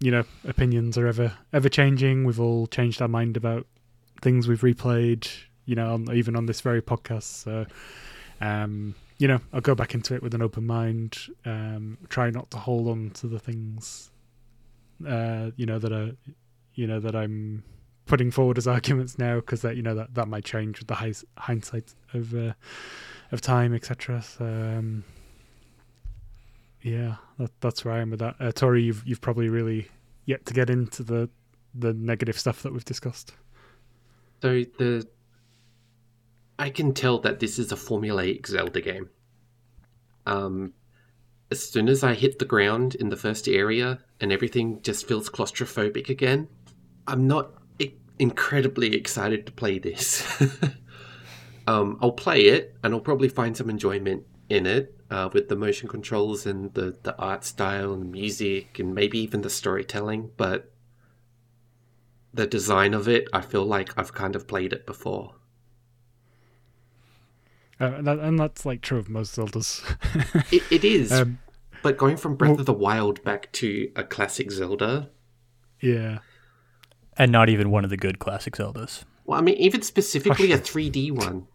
you 0.01 0.11
know, 0.11 0.25
opinions 0.45 0.99
are 0.99 1.07
ever 1.07 1.33
ever 1.53 1.69
changing. 1.69 2.25
We've 2.25 2.41
all 2.41 2.67
changed 2.67 3.01
our 3.01 3.09
mind 3.09 3.37
about 3.37 3.67
things 4.21 4.49
we've 4.49 4.61
replayed. 4.61 5.29
You 5.65 5.77
know, 5.77 5.95
on, 5.95 6.13
even 6.13 6.35
on 6.35 6.47
this 6.47 6.61
very 6.61 6.83
podcast. 6.83 7.23
So, 7.23 7.67
um, 8.41 8.97
you 9.19 9.29
know, 9.29 9.39
I'll 9.53 9.61
go 9.61 9.77
back 9.77 9.95
into 9.95 10.15
it 10.15 10.23
with 10.23 10.35
an 10.35 10.43
open 10.43 10.67
mind. 10.67 11.17
Um, 11.45 11.99
try 12.09 12.31
not 12.31 12.51
to 12.51 12.57
hold 12.57 12.89
on 12.89 13.11
to 13.11 13.29
the 13.29 13.39
things, 13.39 14.11
uh, 15.07 15.53
you 15.55 15.67
know, 15.67 15.79
that 15.79 15.93
are, 15.93 16.11
you 16.75 16.89
know, 16.89 16.99
that 16.99 17.15
I'm 17.15 17.63
putting 18.07 18.33
forward 18.33 18.59
as 18.59 18.67
arguments 18.77 19.19
now, 19.19 19.37
because 19.37 19.63
that 19.63 19.77
you 19.77 19.83
know 19.83 19.95
that 19.95 20.15
that 20.15 20.27
might 20.27 20.45
change 20.45 20.81
with 20.81 20.89
the 20.89 21.25
hindsight 21.39 21.95
of 22.13 22.35
uh, 22.35 22.55
of 23.31 23.41
time, 23.41 23.75
etc. 23.75 24.23
So, 24.23 24.45
um, 24.45 25.05
yeah, 26.83 27.17
that, 27.39 27.51
that's 27.61 27.85
where 27.85 27.95
I 27.95 28.01
am 28.01 28.11
with 28.11 28.21
that. 28.21 28.37
Uh, 28.41 28.53
Tori, 28.53 28.83
you've 28.83 29.03
you've 29.07 29.21
probably 29.21 29.49
really 29.49 29.89
yet 30.25 30.45
to 30.47 30.55
get 30.55 30.71
into 30.71 31.03
the 31.03 31.31
the 31.75 31.93
negative 31.95 32.39
stuff 32.39 32.63
that 32.63 32.73
we've 32.73 32.85
discussed. 32.85 33.33
So 34.43 34.65
the 34.79 35.07
I 36.59 36.71
can 36.71 36.93
tell 36.93 37.19
that 37.21 37.41
this 37.41 37.59
is 37.59 37.73
a 37.73 37.77
formulaic 37.77 38.47
Zelda 38.47 38.81
game. 38.81 39.11
Um, 40.27 40.75
as 41.51 41.63
soon 41.63 41.89
as 41.89 42.03
I 42.03 42.15
hit 42.15 42.39
the 42.39 42.45
ground 42.45 42.95
in 42.95 43.09
the 43.09 43.17
first 43.17 43.49
area 43.49 43.99
and 44.21 44.33
everything 44.33 44.81
just 44.83 45.07
feels 45.07 45.29
claustrophobic 45.29 46.09
again, 46.09 46.49
I'm 47.07 47.27
not 47.27 47.53
i- 47.81 47.95
incredibly 48.19 48.95
excited 48.95 49.47
to 49.47 49.53
play 49.53 49.79
this. 49.79 50.25
um, 51.67 51.99
I'll 52.01 52.13
play 52.13 52.43
it 52.43 52.77
and 52.83 52.95
I'll 52.95 53.01
probably 53.01 53.29
find 53.29 53.57
some 53.57 53.69
enjoyment 53.69 54.25
in 54.49 54.67
it 54.67 54.95
uh, 55.13 55.29
with 55.33 55.49
the 55.51 55.57
motion 55.57 55.89
controls 55.89 56.47
and 56.47 56.73
the, 56.73 56.97
the 57.03 57.15
art 57.19 57.45
style 57.45 57.93
and 57.93 58.11
music 58.11 58.79
and 58.79 58.95
maybe 58.95 59.19
even 59.19 59.43
the 59.43 59.51
storytelling, 59.51 60.31
but 60.39 60.73
the 62.33 62.47
design 62.47 62.95
of 62.95 63.07
it, 63.07 63.29
I 63.31 63.43
feel 63.43 63.65
like 63.67 63.91
I've 63.95 64.15
kind 64.15 64.35
of 64.35 64.49
played 64.49 64.73
it 64.73 64.87
before. 64.87 65.35
Uh, 67.79 67.93
and, 67.97 68.07
that, 68.07 68.19
and 68.21 68.39
that's 68.39 68.65
like 68.65 68.81
true 68.81 68.99
of 68.99 69.11
most 69.11 69.37
Zeldas. 69.37 69.83
It, 70.53 70.63
it 70.71 70.85
is, 70.85 71.13
um, 71.13 71.39
but 71.83 71.99
going 71.99 72.17
from 72.17 72.37
Breath 72.37 72.53
well- 72.53 72.61
of 72.61 72.67
the 72.67 72.73
Wild 72.73 73.23
back 73.23 73.53
to 73.53 73.93
a 73.95 74.05
classic 74.05 74.51
Zelda, 74.51 75.11
yeah. 75.81 76.19
And 77.19 77.31
not 77.31 77.51
even 77.51 77.71
one 77.71 77.85
of 77.85 77.91
the 77.91 77.99
good 77.99 78.19
classic 78.19 78.55
Zeldas. 78.55 79.05
well, 79.27 79.39
I 79.39 79.43
mean, 79.43 79.57
even 79.57 79.83
specifically 79.83 80.53
a 80.53 80.59
3D 80.59 81.13
one. 81.13 81.47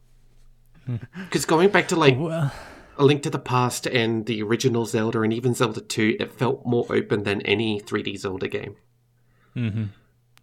Because 1.25 1.43
going 1.45 1.67
back 1.69 1.89
to 1.89 1.97
like 1.97 2.17
Well, 2.17 2.51
A 2.97 3.05
Link 3.05 3.23
to 3.23 3.29
the 3.29 3.39
Past 3.39 3.85
and 3.85 4.25
the 4.25 4.41
original 4.41 4.85
Zelda 4.85 5.21
and 5.21 5.31
even 5.33 5.53
Zelda 5.53 5.81
2, 5.81 6.17
it 6.19 6.33
felt 6.33 6.65
more 6.65 6.85
open 6.89 7.23
than 7.23 7.41
any 7.43 7.79
3D 7.79 8.17
Zelda 8.17 8.47
game. 8.47 8.75
Mm-hmm. 9.55 9.85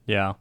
yeah. 0.06 0.34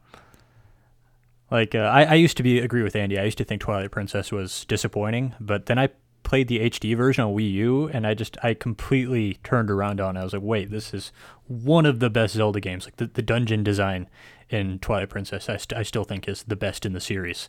Like 1.50 1.74
uh, 1.74 1.78
I, 1.78 2.04
I 2.04 2.14
used 2.14 2.36
to 2.38 2.42
be 2.42 2.58
agree 2.58 2.82
with 2.82 2.96
Andy. 2.96 3.18
I 3.18 3.24
used 3.24 3.38
to 3.38 3.44
think 3.44 3.60
Twilight 3.60 3.92
Princess 3.92 4.32
was 4.32 4.64
disappointing, 4.64 5.34
but 5.38 5.66
then 5.66 5.78
I 5.78 5.90
played 6.24 6.48
the 6.48 6.58
HD 6.58 6.96
version 6.96 7.22
on 7.22 7.34
Wii 7.34 7.52
U, 7.52 7.88
and 7.88 8.06
I 8.06 8.14
just 8.14 8.36
I 8.42 8.54
completely 8.54 9.38
turned 9.44 9.70
around 9.70 10.00
on. 10.00 10.16
it. 10.16 10.20
I 10.20 10.24
was 10.24 10.32
like, 10.32 10.42
wait, 10.42 10.70
this 10.70 10.92
is 10.92 11.12
one 11.46 11.86
of 11.86 12.00
the 12.00 12.10
best 12.10 12.34
Zelda 12.34 12.60
games. 12.60 12.86
Like 12.86 12.96
the, 12.96 13.06
the 13.06 13.22
dungeon 13.22 13.62
design 13.62 14.08
in 14.50 14.80
Twilight 14.80 15.10
Princess, 15.10 15.48
I, 15.48 15.56
st- 15.56 15.78
I 15.78 15.82
still 15.84 16.04
think 16.04 16.26
is 16.28 16.42
the 16.42 16.56
best 16.56 16.84
in 16.84 16.92
the 16.92 17.00
series, 17.00 17.48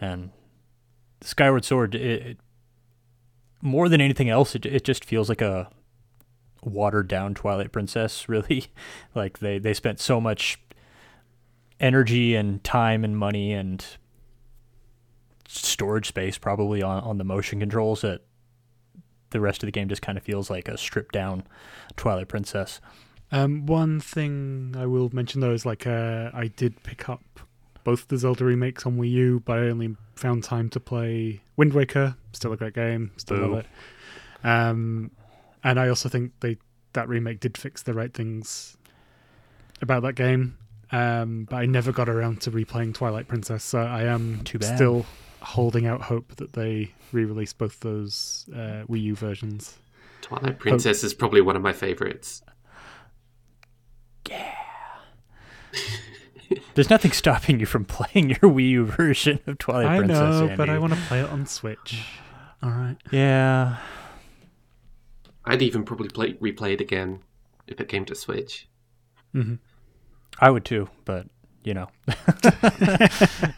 and 0.00 0.30
Skyward 1.22 1.64
Sword, 1.64 1.94
it, 1.94 2.26
it, 2.26 2.38
more 3.60 3.88
than 3.88 4.00
anything 4.00 4.28
else, 4.28 4.54
it 4.54 4.66
it 4.66 4.84
just 4.84 5.04
feels 5.04 5.28
like 5.28 5.42
a 5.42 5.70
watered 6.62 7.08
down 7.08 7.34
Twilight 7.34 7.72
Princess. 7.72 8.28
Really, 8.28 8.66
like 9.14 9.38
they 9.38 9.58
they 9.58 9.74
spent 9.74 10.00
so 10.00 10.20
much 10.20 10.60
energy 11.80 12.34
and 12.34 12.62
time 12.64 13.04
and 13.04 13.16
money 13.16 13.52
and 13.52 13.84
storage 15.46 16.08
space 16.08 16.36
probably 16.36 16.82
on, 16.82 17.02
on 17.02 17.18
the 17.18 17.24
motion 17.24 17.60
controls 17.60 18.00
that 18.02 18.20
the 19.30 19.40
rest 19.40 19.62
of 19.62 19.66
the 19.66 19.72
game 19.72 19.88
just 19.88 20.02
kind 20.02 20.18
of 20.18 20.24
feels 20.24 20.50
like 20.50 20.68
a 20.68 20.76
stripped 20.76 21.14
down 21.14 21.44
Twilight 21.96 22.28
Princess. 22.28 22.80
Um, 23.30 23.66
one 23.66 24.00
thing 24.00 24.74
I 24.76 24.86
will 24.86 25.10
mention 25.12 25.40
though 25.40 25.52
is 25.52 25.66
like 25.66 25.86
uh, 25.86 26.30
I 26.32 26.48
did 26.48 26.82
pick 26.82 27.08
up 27.08 27.40
both 27.84 28.08
the 28.08 28.16
Zelda 28.18 28.44
remakes 28.44 28.84
on 28.86 28.96
Wii 28.98 29.10
U, 29.10 29.42
but 29.44 29.58
I 29.58 29.62
only 29.68 29.96
found 30.14 30.44
time 30.44 30.68
to 30.70 30.80
play 30.80 31.40
Wind 31.56 31.72
Waker. 31.72 32.16
Still 32.32 32.52
a 32.52 32.56
great 32.56 32.74
game. 32.74 33.12
Still 33.16 33.36
Boo. 33.38 33.46
love 33.54 33.58
it. 33.60 33.66
Um, 34.46 35.10
and 35.64 35.80
I 35.80 35.88
also 35.88 36.08
think 36.08 36.32
they 36.40 36.58
that 36.92 37.08
remake 37.08 37.40
did 37.40 37.56
fix 37.56 37.82
the 37.82 37.92
right 37.94 38.12
things 38.12 38.76
about 39.82 40.02
that 40.02 40.14
game. 40.14 40.56
Um, 40.90 41.46
but 41.50 41.56
I 41.56 41.66
never 41.66 41.92
got 41.92 42.08
around 42.08 42.40
to 42.42 42.50
replaying 42.50 42.94
Twilight 42.94 43.28
Princess, 43.28 43.62
so 43.62 43.80
I 43.80 44.04
am 44.04 44.42
Too 44.44 44.58
bad. 44.58 44.74
still 44.76 45.04
holding 45.40 45.86
out 45.86 46.00
hope 46.00 46.34
that 46.36 46.54
they 46.54 46.92
re-release 47.12 47.52
both 47.52 47.78
those 47.80 48.48
uh, 48.54 48.84
Wii 48.88 49.02
U 49.02 49.14
versions. 49.14 49.76
Twilight 50.22 50.58
Princess 50.58 51.04
is 51.04 51.12
probably 51.14 51.40
one 51.42 51.56
of 51.56 51.62
my 51.62 51.72
favorites. 51.74 52.42
There's 56.78 56.90
nothing 56.90 57.10
stopping 57.10 57.58
you 57.58 57.66
from 57.66 57.84
playing 57.84 58.30
your 58.30 58.38
Wii 58.38 58.70
U 58.70 58.86
version 58.86 59.40
of 59.48 59.58
Twilight 59.58 59.86
I 59.86 59.98
Princess. 59.98 60.20
know, 60.20 60.54
but 60.56 60.70
I 60.70 60.78
want 60.78 60.92
to 60.92 60.98
play 61.08 61.18
it 61.18 61.28
on 61.28 61.44
Switch. 61.44 62.04
All 62.62 62.70
right. 62.70 62.94
Yeah. 63.10 63.78
I'd 65.44 65.60
even 65.60 65.82
probably 65.82 66.08
play 66.08 66.34
replay 66.34 66.74
it 66.74 66.80
again 66.80 67.18
if 67.66 67.80
it 67.80 67.88
came 67.88 68.04
to 68.04 68.14
Switch. 68.14 68.68
hmm 69.32 69.54
I 70.38 70.50
would 70.50 70.64
too, 70.64 70.88
but 71.04 71.26
you 71.64 71.74
know. 71.74 71.88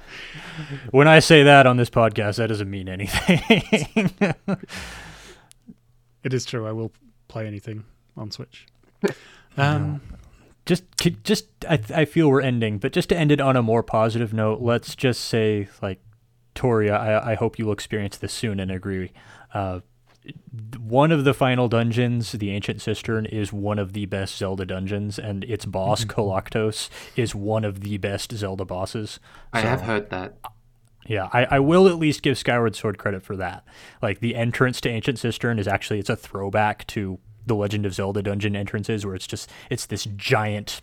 when 0.90 1.06
I 1.06 1.18
say 1.18 1.42
that 1.42 1.66
on 1.66 1.76
this 1.76 1.90
podcast, 1.90 2.36
that 2.36 2.46
doesn't 2.46 2.70
mean 2.70 2.88
anything. 2.88 4.14
It 6.22 6.32
is 6.32 6.46
true. 6.46 6.66
I 6.66 6.72
will 6.72 6.90
play 7.28 7.46
anything 7.46 7.84
on 8.16 8.30
Switch. 8.30 8.66
Um, 9.58 10.00
just 10.70 10.84
just 11.24 11.46
I 11.68 11.80
I 11.94 12.04
feel 12.04 12.28
we're 12.28 12.40
ending, 12.40 12.78
but 12.78 12.92
just 12.92 13.08
to 13.10 13.16
end 13.16 13.32
it 13.32 13.40
on 13.40 13.56
a 13.56 13.62
more 13.62 13.82
positive 13.82 14.32
note, 14.32 14.60
let's 14.60 14.94
just 14.94 15.22
say 15.22 15.68
like 15.82 16.00
Toria, 16.54 16.94
I 16.96 17.32
I 17.32 17.34
hope 17.34 17.58
you'll 17.58 17.72
experience 17.72 18.16
this 18.16 18.32
soon 18.32 18.60
and 18.60 18.70
agree. 18.70 19.12
Uh, 19.52 19.80
one 20.78 21.12
of 21.12 21.24
the 21.24 21.32
final 21.32 21.66
dungeons, 21.68 22.32
the 22.32 22.50
Ancient 22.50 22.78
Cistern, 22.80 23.24
is 23.26 23.52
one 23.52 23.78
of 23.78 23.94
the 23.94 24.04
best 24.06 24.36
Zelda 24.36 24.66
dungeons, 24.66 25.18
and 25.18 25.44
its 25.44 25.64
boss, 25.64 26.04
Koloktos, 26.04 26.90
is 27.16 27.34
one 27.34 27.64
of 27.64 27.80
the 27.80 27.96
best 27.96 28.32
Zelda 28.32 28.64
bosses. 28.64 29.18
I 29.52 29.62
So- 29.62 29.68
have 29.68 29.80
heard 29.82 30.10
that. 30.10 30.34
yeah, 31.06 31.28
I, 31.32 31.44
I 31.46 31.58
will 31.60 31.88
at 31.88 31.96
least 31.96 32.22
give 32.22 32.36
Skyward 32.36 32.76
Sword 32.76 32.98
credit 32.98 33.22
for 33.22 33.34
that. 33.36 33.64
Like 34.02 34.20
the 34.20 34.34
entrance 34.36 34.80
to 34.82 34.90
Ancient 34.90 35.18
Cistern 35.18 35.58
is 35.58 35.66
actually 35.66 35.98
it's 36.00 36.10
a 36.10 36.16
throwback 36.16 36.86
to 36.88 37.18
the 37.46 37.54
Legend 37.54 37.86
of 37.86 37.94
Zelda 37.94 38.22
dungeon 38.22 38.56
entrances 38.56 39.04
where 39.04 39.14
it's 39.14 39.26
just 39.26 39.50
it's 39.70 39.86
this 39.86 40.04
giant 40.16 40.80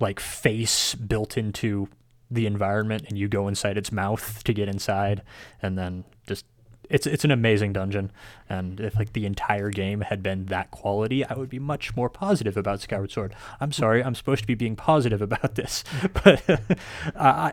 like 0.00 0.20
face 0.20 0.94
built 0.94 1.36
into 1.36 1.88
the 2.30 2.46
environment 2.46 3.04
and 3.08 3.18
you 3.18 3.28
go 3.28 3.48
inside 3.48 3.78
its 3.78 3.92
mouth 3.92 4.42
to 4.44 4.52
get 4.52 4.68
inside 4.68 5.22
and 5.62 5.78
then 5.78 6.04
just 6.26 6.44
it's 6.90 7.06
it's 7.06 7.24
an 7.24 7.30
amazing 7.30 7.72
dungeon 7.72 8.10
and 8.48 8.80
if 8.80 8.96
like 8.96 9.12
the 9.12 9.24
entire 9.24 9.70
game 9.70 10.02
had 10.02 10.22
been 10.22 10.46
that 10.46 10.70
quality 10.70 11.24
I 11.24 11.34
would 11.34 11.48
be 11.48 11.58
much 11.58 11.96
more 11.96 12.10
positive 12.10 12.56
about 12.56 12.80
Skyward 12.80 13.10
Sword. 13.10 13.34
I'm 13.60 13.72
sorry, 13.72 14.02
I'm 14.02 14.14
supposed 14.14 14.42
to 14.42 14.46
be 14.46 14.54
being 14.54 14.76
positive 14.76 15.22
about 15.28 15.54
this, 15.54 15.84
but 16.24 16.42
I 17.16 17.52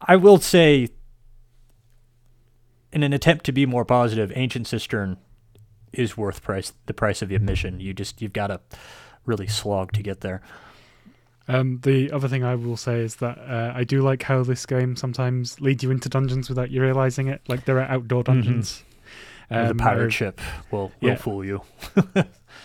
I 0.00 0.16
will 0.16 0.38
say 0.38 0.88
in 2.92 3.02
an 3.02 3.12
attempt 3.12 3.46
to 3.46 3.52
be 3.52 3.64
more 3.64 3.84
positive, 3.84 4.32
Ancient 4.34 4.66
Cistern 4.66 5.16
is 5.92 6.16
worth 6.16 6.42
price 6.42 6.72
the 6.86 6.94
price 6.94 7.22
of 7.22 7.28
the 7.28 7.34
admission. 7.34 7.80
You 7.80 7.92
just 7.94 8.20
you've 8.22 8.32
got 8.32 8.48
to 8.48 8.60
really 9.26 9.46
slog 9.46 9.92
to 9.92 10.02
get 10.02 10.20
there. 10.20 10.42
um, 11.48 11.80
the 11.82 12.10
other 12.12 12.28
thing 12.28 12.44
I 12.44 12.54
will 12.54 12.76
say 12.76 13.00
is 13.00 13.16
that 13.16 13.38
uh, 13.38 13.72
I 13.74 13.84
do 13.84 14.00
like 14.02 14.22
how 14.22 14.42
this 14.44 14.64
game 14.66 14.96
sometimes 14.96 15.60
leads 15.60 15.82
you 15.82 15.90
into 15.90 16.08
dungeons 16.08 16.48
without 16.48 16.70
you 16.70 16.80
realizing 16.82 17.28
it. 17.28 17.42
Like 17.48 17.64
there 17.64 17.78
are 17.78 17.88
outdoor 17.90 18.22
dungeons. 18.22 18.82
the 19.48 19.70
Um, 19.70 19.76
pirate 19.76 20.06
or- 20.06 20.10
ship 20.10 20.40
will 20.70 20.92
will 21.00 21.10
yeah. 21.10 21.16
fool 21.16 21.44
you. 21.44 21.62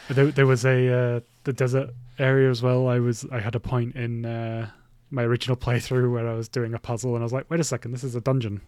There, 0.10 0.28
there 0.32 0.46
was 0.48 0.66
a 0.66 0.88
uh, 0.88 1.20
the 1.44 1.52
desert 1.54 1.90
area 2.18 2.50
as 2.50 2.62
well. 2.62 2.88
I 2.88 3.00
was 3.00 3.26
I 3.32 3.40
had 3.42 3.56
a 3.56 3.60
point 3.60 3.96
in 3.96 4.26
uh, 4.26 4.70
my 5.12 5.24
original 5.24 5.58
playthrough 5.66 6.12
where 6.12 6.28
I 6.30 6.34
was 6.34 6.48
doing 6.48 6.74
a 6.74 6.80
puzzle 6.80 7.14
and 7.16 7.22
I 7.24 7.26
was 7.26 7.34
like, 7.34 7.50
wait 7.50 7.60
a 7.60 7.64
second, 7.66 7.92
this 7.92 8.04
is 8.06 8.16
a 8.16 8.22
dungeon, 8.22 8.62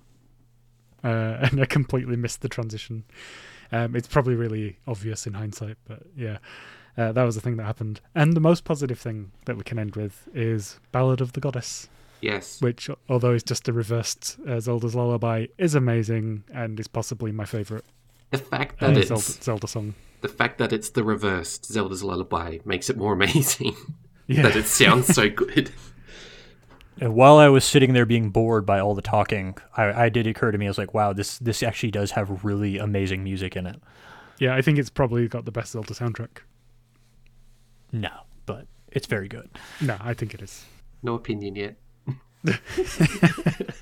uh, 1.04 1.08
and 1.52 1.62
I 1.62 1.66
completely 1.66 2.16
missed 2.18 2.42
the 2.42 2.50
transition. 2.50 3.04
Um, 3.72 3.96
it's 3.96 4.08
probably 4.08 4.36
really 4.36 4.78
obvious 4.88 5.28
in 5.28 5.34
hindsight, 5.34 5.78
but 5.88 6.04
yeah, 6.16 6.38
uh, 6.98 7.12
that 7.12 7.24
was 7.24 7.36
the 7.36 7.42
thing 7.42 7.58
that 7.58 7.66
happened. 7.66 8.02
And 8.16 8.34
the 8.34 8.40
most 8.42 8.64
positive 8.64 9.00
thing 9.00 9.32
that 9.46 9.58
we 9.58 9.64
can 9.64 9.78
end 9.80 9.96
with 9.96 10.28
is 10.34 10.80
Ballad 10.92 11.22
of 11.22 11.34
the 11.34 11.40
Goddess, 11.40 11.88
Yes. 12.22 12.62
which, 12.62 12.90
although 13.08 13.32
it's 13.34 13.44
just 13.44 13.68
a 13.68 13.74
reversed 13.74 14.38
uh, 14.48 14.60
Zelda's 14.60 14.96
Lullaby, 14.96 15.48
is 15.58 15.76
amazing 15.76 16.44
and 16.54 16.80
is 16.80 16.88
possibly 16.88 17.32
my 17.32 17.46
favorite 17.46 17.86
The 18.32 18.40
fact 18.40 18.82
uh, 18.84 18.92
that 18.92 19.08
Zelda, 19.08 19.22
it's 19.22 19.44
Zelda 19.44 19.68
song. 19.68 19.94
the 20.22 20.28
fact 20.28 20.58
that 20.58 20.74
it's 20.74 20.90
the 20.90 21.04
reversed 21.04 21.66
Zelda's 21.66 22.04
Lullaby 22.04 22.58
makes 22.66 22.90
it 22.90 22.98
more 22.98 23.14
amazing. 23.20 23.76
Yeah. 24.28 24.42
that 24.44 24.56
it 24.56 24.66
sounds 24.66 25.08
so 25.08 25.30
good. 25.44 25.72
And 27.02 27.16
while 27.16 27.38
I 27.38 27.48
was 27.48 27.64
sitting 27.64 27.94
there 27.94 28.06
being 28.06 28.30
bored 28.30 28.66
by 28.66 28.80
all 28.80 28.94
the 28.94 29.02
talking, 29.02 29.56
I, 29.78 30.06
I 30.06 30.10
did 30.10 30.28
occur 30.28 30.52
to 30.52 30.58
me 30.58 30.66
I 30.66 30.70
was 30.70 30.78
like, 30.78 30.94
wow, 30.94 31.14
this 31.14 31.40
this 31.40 31.64
actually 31.64 31.92
does 31.92 32.12
have 32.12 32.44
really 32.44 32.78
amazing 32.78 33.24
music 33.24 33.56
in 33.56 33.66
it. 33.66 33.82
Yeah, 34.40 34.56
I 34.56 34.62
think 34.62 34.78
it's 34.78 34.90
probably 34.90 35.28
got 35.28 35.46
the 35.46 35.52
best 35.52 35.72
Zelda 35.72 35.94
soundtrack. 35.94 36.40
No, 37.92 38.12
but 38.46 38.68
it's 38.92 39.08
very 39.08 39.28
good. 39.28 39.50
No, 39.82 39.98
I 40.02 40.14
think 40.14 40.34
it 40.34 40.42
is. 40.42 40.66
No 41.04 41.14
opinion 41.16 41.56
yet. 41.56 41.76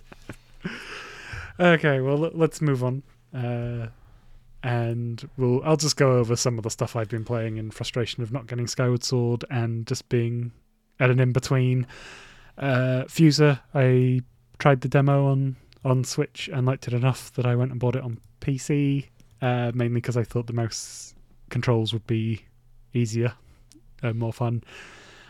Okay, 1.59 2.01
well 2.01 2.17
let- 2.17 2.37
let's 2.37 2.61
move 2.61 2.83
on, 2.83 3.01
uh, 3.33 3.87
and 4.61 5.27
we'll. 5.37 5.63
I'll 5.63 5.75
just 5.75 5.97
go 5.97 6.17
over 6.19 6.35
some 6.35 6.59
of 6.59 6.63
the 6.63 6.69
stuff 6.69 6.95
I've 6.95 7.09
been 7.09 7.23
playing 7.25 7.57
in 7.57 7.71
frustration 7.71 8.21
of 8.21 8.31
not 8.31 8.45
getting 8.45 8.67
Skyward 8.67 9.03
Sword 9.03 9.43
and 9.49 9.87
just 9.87 10.07
being 10.07 10.51
at 10.99 11.09
an 11.09 11.19
in 11.19 11.31
between. 11.31 11.87
Uh, 12.57 13.03
Fuser, 13.07 13.59
I 13.73 14.21
tried 14.59 14.81
the 14.81 14.87
demo 14.89 15.27
on 15.27 15.55
on 15.85 16.03
Switch 16.03 16.49
and 16.51 16.65
liked 16.65 16.87
it 16.87 16.93
enough 16.93 17.31
that 17.33 17.45
I 17.45 17.55
went 17.55 17.71
and 17.71 17.79
bought 17.79 17.95
it 17.95 18.03
on 18.03 18.19
PC, 18.41 19.05
uh, 19.41 19.71
mainly 19.73 19.95
because 20.01 20.17
I 20.17 20.23
thought 20.23 20.47
the 20.47 20.53
mouse 20.53 21.13
controls 21.49 21.93
would 21.93 22.05
be 22.07 22.43
easier 22.93 23.33
and 24.03 24.17
more 24.19 24.33
fun. 24.33 24.63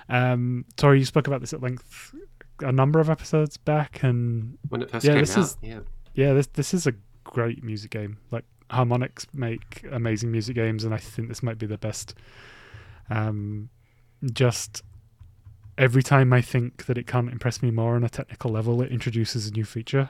Um, 0.10 0.66
Tori, 0.78 1.00
you 1.00 1.06
spoke 1.06 1.28
about 1.28 1.42
this 1.42 1.54
at 1.54 1.62
length 1.62 2.16
a 2.62 2.72
number 2.72 3.00
of 3.00 3.10
episodes 3.10 3.58
back, 3.58 4.02
and 4.04 4.58
When 4.70 4.82
it 4.82 4.90
first 4.90 5.06
Yeah, 5.06 5.14
came 5.14 5.20
this 5.22 5.38
out. 5.38 5.44
is- 5.44 5.58
Yeah. 5.62 5.80
yeah, 6.16 6.34
this 6.34 6.48
this 6.48 6.74
is 6.74 6.88
a 6.88 6.94
great 7.24 7.64
music 7.64 7.92
game. 7.92 8.18
Like 8.32 8.46
Harmonix 8.72 9.28
make 9.34 9.86
amazing 9.92 10.32
music 10.32 10.56
games, 10.56 10.84
and 10.86 10.94
I 10.94 10.98
think 10.98 11.28
this 11.28 11.44
might 11.44 11.58
be 11.60 11.66
the 11.68 11.78
best. 11.78 12.16
Um, 13.10 13.70
just 14.34 14.82
every 15.78 16.04
time 16.04 16.34
I 16.34 16.42
think 16.42 16.86
that 16.86 16.98
it 16.98 17.08
can't 17.08 17.30
impress 17.32 17.62
me 17.62 17.72
more 17.72 17.96
on 17.96 18.04
a 18.04 18.10
technical 18.10 18.52
level, 18.52 18.82
it 18.82 18.92
introduces 18.92 19.48
a 19.48 19.52
new 19.52 19.64
feature 19.66 20.10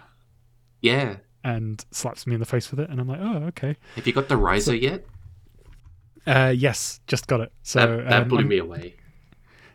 Yeah. 0.81 1.17
and 1.43 1.83
slaps 1.91 2.25
me 2.27 2.33
in 2.35 2.39
the 2.39 2.45
face 2.45 2.71
with 2.71 2.79
it, 2.79 2.89
and 2.89 2.99
I'm 2.99 3.07
like, 3.07 3.19
oh, 3.21 3.43
okay. 3.47 3.75
Have 3.95 4.07
you 4.07 4.13
got 4.13 4.27
the 4.29 4.37
riser 4.37 4.75
yet? 4.75 5.05
Uh, 6.25 6.53
yes, 6.55 6.99
just 7.07 7.27
got 7.27 7.39
it. 7.41 7.51
So 7.63 7.79
that 7.97 8.09
that 8.09 8.21
um, 8.23 8.27
blew 8.27 8.43
me 8.43 8.57
away. 8.57 8.95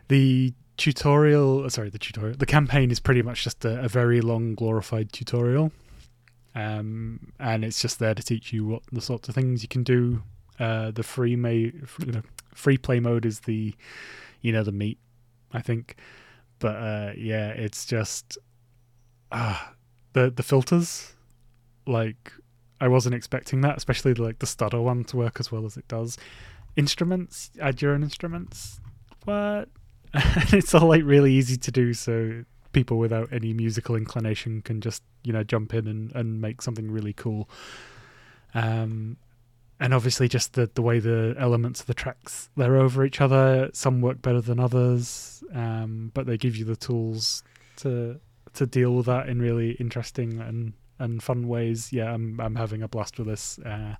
the 0.07 0.53
tutorial 0.75 1.65
uh, 1.65 1.69
sorry 1.69 1.89
the 1.91 1.99
tutorial 1.99 2.35
the 2.35 2.47
campaign 2.47 2.89
is 2.89 2.99
pretty 2.99 3.21
much 3.21 3.43
just 3.43 3.63
a, 3.63 3.79
a 3.83 3.87
very 3.87 4.21
long 4.21 4.55
glorified 4.55 5.13
tutorial 5.13 5.71
um, 6.55 7.31
and 7.39 7.63
it's 7.63 7.79
just 7.79 7.99
there 7.99 8.15
to 8.15 8.23
teach 8.23 8.51
you 8.51 8.65
what 8.65 8.81
the 8.91 8.99
sorts 8.99 9.29
of 9.29 9.35
things 9.35 9.61
you 9.61 9.67
can 9.69 9.83
do. 9.83 10.23
Uh, 10.59 10.91
the 10.91 11.03
free 11.03 11.35
may 11.35 11.71
free 12.53 12.77
play 12.77 12.99
mode 12.99 13.25
is 13.25 13.41
the 13.41 13.73
you 14.41 14.51
know 14.51 14.63
the 14.63 14.71
meat, 14.71 14.99
I 15.53 15.61
think, 15.61 15.95
but 16.59 16.75
uh, 16.75 17.11
yeah, 17.17 17.49
it's 17.49 17.85
just 17.85 18.37
ah 19.31 19.73
the 20.13 20.29
the 20.29 20.43
filters 20.43 21.13
like 21.85 22.31
I 22.79 22.87
wasn't 22.87 23.15
expecting 23.15 23.61
that, 23.61 23.77
especially 23.77 24.13
like 24.13 24.39
the 24.39 24.45
stutter 24.45 24.81
one 24.81 25.03
to 25.05 25.17
work 25.17 25.39
as 25.39 25.51
well 25.51 25.65
as 25.65 25.77
it 25.77 25.87
does. 25.87 26.17
Instruments, 26.75 27.51
add 27.61 27.81
your 27.81 27.93
own 27.93 28.03
instruments. 28.03 28.81
What? 29.25 29.69
it's 30.13 30.73
all 30.73 30.87
like 30.87 31.03
really 31.03 31.33
easy 31.33 31.57
to 31.57 31.71
do, 31.71 31.93
so 31.93 32.43
people 32.71 32.97
without 32.97 33.31
any 33.31 33.53
musical 33.53 33.95
inclination 33.95 34.61
can 34.61 34.81
just 34.81 35.03
you 35.23 35.31
know 35.31 35.43
jump 35.43 35.73
in 35.73 35.87
and, 35.87 36.11
and 36.13 36.41
make 36.41 36.61
something 36.61 36.89
really 36.91 37.13
cool. 37.13 37.49
Um, 38.53 39.17
and 39.83 39.93
obviously 39.93 40.29
just 40.29 40.53
the 40.53 40.69
the 40.75 40.81
way 40.81 40.99
the 40.99 41.35
elements 41.37 41.81
of 41.81 41.87
the 41.87 41.93
tracks 41.93 42.49
they're 42.55 42.77
over 42.77 43.03
each 43.03 43.19
other. 43.19 43.69
Some 43.73 43.99
work 43.99 44.21
better 44.21 44.39
than 44.39 44.57
others, 44.57 45.43
um, 45.53 46.09
but 46.13 46.25
they 46.25 46.37
give 46.37 46.55
you 46.55 46.63
the 46.63 46.77
tools 46.77 47.43
to 47.77 48.17
to 48.53 48.65
deal 48.65 48.95
with 48.95 49.07
that 49.07 49.27
in 49.27 49.41
really 49.41 49.71
interesting 49.71 50.39
and 50.39 50.71
and 50.99 51.21
fun 51.21 51.49
ways. 51.49 51.91
Yeah, 51.91 52.13
I'm 52.13 52.39
I'm 52.39 52.55
having 52.55 52.81
a 52.81 52.87
blast 52.87 53.17
with 53.17 53.27
this. 53.27 53.59
Uh, 53.59 53.95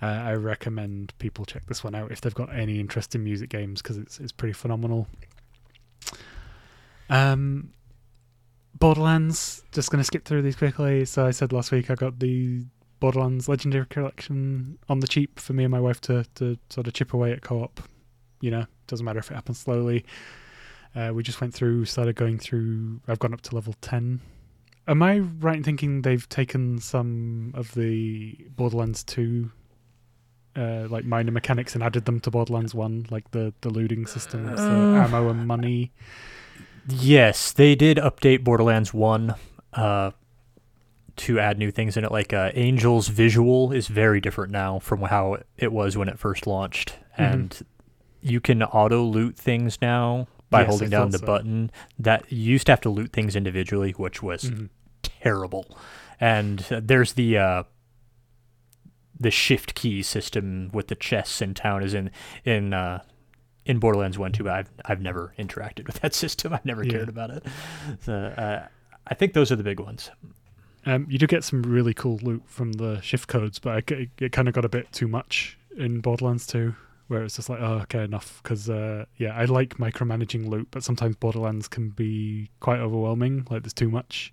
uh, 0.00 0.06
I 0.06 0.34
recommend 0.34 1.14
people 1.18 1.44
check 1.46 1.66
this 1.66 1.82
one 1.82 1.96
out 1.96 2.12
if 2.12 2.20
they've 2.20 2.32
got 2.32 2.54
any 2.54 2.78
interest 2.78 3.16
in 3.16 3.24
music 3.24 3.50
games 3.50 3.82
because 3.82 3.98
it's 3.98 4.20
it's 4.20 4.32
pretty 4.32 4.52
phenomenal. 4.52 5.08
Um, 7.10 7.72
Borderlands. 8.78 9.64
Just 9.72 9.90
gonna 9.90 10.04
skip 10.04 10.24
through 10.24 10.42
these 10.42 10.56
quickly. 10.56 11.06
So 11.06 11.26
I 11.26 11.32
said 11.32 11.52
last 11.52 11.72
week 11.72 11.90
I 11.90 11.96
got 11.96 12.20
the 12.20 12.62
Borderlands 13.02 13.48
Legendary 13.48 13.86
Collection 13.86 14.78
on 14.88 15.00
the 15.00 15.08
cheap 15.08 15.38
for 15.38 15.52
me 15.52 15.64
and 15.64 15.70
my 15.70 15.80
wife 15.80 16.00
to 16.02 16.24
to 16.36 16.56
sort 16.70 16.86
of 16.86 16.94
chip 16.94 17.12
away 17.12 17.32
at 17.32 17.42
co-op. 17.42 17.80
You 18.40 18.50
know, 18.50 18.66
doesn't 18.86 19.04
matter 19.04 19.18
if 19.18 19.30
it 19.30 19.34
happens 19.34 19.58
slowly. 19.58 20.04
Uh, 20.94 21.10
we 21.14 21.22
just 21.22 21.40
went 21.40 21.52
through, 21.54 21.84
started 21.84 22.16
going 22.16 22.38
through. 22.38 23.00
I've 23.08 23.18
gone 23.18 23.34
up 23.34 23.40
to 23.42 23.54
level 23.54 23.74
ten 23.80 24.20
Am 24.88 25.02
I 25.02 25.20
right 25.20 25.56
in 25.56 25.62
thinking 25.62 26.02
they've 26.02 26.28
taken 26.28 26.78
some 26.78 27.52
of 27.54 27.72
the 27.74 28.36
Borderlands 28.56 29.04
2 29.04 29.50
uh, 30.56 30.86
like 30.90 31.04
minor 31.04 31.30
mechanics 31.30 31.74
and 31.74 31.84
added 31.84 32.04
them 32.04 32.18
to 32.20 32.30
Borderlands 32.30 32.74
1, 32.74 33.06
like 33.10 33.30
the, 33.30 33.54
the 33.60 33.70
looting 33.70 34.06
system, 34.06 34.48
uh, 34.48 34.56
the 34.56 34.62
ammo 35.00 35.28
and 35.28 35.46
money? 35.46 35.92
Yes, 36.88 37.52
they 37.52 37.76
did 37.76 37.96
update 37.96 38.42
Borderlands 38.42 38.92
1 38.92 39.34
uh, 39.74 40.10
to 41.16 41.38
add 41.38 41.58
new 41.58 41.70
things 41.70 41.96
in 41.96 42.04
it. 42.04 42.12
Like 42.12 42.32
uh, 42.32 42.50
Angel's 42.54 43.08
visual 43.08 43.72
is 43.72 43.88
very 43.88 44.20
different 44.20 44.52
now 44.52 44.78
from 44.78 45.02
how 45.02 45.38
it 45.56 45.72
was 45.72 45.96
when 45.96 46.08
it 46.08 46.18
first 46.18 46.46
launched. 46.46 46.96
Mm-hmm. 47.18 47.22
And 47.22 47.62
you 48.20 48.40
can 48.40 48.62
auto 48.62 49.02
loot 49.02 49.36
things 49.36 49.78
now 49.82 50.28
by 50.50 50.60
yes, 50.60 50.68
holding 50.70 50.90
down 50.90 51.10
the 51.10 51.18
so. 51.18 51.26
button. 51.26 51.70
That 51.98 52.30
you 52.30 52.52
used 52.52 52.66
to 52.66 52.72
have 52.72 52.80
to 52.82 52.90
loot 52.90 53.12
things 53.12 53.36
individually, 53.36 53.92
which 53.92 54.22
was 54.22 54.44
mm-hmm. 54.44 54.66
terrible. 55.02 55.66
And 56.20 56.60
there's 56.70 57.14
the 57.14 57.38
uh, 57.38 57.62
the 59.18 59.30
shift 59.30 59.74
key 59.74 60.02
system 60.02 60.70
with 60.72 60.88
the 60.88 60.94
chests 60.94 61.42
in 61.42 61.54
town 61.54 61.82
is 61.82 61.94
in 61.94 62.10
in 62.44 62.72
uh, 62.72 63.02
in 63.64 63.78
Borderlands 63.78 64.18
One 64.18 64.32
too. 64.32 64.48
I've 64.48 64.70
I've 64.84 65.00
never 65.00 65.34
interacted 65.38 65.86
with 65.86 66.00
that 66.00 66.14
system. 66.24 66.52
I've 66.52 66.64
never 66.64 66.84
yeah. 66.84 66.92
cared 66.92 67.08
about 67.08 67.30
it. 67.30 67.44
So 68.00 68.14
uh, 68.14 68.66
I 69.06 69.14
think 69.14 69.32
those 69.32 69.50
are 69.50 69.56
the 69.56 69.64
big 69.64 69.80
ones. 69.80 70.10
Um, 70.84 71.06
you 71.08 71.18
do 71.18 71.26
get 71.26 71.44
some 71.44 71.62
really 71.62 71.94
cool 71.94 72.18
loot 72.22 72.42
from 72.46 72.72
the 72.72 73.00
shift 73.00 73.28
codes, 73.28 73.58
but 73.58 73.90
it, 73.90 74.10
it 74.18 74.32
kind 74.32 74.48
of 74.48 74.54
got 74.54 74.64
a 74.64 74.68
bit 74.68 74.92
too 74.92 75.06
much 75.06 75.56
in 75.76 76.00
Borderlands 76.00 76.46
2 76.46 76.74
where 77.12 77.24
it's 77.24 77.36
just 77.36 77.50
like, 77.50 77.60
oh, 77.60 77.74
okay, 77.82 78.02
enough. 78.04 78.40
Because 78.42 78.70
uh, 78.70 79.04
yeah, 79.18 79.36
I 79.36 79.44
like 79.44 79.76
micromanaging 79.76 80.48
loot, 80.48 80.68
but 80.70 80.82
sometimes 80.82 81.14
Borderlands 81.16 81.68
can 81.68 81.90
be 81.90 82.50
quite 82.60 82.80
overwhelming. 82.80 83.46
Like 83.50 83.62
there's 83.62 83.74
too 83.74 83.90
much. 83.90 84.32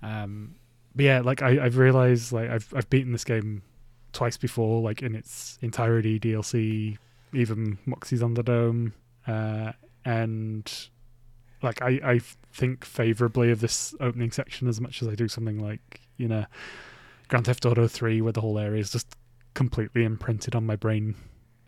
Um, 0.00 0.54
but 0.94 1.04
yeah, 1.04 1.20
like 1.20 1.42
I, 1.42 1.64
I've 1.64 1.76
realized 1.76 2.32
like 2.32 2.48
I've 2.48 2.72
I've 2.76 2.88
beaten 2.88 3.12
this 3.12 3.24
game 3.24 3.62
twice 4.12 4.36
before, 4.36 4.80
like 4.80 5.02
in 5.02 5.16
its 5.16 5.58
entirety, 5.62 6.20
DLC, 6.20 6.96
even 7.32 7.78
Moxxi's 7.86 8.20
Underdome, 8.20 8.92
uh, 9.26 9.72
and 10.04 10.72
like 11.62 11.82
I 11.82 12.00
I 12.04 12.20
think 12.54 12.84
favorably 12.84 13.50
of 13.50 13.60
this 13.60 13.94
opening 14.00 14.30
section 14.30 14.68
as 14.68 14.80
much 14.80 15.02
as 15.02 15.08
I 15.08 15.14
do 15.14 15.28
something 15.28 15.58
like 15.58 16.00
you 16.16 16.28
know 16.28 16.46
Grand 17.28 17.46
Theft 17.46 17.66
Auto 17.66 17.88
3, 17.88 18.20
where 18.20 18.32
the 18.32 18.40
whole 18.40 18.58
area 18.58 18.80
is 18.80 18.92
just 18.92 19.16
completely 19.54 20.04
imprinted 20.04 20.54
on 20.54 20.66
my 20.66 20.76
brain 20.76 21.14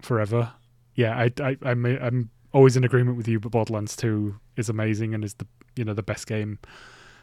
forever. 0.00 0.52
Yeah, 0.94 1.16
I, 1.16 1.32
I, 1.42 1.56
I'm, 1.62 1.84
I'm 1.86 2.30
always 2.52 2.76
in 2.76 2.84
agreement 2.84 3.16
with 3.16 3.28
you. 3.28 3.40
But 3.40 3.52
Borderlands 3.52 3.96
Two 3.96 4.36
is 4.56 4.68
amazing 4.68 5.14
and 5.14 5.24
is 5.24 5.34
the 5.34 5.46
you 5.74 5.84
know 5.84 5.94
the 5.94 6.02
best 6.02 6.26
game 6.26 6.58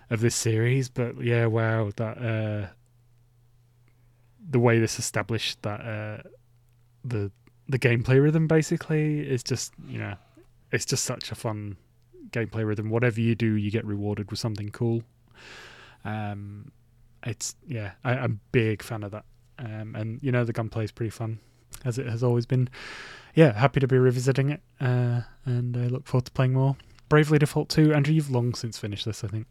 of 0.10 0.22
this 0.22 0.36
series. 0.36 0.90
But 0.90 1.22
yeah, 1.22 1.46
wow, 1.46 1.92
that 1.96 2.18
uh, 2.18 2.68
the 4.50 4.60
way 4.60 4.80
this 4.80 5.00
established 5.00 5.62
that 5.62 5.82
uh, 5.82 6.28
the 7.04 7.32
the 7.70 7.80
gameplay 7.80 8.22
rhythm 8.22 8.48
basically 8.48 9.22
is 9.22 9.44
just 9.44 9.74
you 9.88 9.98
know 9.98 10.16
it's 10.72 10.86
just 10.86 11.06
such 11.06 11.32
a 11.32 11.36
fun 11.36 11.78
gameplay 12.34 12.66
rhythm. 12.66 12.90
Whatever 12.90 13.22
you 13.22 13.36
do, 13.36 13.54
you 13.54 13.72
get 13.72 13.86
rewarded 13.86 14.30
with 14.30 14.40
something 14.40 14.70
cool. 14.70 15.04
Um, 16.04 16.72
it's 17.26 17.56
yeah, 17.68 17.92
I, 18.04 18.14
I'm 18.14 18.32
a 18.32 18.40
big 18.52 18.84
fan 18.84 19.04
of 19.04 19.12
that. 19.12 19.26
Um, 19.60 19.96
and 19.96 20.22
you 20.22 20.32
know 20.32 20.44
the 20.44 20.54
gunplay 20.54 20.84
is 20.84 20.92
pretty 20.92 21.12
fun 21.12 21.40
as 21.86 21.98
it 21.98 22.08
has 22.08 22.24
always 22.24 22.46
been. 22.46 22.70
Yeah, 23.36 23.54
happy 23.54 23.80
to 23.80 23.88
be 23.88 23.98
revisiting 23.98 24.50
it, 24.50 24.62
uh, 24.80 25.22
and 25.46 25.76
I 25.76 25.88
look 25.88 26.06
forward 26.06 26.26
to 26.26 26.32
playing 26.32 26.54
more. 26.54 26.76
Bravely 27.10 27.40
Default 27.40 27.70
2. 27.70 27.94
Andrew, 27.94 28.14
you've 28.14 28.30
long 28.30 28.54
since 28.54 28.78
finished 28.78 29.06
this, 29.06 29.24
I 29.24 29.28
think. 29.28 29.48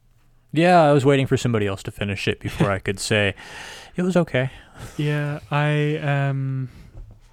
Yeah, 0.52 0.82
I 0.82 0.92
was 0.92 1.04
waiting 1.04 1.26
for 1.26 1.36
somebody 1.36 1.66
else 1.66 1.82
to 1.84 1.90
finish 1.90 2.28
it 2.28 2.40
before 2.40 2.70
I 2.70 2.78
could 2.78 3.00
say 3.00 3.34
it 3.96 4.02
was 4.02 4.16
okay. 4.16 4.50
Yeah, 4.96 5.40
I 5.50 5.96
um, 5.98 6.68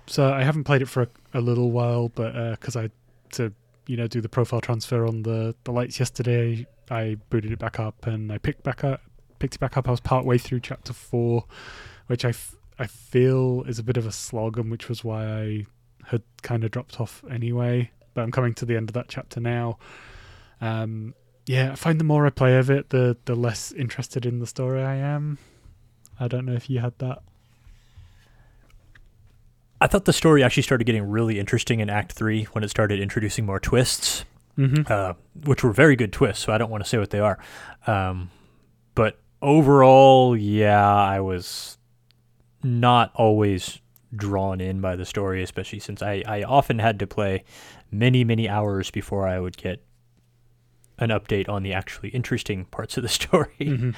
so 0.08 0.32
I 0.32 0.44
haven't 0.44 0.64
played 0.64 0.82
it 0.82 0.88
for 0.88 1.04
a, 1.04 1.08
a 1.36 1.42
little 1.42 1.72
while, 1.72 2.10
but 2.10 2.52
because 2.52 2.76
uh, 2.76 2.82
I 2.82 2.90
to 3.34 3.54
you 3.90 3.98
know 3.98 4.08
do 4.08 4.22
the 4.22 4.30
profile 4.30 4.62
transfer 4.62 5.06
on 5.06 5.24
the 5.24 5.56
the 5.64 5.72
lights 5.72 6.00
yesterday, 6.00 6.68
I 6.90 7.18
booted 7.30 7.52
it 7.52 7.60
back 7.60 7.80
up 7.80 8.06
and 8.06 8.32
I 8.32 8.38
picked 8.38 8.64
back 8.64 8.84
up 8.84 9.02
picked 9.40 9.56
it 9.56 9.60
back 9.60 9.78
up. 9.78 9.88
I 9.88 9.92
was 9.92 10.00
part 10.00 10.26
way 10.26 10.38
through 10.38 10.60
chapter 10.60 10.94
four, 10.94 11.46
which 12.08 12.24
I 12.24 12.30
f- 12.30 12.56
I 12.78 12.86
feel 12.86 13.64
is 13.64 13.80
a 13.80 13.84
bit 13.84 13.98
of 13.98 14.06
a 14.06 14.12
slog, 14.12 14.58
and 14.58 14.70
which 14.70 14.88
was 14.88 15.04
why 15.04 15.26
I 15.26 15.66
had 16.06 16.22
kind 16.42 16.64
of 16.64 16.72
dropped 16.72 17.00
off 17.02 17.24
anyway. 17.32 17.92
But 18.14 18.22
I'm 18.22 18.32
coming 18.32 18.54
to 18.56 18.66
the 18.66 18.76
end 18.76 18.90
of 18.90 18.94
that 18.94 19.08
chapter 19.08 19.40
now. 19.40 19.80
Um, 20.62 21.16
yeah, 21.46 21.72
I 21.72 21.76
find 21.76 22.00
the 22.00 22.04
more 22.04 22.26
I 22.26 22.30
play 22.30 22.58
of 22.58 22.70
it, 22.70 22.90
the 22.90 23.18
the 23.26 23.36
less 23.36 23.72
interested 23.72 24.26
in 24.26 24.40
the 24.40 24.48
story 24.48 24.84
I 24.84 24.96
am. 24.96 25.40
I 26.20 26.28
don't 26.28 26.46
know 26.46 26.54
if 26.54 26.70
you 26.70 26.80
had 26.80 26.98
that. 27.00 27.24
I 29.82 29.88
thought 29.88 30.06
the 30.06 30.14
story 30.14 30.44
actually 30.44 30.64
started 30.64 30.84
getting 30.86 31.04
really 31.04 31.40
interesting 31.40 31.80
in 31.80 31.90
Act 31.90 32.12
Three 32.12 32.44
when 32.52 32.64
it 32.64 32.70
started 32.70 33.00
introducing 33.00 33.46
more 33.46 33.60
twists, 33.60 34.26
mm-hmm. 34.58 34.92
uh, 34.92 35.14
which 35.46 35.64
were 35.64 35.72
very 35.72 35.96
good 35.96 36.12
twists. 36.12 36.44
So 36.44 36.54
I 36.54 36.58
don't 36.58 36.70
want 36.70 36.84
to 36.84 36.90
say 36.90 36.98
what 36.98 37.12
they 37.12 37.20
are, 37.20 37.40
um, 37.88 38.30
but 38.96 39.20
overall, 39.42 40.36
yeah, 40.36 40.94
I 40.94 41.22
was 41.22 41.78
not 42.62 43.12
always 43.16 43.80
drawn 44.16 44.60
in 44.60 44.82
by 44.82 44.96
the 44.96 45.06
story, 45.06 45.44
especially 45.44 45.80
since 45.80 46.02
I, 46.02 46.24
I 46.26 46.44
often 46.44 46.80
had 46.80 47.00
to 47.00 47.08
play 47.08 47.44
many, 47.92 48.24
many 48.24 48.50
hours 48.50 48.92
before 48.92 49.28
I 49.28 49.40
would 49.40 49.56
get 49.56 49.84
an 50.98 51.10
update 51.10 51.48
on 51.48 51.64
the 51.64 51.74
actually 51.74 52.10
interesting 52.10 52.66
parts 52.66 52.98
of 52.98 53.04
the 53.04 53.10
story. 53.10 53.56
Mm-hmm. 53.60 53.92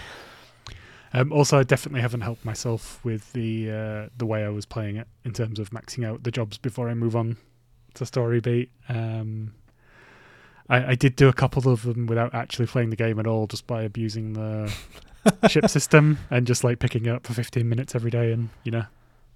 Um, 1.14 1.32
also, 1.34 1.60
I 1.60 1.64
definitely 1.64 2.02
haven't 2.02 2.22
helped 2.22 2.46
myself 2.46 3.04
with 3.04 3.34
the 3.34 3.70
uh, 3.70 4.10
the 4.18 4.26
way 4.26 4.46
I 4.46 4.50
was 4.50 4.66
playing 4.66 4.96
it 4.96 5.08
in 5.26 5.34
terms 5.34 5.60
of 5.60 5.72
maxing 5.72 6.06
out 6.06 6.24
the 6.24 6.32
jobs 6.32 6.58
before 6.58 6.90
I 6.90 6.94
move 6.94 7.16
on 7.16 7.38
to 7.96 8.06
story 8.06 8.40
beat. 8.40 8.72
Um, 8.88 9.54
I, 10.70 10.92
I 10.92 10.96
did 10.96 11.18
do 11.18 11.28
a 11.28 11.34
couple 11.34 11.70
of 11.72 11.84
them 11.84 12.08
without 12.08 12.34
actually 12.34 12.68
playing 12.68 12.92
the 12.92 12.96
game 12.96 13.20
at 13.20 13.28
all, 13.28 13.46
just 13.48 13.68
by 13.68 13.84
abusing 13.84 14.34
the 14.34 14.74
ship 15.50 15.68
system 15.70 16.18
and 16.30 16.48
just 16.48 16.64
like 16.64 16.80
picking 16.80 17.06
it 17.06 17.10
up 17.10 17.28
for 17.28 17.34
15 17.34 17.68
minutes 17.68 17.94
every 17.94 18.12
day 18.12 18.32
and 18.32 18.50
you 18.64 18.72
know 18.72 18.86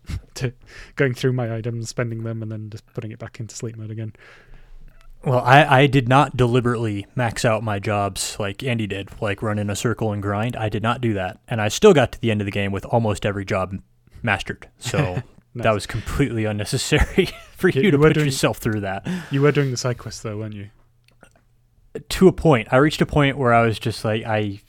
to 0.35 0.53
going 0.95 1.13
through 1.13 1.33
my 1.33 1.55
items 1.55 1.89
spending 1.89 2.23
them 2.23 2.41
and 2.41 2.51
then 2.51 2.69
just 2.69 2.85
putting 2.93 3.11
it 3.11 3.19
back 3.19 3.39
into 3.39 3.55
sleep 3.55 3.75
mode 3.77 3.91
again 3.91 4.13
well 5.25 5.39
I, 5.39 5.81
I 5.81 5.87
did 5.87 6.07
not 6.07 6.37
deliberately 6.37 7.05
max 7.15 7.45
out 7.45 7.63
my 7.63 7.79
jobs 7.79 8.37
like 8.39 8.63
andy 8.63 8.87
did 8.87 9.09
like 9.21 9.41
run 9.41 9.59
in 9.59 9.69
a 9.69 9.75
circle 9.75 10.11
and 10.11 10.21
grind 10.21 10.55
i 10.55 10.69
did 10.69 10.83
not 10.83 11.01
do 11.01 11.13
that 11.13 11.39
and 11.47 11.61
i 11.61 11.67
still 11.67 11.93
got 11.93 12.11
to 12.13 12.21
the 12.21 12.31
end 12.31 12.41
of 12.41 12.45
the 12.45 12.51
game 12.51 12.71
with 12.71 12.85
almost 12.85 13.25
every 13.25 13.45
job 13.45 13.75
mastered 14.21 14.69
so 14.77 14.99
nice. 15.53 15.63
that 15.63 15.73
was 15.73 15.85
completely 15.85 16.45
unnecessary 16.45 17.29
for 17.57 17.69
you, 17.69 17.81
you 17.81 17.91
to 17.91 17.97
put 17.97 18.13
doing, 18.13 18.27
yourself 18.27 18.57
through 18.57 18.81
that 18.81 19.07
you 19.31 19.41
were 19.41 19.51
doing 19.51 19.71
the 19.71 19.77
side 19.77 19.97
quest 19.97 20.23
though 20.23 20.37
weren't 20.37 20.55
you 20.55 20.69
to 22.09 22.27
a 22.27 22.33
point 22.33 22.67
i 22.71 22.77
reached 22.77 23.01
a 23.01 23.05
point 23.05 23.37
where 23.37 23.53
i 23.53 23.65
was 23.65 23.79
just 23.79 24.03
like 24.03 24.23
i 24.25 24.59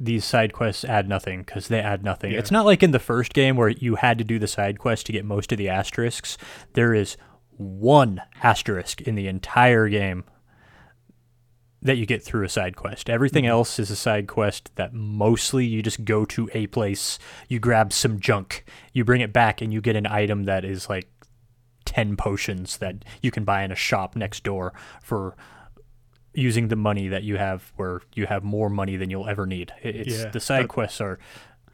these 0.00 0.24
side 0.24 0.52
quests 0.52 0.84
add 0.84 1.08
nothing 1.08 1.40
because 1.42 1.68
they 1.68 1.80
add 1.80 2.04
nothing. 2.04 2.32
Yeah. 2.32 2.38
It's 2.38 2.50
not 2.50 2.64
like 2.64 2.82
in 2.82 2.92
the 2.92 2.98
first 2.98 3.34
game 3.34 3.56
where 3.56 3.68
you 3.68 3.96
had 3.96 4.18
to 4.18 4.24
do 4.24 4.38
the 4.38 4.46
side 4.46 4.78
quest 4.78 5.06
to 5.06 5.12
get 5.12 5.24
most 5.24 5.50
of 5.52 5.58
the 5.58 5.68
asterisks. 5.68 6.38
There 6.74 6.94
is 6.94 7.16
one 7.58 8.22
asterisk 8.42 9.00
in 9.02 9.14
the 9.14 9.28
entire 9.28 9.88
game 9.88 10.24
that 11.80 11.96
you 11.96 12.06
get 12.06 12.22
through 12.24 12.44
a 12.44 12.48
side 12.48 12.74
quest. 12.74 13.08
Everything 13.08 13.44
Mhm. 13.44 13.48
else 13.50 13.78
is 13.78 13.88
a 13.90 13.96
side 13.96 14.26
quest 14.26 14.74
that 14.74 14.92
mostly 14.92 15.64
you 15.64 15.80
just 15.82 16.04
go 16.04 16.24
to 16.24 16.50
a 16.52 16.66
place, 16.68 17.18
you 17.48 17.60
grab 17.60 17.92
some 17.92 18.18
junk, 18.18 18.64
you 18.92 19.04
bring 19.04 19.20
it 19.20 19.32
back, 19.32 19.60
and 19.62 19.72
you 19.72 19.80
get 19.80 19.94
an 19.94 20.06
item 20.06 20.44
that 20.44 20.64
is 20.64 20.88
like 20.88 21.08
10 21.84 22.16
potions 22.16 22.78
that 22.78 23.04
you 23.22 23.30
can 23.30 23.44
buy 23.44 23.62
in 23.62 23.70
a 23.70 23.76
shop 23.76 24.16
next 24.16 24.42
door 24.42 24.74
for 25.02 25.36
using 26.34 26.68
the 26.68 26.76
money 26.76 27.06
that 27.08 27.22
you 27.22 27.36
have 27.36 27.72
where 27.76 28.00
you 28.14 28.26
have 28.26 28.42
more 28.44 28.68
money 28.68 28.96
than 28.96 29.08
you'll 29.08 29.28
ever 29.28 29.46
need. 29.46 29.72
It's 29.82 30.18
Yeah, 30.18 30.30
the 30.30 30.40
side 30.40 30.64
that- 30.64 30.68
quests 30.68 31.00
are 31.00 31.18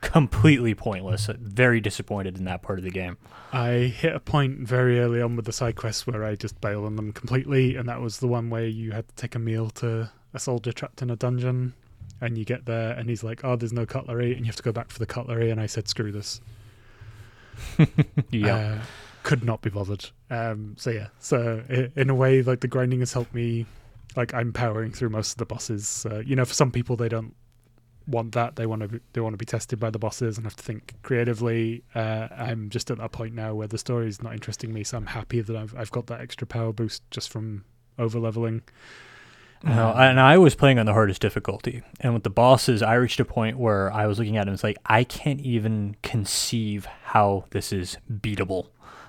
completely 0.04 0.74
pointless. 0.74 1.28
Very 1.38 1.80
disappointed 1.80 2.38
in 2.38 2.44
that 2.44 2.62
part 2.62 2.78
of 2.78 2.84
the 2.84 2.90
game. 2.90 3.16
I 3.52 3.92
hit 3.96 4.14
a 4.14 4.20
point 4.20 4.60
very 4.60 5.00
early 5.00 5.20
on 5.20 5.34
with 5.36 5.46
the 5.46 5.52
side 5.52 5.76
quests 5.76 6.06
where 6.06 6.24
I 6.24 6.34
just 6.36 6.60
bailed 6.60 6.84
on 6.84 6.96
them 6.96 7.12
completely, 7.12 7.76
and 7.76 7.88
that 7.88 8.00
was 8.00 8.18
the 8.18 8.28
one 8.28 8.50
where 8.50 8.66
you 8.66 8.92
had 8.92 9.08
to 9.08 9.14
take 9.14 9.34
a 9.34 9.38
meal 9.38 9.70
to 9.70 10.10
a 10.32 10.38
soldier 10.38 10.72
trapped 10.72 11.02
in 11.02 11.10
a 11.10 11.16
dungeon, 11.16 11.72
and 12.20 12.36
you 12.38 12.44
get 12.44 12.66
there, 12.66 12.92
and 12.92 13.08
he's 13.08 13.24
like, 13.24 13.44
"Oh, 13.44 13.56
there's 13.56 13.72
no 13.72 13.86
cutlery," 13.86 14.32
and 14.32 14.40
you 14.40 14.46
have 14.46 14.56
to 14.56 14.62
go 14.62 14.72
back 14.72 14.90
for 14.90 14.98
the 14.98 15.06
cutlery, 15.06 15.50
and 15.50 15.60
I 15.60 15.66
said, 15.66 15.88
"Screw 15.88 16.12
this." 16.12 16.40
Yeah. 18.30 18.56
Uh, 18.56 18.78
could 19.22 19.42
not 19.42 19.62
be 19.62 19.70
bothered. 19.70 20.10
Um, 20.30 20.74
so 20.76 20.90
yeah, 20.90 21.08
so 21.18 21.62
in 21.96 22.10
a 22.10 22.14
way, 22.14 22.42
like 22.42 22.60
the 22.60 22.68
grinding 22.68 23.00
has 23.00 23.12
helped 23.12 23.34
me. 23.34 23.66
Like 24.16 24.34
I'm 24.34 24.52
powering 24.52 24.92
through 24.92 25.08
most 25.08 25.32
of 25.32 25.38
the 25.38 25.46
bosses. 25.46 26.06
Uh, 26.08 26.18
you 26.18 26.36
know, 26.36 26.44
for 26.44 26.54
some 26.54 26.70
people, 26.70 26.94
they 26.94 27.08
don't 27.08 27.34
want 28.06 28.32
that. 28.32 28.56
They 28.56 28.66
want 28.66 28.82
to. 28.82 28.88
Be, 28.88 29.00
they 29.12 29.20
want 29.20 29.34
to 29.34 29.38
be 29.38 29.44
tested 29.44 29.80
by 29.80 29.90
the 29.90 29.98
bosses 29.98 30.36
and 30.36 30.46
have 30.46 30.56
to 30.56 30.62
think 30.62 30.94
creatively. 31.02 31.82
Uh, 31.94 32.28
I'm 32.36 32.70
just 32.70 32.90
at 32.90 32.98
that 32.98 33.12
point 33.12 33.34
now 33.34 33.54
where 33.54 33.68
the 33.68 33.78
story 33.78 34.08
is 34.08 34.22
not 34.22 34.32
interesting 34.34 34.72
me, 34.72 34.84
so 34.84 34.96
I'm 34.96 35.06
happy 35.06 35.40
that 35.40 35.56
I've 35.56 35.74
I've 35.76 35.90
got 35.90 36.06
that 36.08 36.20
extra 36.20 36.46
power 36.46 36.72
boost 36.72 37.02
just 37.10 37.30
from 37.30 37.64
over 37.98 38.18
leveling. 38.18 38.62
No, 39.62 39.94
and 39.94 40.20
I 40.20 40.36
was 40.36 40.54
playing 40.54 40.78
on 40.78 40.84
the 40.84 40.92
hardest 40.92 41.22
difficulty. 41.22 41.82
And 42.00 42.12
with 42.12 42.22
the 42.22 42.30
bosses, 42.30 42.82
I 42.82 42.94
reached 42.94 43.18
a 43.18 43.24
point 43.24 43.56
where 43.56 43.90
I 43.90 44.06
was 44.06 44.18
looking 44.18 44.36
at 44.36 44.44
them. 44.44 44.52
It's 44.52 44.62
like 44.62 44.76
I 44.84 45.04
can't 45.04 45.40
even 45.40 45.96
conceive 46.02 46.84
how 46.84 47.46
this 47.50 47.72
is 47.72 47.96
beatable. 48.12 48.68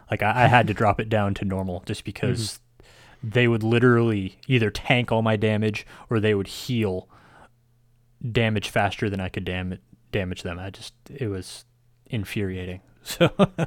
Like 0.09 0.23
I, 0.23 0.45
I 0.45 0.47
had 0.47 0.67
to 0.67 0.73
drop 0.73 1.01
it 1.01 1.09
down 1.09 1.33
to 1.35 1.45
normal 1.45 1.83
just 1.85 2.05
because 2.05 2.59
they 3.21 3.47
would 3.49 3.63
literally 3.63 4.37
either 4.47 4.69
tank 4.69 5.11
all 5.11 5.21
my 5.21 5.35
damage 5.35 5.85
or 6.09 6.19
they 6.21 6.33
would 6.33 6.47
heal 6.47 7.09
damage 8.31 8.69
faster 8.69 9.09
than 9.09 9.19
I 9.19 9.29
could 9.29 9.45
dam- 9.45 9.77
damage 10.11 10.43
them. 10.43 10.59
I 10.59 10.69
just 10.69 10.93
it 11.13 11.27
was 11.27 11.65
infuriating. 12.07 12.81
So 13.07 13.29
Yeah, 13.37 13.65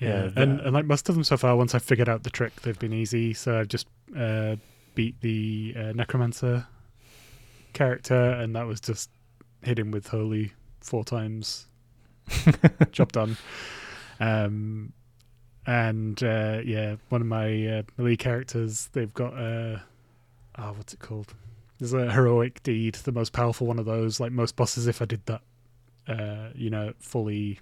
Yeah, 0.00 0.30
and, 0.36 0.58
the- 0.60 0.64
and 0.66 0.72
like 0.72 0.84
most 0.84 1.08
of 1.08 1.16
them 1.16 1.24
so 1.24 1.36
far, 1.36 1.56
once 1.56 1.74
I've 1.74 1.82
figured 1.82 2.08
out 2.08 2.22
the 2.22 2.30
trick, 2.30 2.54
they've 2.62 2.78
been 2.78 2.92
easy. 2.92 3.34
So 3.34 3.58
I've 3.58 3.66
just 3.66 3.88
uh, 4.16 4.54
beat 4.94 5.20
the 5.20 5.74
uh, 5.76 5.92
necromancer 5.96 6.64
character, 7.72 8.14
and 8.14 8.54
that 8.54 8.66
was 8.68 8.80
just 8.80 9.10
hit 9.62 9.80
him 9.80 9.90
with 9.90 10.06
holy 10.06 10.52
four 10.80 11.04
times. 11.04 11.66
Job 12.92 13.10
done. 13.10 13.36
Um, 14.20 14.92
and 15.66 16.22
uh, 16.22 16.60
yeah, 16.64 16.96
one 17.08 17.20
of 17.20 17.26
my 17.26 17.66
uh, 17.66 17.82
melee 17.96 18.14
characters, 18.16 18.90
they've 18.92 19.12
got 19.12 19.32
uh, 19.34 19.78
oh, 20.56 20.72
what's 20.76 20.94
it 20.94 21.00
called? 21.00 21.34
There's 21.78 21.92
a 21.92 22.12
heroic 22.12 22.62
deed, 22.62 22.96
the 22.96 23.12
most 23.12 23.32
powerful 23.32 23.66
one 23.66 23.78
of 23.78 23.86
those. 23.86 24.18
Like 24.18 24.32
most 24.32 24.56
bosses, 24.56 24.86
if 24.86 25.00
I 25.00 25.04
did 25.04 25.24
that, 25.26 25.42
uh, 26.08 26.48
you 26.54 26.70
know, 26.70 26.92
fully 26.98 27.60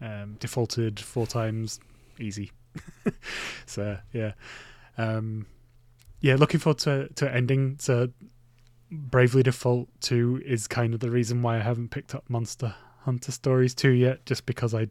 um, 0.00 0.36
defaulted 0.38 1.00
four 1.00 1.26
times, 1.26 1.80
easy. 2.20 2.52
so 3.66 3.98
yeah, 4.12 4.32
um, 4.96 5.46
yeah. 6.20 6.36
Looking 6.36 6.60
forward 6.60 6.78
to 6.80 7.08
to 7.08 7.34
ending. 7.34 7.76
So 7.80 8.10
Bravely 8.90 9.42
Default 9.42 9.88
Two 10.00 10.40
is 10.44 10.68
kind 10.68 10.94
of 10.94 11.00
the 11.00 11.10
reason 11.10 11.42
why 11.42 11.56
I 11.56 11.60
haven't 11.60 11.90
picked 11.90 12.14
up 12.14 12.24
Monster 12.28 12.74
Hunter 13.00 13.32
Stories 13.32 13.74
Two 13.74 13.90
yet, 13.90 14.24
just 14.24 14.46
because 14.46 14.72
I, 14.72 14.88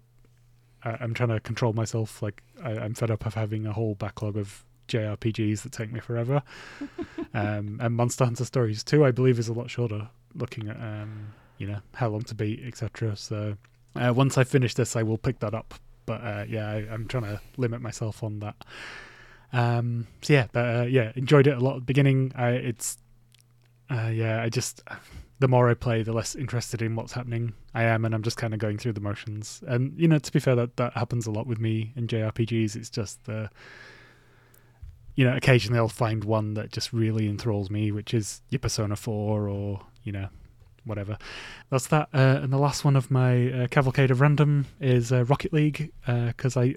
I 0.83 0.97
I'm 0.99 1.13
trying 1.13 1.29
to 1.29 1.39
control 1.39 1.73
myself. 1.73 2.21
Like 2.21 2.43
I, 2.63 2.71
I'm 2.71 2.93
fed 2.93 3.11
up 3.11 3.25
of 3.25 3.33
having 3.33 3.65
a 3.65 3.73
whole 3.73 3.95
backlog 3.95 4.35
of 4.37 4.65
JRPGs 4.91 5.61
that 5.63 5.71
take 5.71 5.91
me 5.91 5.99
forever. 5.99 6.43
um, 7.33 7.79
and 7.81 7.95
Monster 7.95 8.25
Hunter 8.25 8.45
Stories 8.45 8.83
Two, 8.83 9.05
I 9.05 9.11
believe, 9.11 9.39
is 9.39 9.47
a 9.47 9.53
lot 9.53 9.69
shorter. 9.69 10.09
Looking 10.35 10.69
at 10.69 10.77
um, 10.77 11.33
you 11.57 11.67
know 11.67 11.79
how 11.95 12.09
long 12.09 12.23
to 12.23 12.35
beat, 12.35 12.61
etc. 12.65 13.15
So 13.15 13.57
uh, 13.95 14.13
once 14.15 14.37
I 14.37 14.43
finish 14.43 14.73
this, 14.73 14.95
I 14.95 15.03
will 15.03 15.17
pick 15.17 15.39
that 15.39 15.53
up. 15.53 15.73
But 16.05 16.23
uh, 16.23 16.45
yeah, 16.47 16.69
I, 16.69 16.87
I'm 16.91 17.07
trying 17.07 17.23
to 17.23 17.41
limit 17.57 17.81
myself 17.81 18.23
on 18.23 18.39
that. 18.39 18.55
Um, 19.53 20.07
so 20.21 20.33
yeah, 20.33 20.47
but 20.51 20.75
uh, 20.75 20.83
yeah, 20.83 21.11
enjoyed 21.15 21.47
it 21.47 21.57
a 21.57 21.59
lot 21.59 21.73
at 21.73 21.79
the 21.79 21.85
beginning. 21.85 22.31
I, 22.35 22.51
it's 22.51 22.97
uh, 23.89 24.09
yeah, 24.13 24.41
I 24.41 24.49
just 24.49 24.83
the 25.39 25.47
more 25.47 25.69
I 25.69 25.73
play, 25.73 26.03
the 26.03 26.13
less 26.13 26.35
interested 26.35 26.81
in 26.81 26.95
what's 26.95 27.13
happening 27.13 27.53
I 27.73 27.83
am, 27.83 28.05
and 28.05 28.13
I'm 28.13 28.23
just 28.23 28.37
kind 28.37 28.53
of 28.53 28.59
going 28.59 28.77
through 28.77 28.93
the 28.93 29.01
motions. 29.01 29.63
And 29.67 29.93
you 29.99 30.07
know, 30.07 30.19
to 30.19 30.31
be 30.31 30.39
fair, 30.39 30.55
that 30.55 30.77
that 30.77 30.93
happens 30.93 31.27
a 31.27 31.31
lot 31.31 31.47
with 31.47 31.59
me 31.59 31.93
in 31.95 32.07
JRPGs. 32.07 32.75
It's 32.75 32.89
just 32.89 33.23
the 33.25 33.49
you 35.16 35.26
know, 35.26 35.36
occasionally 35.36 35.80
I'll 35.80 35.88
find 35.88 36.24
one 36.24 36.53
that 36.55 36.72
just 36.72 36.93
really 36.93 37.28
enthralls 37.28 37.70
me, 37.70 37.91
which 37.91 38.14
is 38.14 38.41
your 38.49 38.59
Persona 38.59 38.95
4 38.95 39.47
or, 39.47 39.82
you 40.03 40.12
know, 40.12 40.30
whatever. 40.86 41.18
That's 41.70 41.88
that. 41.88 42.09
Uh, 42.14 42.39
and 42.41 42.51
the 42.51 42.57
last 42.57 42.84
one 42.86 42.95
of 42.95 43.12
my 43.12 43.51
uh, 43.51 43.68
cavalcade 43.68 44.12
of 44.12 44.22
random 44.22 44.68
is 44.80 45.12
uh, 45.12 45.26
Rocket 45.26 45.53
League, 45.53 45.91
because 46.05 46.57
I 46.57 46.76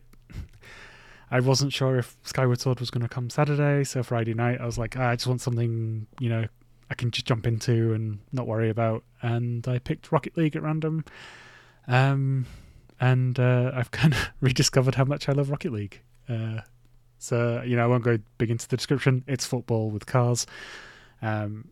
I 1.30 1.40
wasn't 1.40 1.72
sure 1.72 1.98
if 1.98 2.16
Skyward 2.22 2.60
Sword 2.60 2.80
was 2.80 2.90
going 2.90 3.02
to 3.02 3.08
come 3.08 3.30
Saturday, 3.30 3.82
so 3.84 4.02
Friday 4.02 4.34
night 4.34 4.60
I 4.60 4.66
was 4.66 4.78
like, 4.78 4.96
ah, 4.96 5.08
I 5.08 5.16
just 5.16 5.26
want 5.26 5.40
something, 5.40 6.06
you 6.20 6.28
know, 6.28 6.46
I 6.90 6.94
can 6.94 7.10
just 7.10 7.26
jump 7.26 7.46
into 7.46 7.92
and 7.94 8.18
not 8.32 8.46
worry 8.46 8.70
about. 8.70 9.04
And 9.22 9.66
I 9.66 9.78
picked 9.78 10.12
Rocket 10.12 10.36
League 10.36 10.54
at 10.54 10.62
random. 10.62 11.04
Um, 11.88 12.46
and 13.00 13.38
uh, 13.40 13.72
I've 13.74 13.90
kind 14.02 14.12
of 14.12 14.30
rediscovered 14.40 14.94
how 14.94 15.04
much 15.04 15.28
I 15.28 15.32
love 15.32 15.50
Rocket 15.50 15.72
League. 15.72 16.02
Uh, 17.32 17.60
so 17.60 17.62
you 17.62 17.76
know, 17.76 17.84
I 17.84 17.86
won't 17.86 18.04
go 18.04 18.18
big 18.38 18.50
into 18.50 18.68
the 18.68 18.76
description. 18.76 19.24
It's 19.26 19.46
football 19.46 19.90
with 19.90 20.06
cars. 20.06 20.46
Um, 21.22 21.68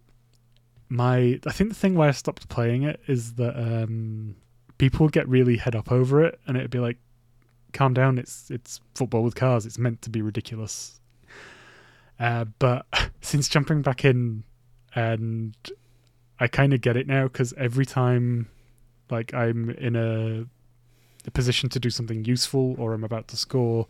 my 0.89 1.41
I 1.47 1.53
think 1.53 1.71
the 1.71 1.77
thing 1.77 1.95
why 1.95 2.09
I 2.09 2.13
stopped 2.13 2.49
playing 2.49 2.83
it 2.83 3.01
is 3.07 3.35
that 3.35 3.57
um, 3.57 4.37
people 4.79 5.09
get 5.09 5.29
really 5.29 5.57
head 5.57 5.75
up 5.75 5.91
over 5.91 6.25
it, 6.25 6.41
and 6.47 6.57
it'd 6.57 6.71
be 6.71 6.79
like, 6.79 6.99
calm 7.73 7.95
down. 7.95 8.19
It's 8.19 8.51
it's 8.51 8.81
football 8.95 9.23
with 9.23 9.35
cars. 9.35 9.67
It's 9.67 9.79
meant 9.79 10.03
to 10.03 10.11
be 10.11 10.23
ridiculous. 10.23 11.01
Uh, 12.19 12.45
but 12.59 12.87
since 13.21 13.49
jumping 13.49 13.83
back 13.83 14.05
in, 14.05 14.45
and 14.95 15.55
I 16.39 16.47
kind 16.47 16.73
of 16.73 16.81
get 16.81 16.97
it 16.97 17.07
now 17.07 17.25
because 17.25 17.53
every 17.55 17.87
time, 17.87 18.49
like 19.11 19.33
I'm 19.35 19.71
in 19.71 19.97
a, 19.97 20.45
a 21.27 21.31
position 21.31 21.69
to 21.71 21.81
do 21.81 21.91
something 21.91 22.25
useful 22.25 22.77
or 22.79 22.93
I'm 22.93 23.05
about 23.05 23.29
to 23.29 23.37
score, 23.37 23.87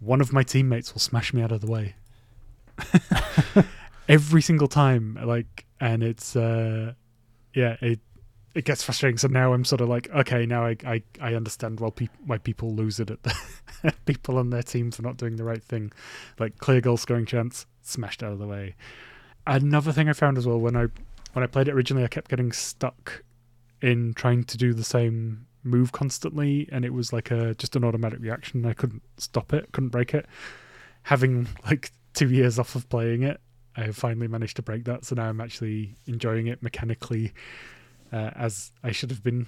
one 0.00 0.20
of 0.20 0.32
my 0.32 0.42
teammates 0.42 0.92
will 0.92 1.00
smash 1.00 1.32
me 1.32 1.42
out 1.42 1.52
of 1.52 1.60
the 1.60 1.70
way. 1.70 1.94
every 4.08 4.42
single 4.42 4.68
time, 4.68 5.18
like, 5.24 5.66
and 5.80 6.02
it's 6.02 6.36
uh, 6.36 6.92
yeah, 7.54 7.76
it 7.80 8.00
it 8.54 8.64
gets 8.64 8.82
frustrating. 8.82 9.18
So 9.18 9.28
now 9.28 9.52
I'm 9.52 9.64
sort 9.64 9.80
of 9.80 9.88
like, 9.88 10.08
okay, 10.10 10.46
now 10.46 10.64
I 10.64 10.76
I, 10.86 11.02
I 11.20 11.34
understand 11.34 11.80
why 11.80 11.90
pe- 11.90 12.08
why 12.24 12.38
people 12.38 12.74
lose 12.74 13.00
it 13.00 13.10
at 13.10 13.22
the 13.22 13.94
people 14.06 14.38
on 14.38 14.50
their 14.50 14.62
team 14.62 14.90
for 14.90 15.02
not 15.02 15.16
doing 15.16 15.36
the 15.36 15.44
right 15.44 15.62
thing, 15.62 15.92
like 16.38 16.58
clear 16.58 16.80
goal 16.80 16.96
scoring 16.96 17.26
chance, 17.26 17.66
smashed 17.82 18.22
out 18.22 18.32
of 18.32 18.38
the 18.38 18.46
way. 18.46 18.74
Another 19.46 19.92
thing 19.92 20.08
I 20.08 20.12
found 20.12 20.38
as 20.38 20.46
well 20.46 20.58
when 20.58 20.76
I 20.76 20.86
when 21.32 21.42
I 21.42 21.46
played 21.46 21.68
it 21.68 21.74
originally, 21.74 22.04
I 22.04 22.08
kept 22.08 22.30
getting 22.30 22.52
stuck 22.52 23.22
in 23.82 24.14
trying 24.14 24.44
to 24.44 24.56
do 24.56 24.72
the 24.72 24.84
same 24.84 25.46
move 25.66 25.92
constantly, 25.92 26.68
and 26.72 26.84
it 26.84 26.92
was 26.92 27.12
like 27.12 27.30
a 27.30 27.54
just 27.54 27.76
an 27.76 27.84
automatic 27.84 28.20
reaction. 28.20 28.64
I 28.64 28.72
couldn't 28.72 29.02
stop 29.18 29.52
it, 29.52 29.72
couldn't 29.72 29.90
break 29.90 30.14
it. 30.14 30.26
Having 31.02 31.48
like 31.64 31.92
two 32.14 32.30
years 32.30 32.58
off 32.58 32.74
of 32.74 32.88
playing 32.88 33.22
it, 33.22 33.40
I 33.76 33.90
finally 33.92 34.28
managed 34.28 34.56
to 34.56 34.62
break 34.62 34.84
that. 34.84 35.04
So 35.04 35.14
now 35.14 35.28
I'm 35.28 35.40
actually 35.40 35.94
enjoying 36.06 36.46
it 36.46 36.62
mechanically 36.62 37.32
uh, 38.12 38.30
as 38.34 38.72
I 38.82 38.92
should 38.92 39.10
have 39.10 39.22
been 39.22 39.46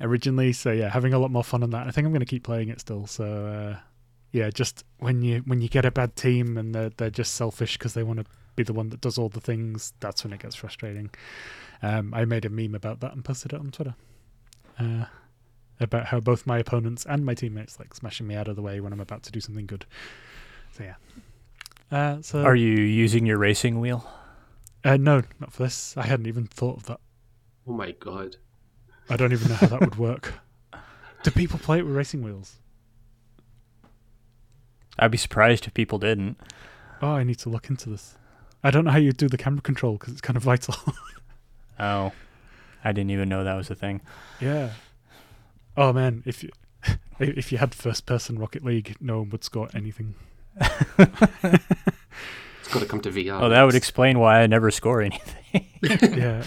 originally. 0.00 0.52
So 0.52 0.72
yeah, 0.72 0.88
having 0.88 1.12
a 1.12 1.18
lot 1.18 1.30
more 1.30 1.44
fun 1.44 1.62
on 1.62 1.70
that. 1.70 1.86
I 1.86 1.90
think 1.90 2.06
I'm 2.06 2.12
going 2.12 2.20
to 2.20 2.26
keep 2.26 2.44
playing 2.44 2.68
it 2.68 2.80
still. 2.80 3.06
So 3.06 3.24
uh, 3.24 3.78
yeah, 4.32 4.50
just 4.50 4.84
when 4.98 5.22
you 5.22 5.42
when 5.46 5.60
you 5.60 5.68
get 5.68 5.84
a 5.84 5.90
bad 5.90 6.16
team 6.16 6.56
and 6.56 6.74
they're 6.74 6.90
they're 6.96 7.10
just 7.10 7.34
selfish 7.34 7.78
because 7.78 7.94
they 7.94 8.02
want 8.02 8.20
to 8.20 8.26
be 8.54 8.62
the 8.62 8.72
one 8.72 8.88
that 8.88 9.00
does 9.00 9.18
all 9.18 9.28
the 9.28 9.40
things, 9.40 9.92
that's 10.00 10.24
when 10.24 10.32
it 10.32 10.40
gets 10.40 10.54
frustrating. 10.56 11.10
Um, 11.82 12.14
I 12.14 12.24
made 12.24 12.44
a 12.44 12.50
meme 12.50 12.74
about 12.74 13.00
that 13.00 13.12
and 13.12 13.24
posted 13.24 13.52
it 13.52 13.60
on 13.60 13.70
Twitter. 13.70 13.94
Uh, 14.78 15.06
about 15.80 16.06
how 16.06 16.20
both 16.20 16.46
my 16.46 16.58
opponents 16.58 17.04
and 17.06 17.24
my 17.24 17.34
teammates 17.34 17.78
like 17.78 17.92
smashing 17.94 18.26
me 18.26 18.34
out 18.34 18.48
of 18.48 18.56
the 18.56 18.62
way 18.62 18.80
when 18.80 18.92
I'm 18.92 19.00
about 19.00 19.22
to 19.24 19.32
do 19.32 19.40
something 19.40 19.66
good. 19.66 19.84
So 20.72 20.84
yeah. 20.84 20.94
Uh, 21.90 22.22
so 22.22 22.42
Are 22.42 22.56
you 22.56 22.68
using 22.70 23.26
your 23.26 23.38
racing 23.38 23.78
wheel? 23.80 24.08
uh, 24.84 24.96
no, 24.96 25.22
not 25.40 25.52
for 25.52 25.64
this. 25.64 25.96
I 25.96 26.06
hadn't 26.06 26.26
even 26.26 26.46
thought 26.46 26.76
of 26.78 26.86
that. 26.86 27.00
Oh 27.66 27.72
my 27.72 27.90
god. 27.92 28.36
I 29.10 29.16
don't 29.16 29.32
even 29.32 29.48
know 29.48 29.54
how 29.56 29.66
that 29.68 29.80
would 29.80 29.96
work. 29.96 30.34
Do 31.22 31.30
people 31.30 31.58
play 31.58 31.78
it 31.78 31.86
with 31.86 31.94
racing 31.94 32.22
wheels? 32.22 32.56
I'd 34.98 35.10
be 35.10 35.18
surprised 35.18 35.66
if 35.66 35.74
people 35.74 35.98
didn't. 35.98 36.38
Oh, 37.02 37.10
I 37.10 37.22
need 37.24 37.38
to 37.40 37.48
look 37.50 37.68
into 37.68 37.90
this. 37.90 38.16
I 38.64 38.70
don't 38.70 38.84
know 38.84 38.90
how 38.90 38.98
you 38.98 39.12
do 39.12 39.28
the 39.28 39.36
camera 39.36 39.60
control 39.60 39.94
because 39.94 40.12
it's 40.12 40.22
kind 40.22 40.36
of 40.36 40.42
vital. 40.42 40.74
Oh, 41.78 42.12
I 42.86 42.92
didn't 42.92 43.10
even 43.10 43.28
know 43.28 43.44
that 43.44 43.54
was 43.54 43.70
a 43.70 43.74
thing. 43.74 44.00
yeah. 44.40 44.70
Oh 45.76 45.92
man, 45.92 46.22
if 46.24 46.42
you 46.42 46.50
if 47.18 47.52
you 47.52 47.58
had 47.58 47.74
first 47.74 48.06
person 48.06 48.38
Rocket 48.38 48.64
League, 48.64 48.96
no 49.00 49.18
one 49.18 49.30
would 49.30 49.44
score 49.44 49.68
anything. 49.74 50.14
It's 52.66 52.74
got 52.74 52.80
to 52.80 52.86
come 52.86 53.00
to 53.02 53.10
VR. 53.10 53.42
Oh, 53.42 53.48
that 53.48 53.62
would 53.62 53.76
explain 53.76 54.18
why 54.18 54.40
I 54.40 54.48
never 54.48 54.72
score 54.72 55.00
anything. 55.00 55.68
yeah. 55.82 56.42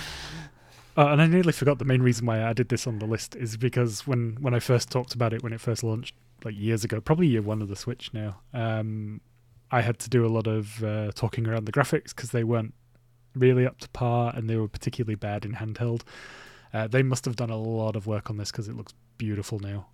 Uh, 0.97 1.07
and 1.07 1.21
I 1.21 1.27
nearly 1.27 1.53
forgot 1.53 1.79
the 1.79 1.85
main 1.85 2.01
reason 2.01 2.25
why 2.25 2.39
I 2.39 2.41
added 2.41 2.67
this 2.67 2.85
on 2.87 2.99
the 2.99 3.05
list 3.05 3.37
is 3.37 3.55
because 3.55 4.05
when, 4.05 4.35
when 4.41 4.53
I 4.53 4.59
first 4.59 4.91
talked 4.91 5.13
about 5.13 5.31
it 5.31 5.43
when 5.43 5.53
it 5.53 5.61
first 5.61 5.81
launched, 5.81 6.13
like 6.43 6.55
years 6.57 6.83
ago, 6.83 6.99
probably 6.99 7.27
year 7.27 7.41
one 7.41 7.61
of 7.61 7.69
the 7.69 7.75
Switch 7.77 8.13
now, 8.13 8.41
um, 8.53 9.21
I 9.71 9.79
had 9.79 9.97
to 9.99 10.09
do 10.09 10.25
a 10.25 10.27
lot 10.27 10.45
of 10.45 10.83
uh, 10.83 11.11
talking 11.15 11.47
around 11.47 11.67
the 11.67 11.71
graphics 11.71 12.13
because 12.13 12.31
they 12.31 12.43
weren't 12.43 12.73
really 13.35 13.65
up 13.65 13.79
to 13.79 13.89
par 13.89 14.33
and 14.35 14.49
they 14.49 14.55
were 14.57 14.67
particularly 14.67 15.15
bad 15.15 15.45
in 15.45 15.53
handheld. 15.53 16.01
Uh, 16.73 16.87
they 16.87 17.01
must 17.03 17.25
have 17.25 17.35
done 17.35 17.49
a 17.49 17.57
lot 17.57 17.95
of 17.95 18.05
work 18.07 18.29
on 18.29 18.37
this 18.37 18.51
because 18.51 18.67
it 18.67 18.75
looks 18.75 18.93
beautiful 19.17 19.59
now. 19.59 19.87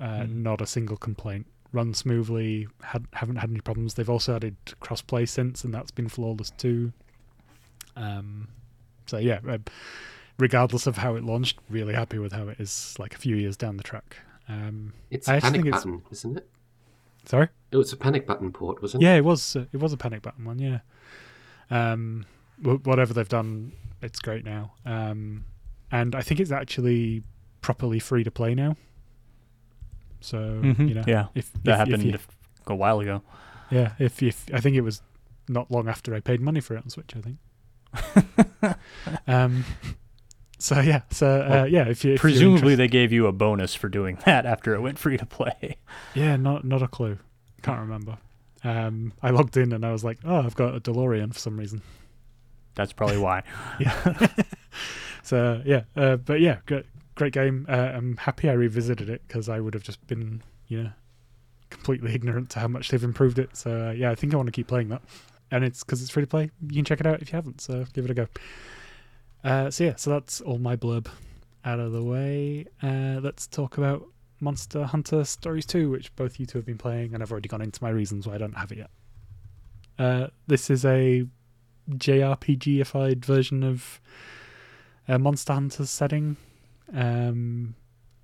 Uh, 0.00 0.22
Mhm. 0.22 0.34
Not 0.36 0.60
a 0.60 0.66
single 0.66 0.96
complaint. 0.96 1.46
Run 1.72 1.94
smoothly. 1.94 2.68
Had, 2.82 3.06
haven't 3.12 3.36
had 3.36 3.50
any 3.50 3.60
problems. 3.60 3.94
They've 3.94 4.08
also 4.10 4.36
added 4.36 4.56
crossplay 4.80 5.28
since, 5.28 5.64
and 5.64 5.72
that's 5.72 5.90
been 5.90 6.08
flawless 6.08 6.50
too. 6.50 6.92
Um, 7.96 8.48
so 9.06 9.18
yeah, 9.18 9.40
uh, 9.48 9.58
regardless 10.38 10.86
of 10.86 10.96
how 10.98 11.14
it 11.14 11.24
launched, 11.24 11.58
really 11.68 11.94
happy 11.94 12.18
with 12.18 12.32
how 12.32 12.48
it 12.48 12.58
is. 12.60 12.94
Like 12.98 13.14
a 13.14 13.18
few 13.18 13.36
years 13.36 13.56
down 13.56 13.76
the 13.76 13.82
track. 13.82 14.16
Um, 14.48 14.92
It's 15.10 15.28
I 15.28 15.40
panic 15.40 15.52
think 15.62 15.66
it's- 15.68 15.84
button, 15.84 16.02
isn't 16.10 16.36
it? 16.38 16.48
sorry. 17.24 17.48
It 17.70 17.76
was 17.76 17.92
a 17.92 17.96
panic 17.96 18.26
button 18.26 18.50
port, 18.52 18.82
wasn't 18.82 19.02
it? 19.02 19.06
Yeah, 19.06 19.14
it 19.16 19.24
was. 19.24 19.56
Uh, 19.56 19.66
it 19.72 19.76
was 19.78 19.92
a 19.92 19.96
Panic 19.96 20.22
Button 20.22 20.44
one. 20.44 20.58
Yeah. 20.58 20.80
Um, 21.70 22.26
whatever 22.62 23.12
they've 23.14 23.28
done, 23.28 23.72
it's 24.00 24.18
great 24.20 24.44
now. 24.44 24.72
Um, 24.86 25.44
and 25.90 26.14
I 26.14 26.22
think 26.22 26.40
it's 26.40 26.50
actually 26.52 27.22
properly 27.60 27.98
free 27.98 28.24
to 28.24 28.30
play 28.30 28.54
now. 28.54 28.76
So 30.20 30.60
Mhm, 30.62 30.88
you 30.88 30.94
know, 30.94 31.04
yeah, 31.06 31.26
if 31.34 31.52
that 31.52 31.58
if- 31.60 31.68
if 31.68 31.76
happened 31.78 32.02
you- 32.04 32.18
a 32.66 32.74
while 32.74 33.00
ago. 33.00 33.22
yeah, 33.70 33.92
if 33.98 34.22
if 34.22 34.46
I 34.54 34.60
think 34.60 34.76
it 34.76 34.82
was 34.82 35.02
not 35.48 35.70
long 35.70 35.88
after 35.88 36.14
I 36.14 36.20
paid 36.20 36.40
money 36.40 36.60
for 36.60 36.76
it 36.76 36.82
on 36.84 36.88
Switch, 36.90 37.14
I 37.16 37.20
think. 37.20 37.38
um, 39.26 39.64
so 40.58 40.80
yeah, 40.80 41.02
so 41.10 41.26
uh, 41.42 41.48
Well, 41.48 41.68
yeah, 41.68 41.88
if 41.88 42.04
you 42.04 42.14
if 42.14 42.20
Presumably, 42.20 42.74
they 42.74 42.88
gave 42.88 43.12
you 43.12 43.26
a 43.26 43.32
bonus 43.32 43.74
for 43.74 43.88
doing 43.88 44.16
that 44.24 44.46
after 44.46 44.74
it 44.74 44.80
went 44.80 44.98
free 44.98 45.16
to 45.16 45.26
play. 45.26 45.76
yeah, 46.14 46.36
not 46.36 46.64
not 46.64 46.82
a 46.82 46.88
clue, 46.88 47.18
can't 47.62 47.80
remember. 47.80 48.18
Um, 48.64 49.12
I 49.20 49.30
logged 49.30 49.56
in 49.56 49.72
and 49.72 49.84
I 49.84 49.90
was 49.90 50.04
like, 50.04 50.18
oh, 50.24 50.36
I've 50.38 50.54
got 50.54 50.76
a 50.76 50.80
DeLorean 50.80 51.32
for 51.34 51.38
some 51.40 51.56
reason. 51.58 51.82
That's 52.74 52.92
probably 52.92 53.18
why. 53.18 53.42
yeah. 53.80 54.26
so 55.22 55.62
yeah, 55.64 55.82
uh, 55.96 56.16
but 56.16 56.40
yeah, 56.40 56.58
great, 56.66 56.86
great 57.14 57.32
game. 57.32 57.66
Uh, 57.68 57.92
I'm 57.94 58.16
happy 58.16 58.48
I 58.48 58.52
revisited 58.52 59.08
it 59.08 59.22
because 59.26 59.48
I 59.48 59.60
would 59.60 59.74
have 59.74 59.82
just 59.82 60.04
been, 60.06 60.42
you 60.68 60.84
know, 60.84 60.90
completely 61.70 62.14
ignorant 62.14 62.50
to 62.50 62.60
how 62.60 62.68
much 62.68 62.88
they've 62.88 63.04
improved 63.04 63.38
it. 63.38 63.56
So 63.56 63.88
uh, 63.88 63.92
yeah, 63.92 64.10
I 64.10 64.14
think 64.14 64.32
I 64.32 64.36
want 64.36 64.46
to 64.48 64.52
keep 64.52 64.68
playing 64.68 64.88
that, 64.88 65.02
and 65.50 65.64
it's 65.64 65.82
because 65.84 66.02
it's 66.02 66.10
free 66.10 66.22
to 66.22 66.26
play. 66.26 66.50
You 66.62 66.76
can 66.76 66.84
check 66.84 67.00
it 67.00 67.06
out 67.06 67.20
if 67.20 67.32
you 67.32 67.36
haven't. 67.36 67.60
So 67.60 67.84
give 67.92 68.04
it 68.04 68.10
a 68.10 68.14
go. 68.14 68.26
Uh, 69.44 69.70
so 69.70 69.84
yeah, 69.84 69.96
so 69.96 70.10
that's 70.10 70.40
all 70.40 70.58
my 70.58 70.76
blurb 70.76 71.08
out 71.64 71.80
of 71.80 71.92
the 71.92 72.02
way. 72.02 72.66
Uh, 72.82 73.20
let's 73.22 73.46
talk 73.46 73.76
about 73.76 74.06
Monster 74.40 74.84
Hunter 74.84 75.24
Stories 75.24 75.66
2, 75.66 75.90
which 75.90 76.14
both 76.16 76.38
you 76.38 76.46
two 76.46 76.58
have 76.58 76.66
been 76.66 76.78
playing, 76.78 77.14
and 77.14 77.22
I've 77.22 77.30
already 77.30 77.48
gone 77.48 77.62
into 77.62 77.82
my 77.82 77.90
reasons 77.90 78.26
why 78.26 78.34
I 78.34 78.38
don't 78.38 78.56
have 78.56 78.72
it 78.72 78.78
yet. 78.78 78.90
Uh, 79.98 80.26
this 80.46 80.70
is 80.70 80.84
a 80.84 81.24
JRPG-ified 81.90 83.24
version 83.24 83.62
of 83.62 84.00
a 85.08 85.18
Monster 85.18 85.52
Hunter 85.54 85.86
setting, 85.86 86.36
um, 86.94 87.74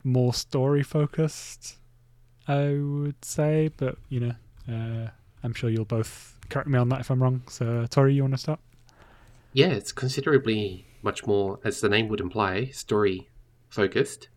more 0.04 0.32
story 0.32 0.82
focused, 0.82 1.76
I 2.46 2.78
would 2.80 3.24
say. 3.24 3.70
But 3.76 3.96
you 4.08 4.20
know, 4.20 4.34
uh, 4.68 5.10
I'm 5.42 5.54
sure 5.54 5.70
you'll 5.70 5.84
both 5.84 6.38
correct 6.48 6.68
me 6.68 6.78
on 6.78 6.88
that 6.90 7.00
if 7.00 7.10
I'm 7.10 7.22
wrong. 7.22 7.42
So, 7.48 7.86
Tori, 7.90 8.14
you 8.14 8.22
want 8.22 8.34
to 8.34 8.38
start? 8.38 8.60
Yeah, 9.52 9.68
it's 9.68 9.92
considerably 9.92 10.86
much 11.02 11.26
more, 11.26 11.60
as 11.64 11.80
the 11.80 11.88
name 11.88 12.08
would 12.08 12.20
imply, 12.20 12.66
story 12.66 13.28
focused. 13.68 14.28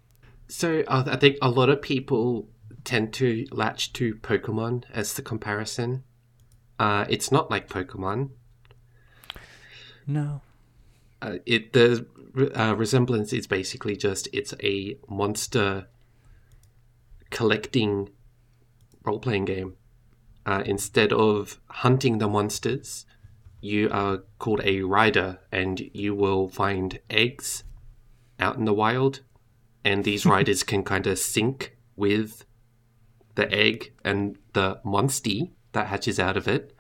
So 0.48 0.84
uh, 0.88 1.04
I 1.08 1.16
think 1.16 1.38
a 1.42 1.50
lot 1.50 1.70
of 1.70 1.82
people 1.82 2.50
tend 2.84 3.14
to 3.14 3.46
latch 3.52 3.94
to 3.94 4.16
Pokemon 4.16 4.84
as 4.94 5.14
the 5.14 5.22
comparison. 5.22 6.04
Uh, 6.80 7.06
it's 7.10 7.32
not 7.32 7.50
like 7.50 7.70
Pokemon. 7.70 8.32
No. 10.08 10.42
Uh, 11.22 11.38
it 11.46 11.74
the 11.74 12.06
uh, 12.56 12.76
resemblance 12.76 13.32
is 13.34 13.46
basically 13.46 13.96
just 13.96 14.28
it's 14.34 14.54
a 14.64 14.98
monster 15.08 15.88
collecting 17.30 18.10
role 19.04 19.20
playing 19.20 19.46
game. 19.46 19.76
Uh, 20.46 20.64
instead 20.66 21.14
of 21.14 21.60
hunting 21.68 22.18
the 22.18 22.28
monsters, 22.28 23.06
you 23.60 23.90
are 23.92 24.24
called 24.40 24.62
a 24.64 24.82
rider, 24.82 25.40
and 25.52 25.80
you 25.94 26.16
will 26.16 26.48
find 26.48 27.00
eggs 27.10 27.64
out 28.40 28.58
in 28.58 28.66
the 28.66 28.74
wild, 28.74 29.22
and 29.84 30.04
these 30.04 30.26
riders 30.36 30.64
can 30.64 30.84
kind 30.84 31.06
of 31.06 31.20
sync 31.20 31.78
with 31.96 32.46
the 33.36 33.52
egg 33.54 33.94
and 34.04 34.38
the 34.54 34.80
monstie 34.84 35.52
that 35.74 35.88
hatches 35.88 36.20
out 36.20 36.36
of 36.36 36.48
it, 36.48 36.76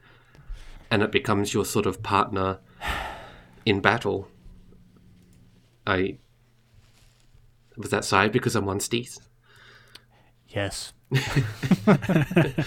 and 0.90 1.04
it 1.04 1.12
becomes 1.12 1.54
your 1.54 1.66
sort 1.66 1.86
of 1.86 2.02
partner 2.02 2.60
in 3.66 3.80
battle. 3.82 4.28
I 5.86 6.18
was 7.78 7.90
that 7.90 8.06
side 8.06 8.32
because 8.32 8.56
of 8.56 8.64
monsties. 8.64 9.20
Yes. 10.48 10.94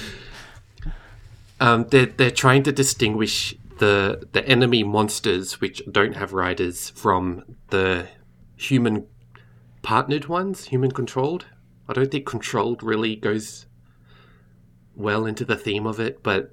Um, 1.60 1.86
they're 1.90 2.06
they're 2.06 2.30
trying 2.30 2.62
to 2.64 2.72
distinguish 2.72 3.54
the 3.78 4.28
the 4.32 4.46
enemy 4.46 4.82
monsters 4.82 5.60
which 5.60 5.82
don't 5.90 6.16
have 6.16 6.32
riders 6.32 6.90
from 6.90 7.56
the 7.70 8.06
human 8.56 9.06
partnered 9.82 10.26
ones, 10.26 10.66
human 10.66 10.90
controlled. 10.90 11.46
I 11.88 11.92
don't 11.92 12.10
think 12.10 12.26
controlled 12.26 12.82
really 12.82 13.16
goes 13.16 13.66
well 14.96 15.26
into 15.26 15.44
the 15.44 15.56
theme 15.56 15.86
of 15.86 16.00
it, 16.00 16.22
but 16.22 16.52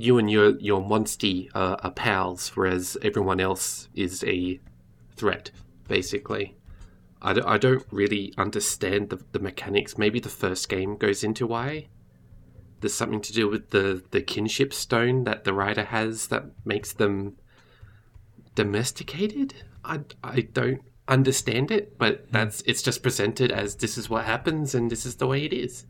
you 0.00 0.18
and 0.18 0.30
your 0.30 0.58
your 0.58 0.80
monstie 0.80 1.48
are, 1.54 1.74
uh, 1.74 1.76
are 1.82 1.90
pals, 1.92 2.48
whereas 2.56 2.96
everyone 3.02 3.40
else 3.40 3.88
is 3.94 4.24
a 4.24 4.60
threat, 5.16 5.50
basically. 5.88 6.56
I 7.22 7.34
don't, 7.34 7.46
I 7.46 7.58
don't 7.58 7.84
really 7.90 8.32
understand 8.38 9.10
the, 9.10 9.22
the 9.32 9.38
mechanics. 9.38 9.98
Maybe 9.98 10.20
the 10.20 10.30
first 10.30 10.68
game 10.68 10.96
goes 10.96 11.22
into 11.22 11.46
why 11.46 11.88
there's 12.80 12.94
something 12.94 13.20
to 13.20 13.32
do 13.32 13.48
with 13.48 13.70
the 13.70 14.02
the 14.10 14.22
kinship 14.22 14.72
stone 14.72 15.24
that 15.24 15.44
the 15.44 15.52
rider 15.52 15.84
has 15.84 16.28
that 16.28 16.44
makes 16.64 16.92
them 16.92 17.36
domesticated. 18.54 19.54
I, 19.84 20.00
I 20.22 20.40
don't 20.40 20.82
understand 21.08 21.70
it, 21.70 21.98
but 21.98 22.20
hmm. 22.20 22.32
that's 22.32 22.62
it's 22.62 22.82
just 22.82 23.02
presented 23.02 23.52
as 23.52 23.76
this 23.76 23.98
is 23.98 24.08
what 24.08 24.24
happens 24.24 24.74
and 24.74 24.90
this 24.90 25.06
is 25.06 25.16
the 25.16 25.26
way 25.26 25.44
it 25.44 25.52
is. 25.52 25.86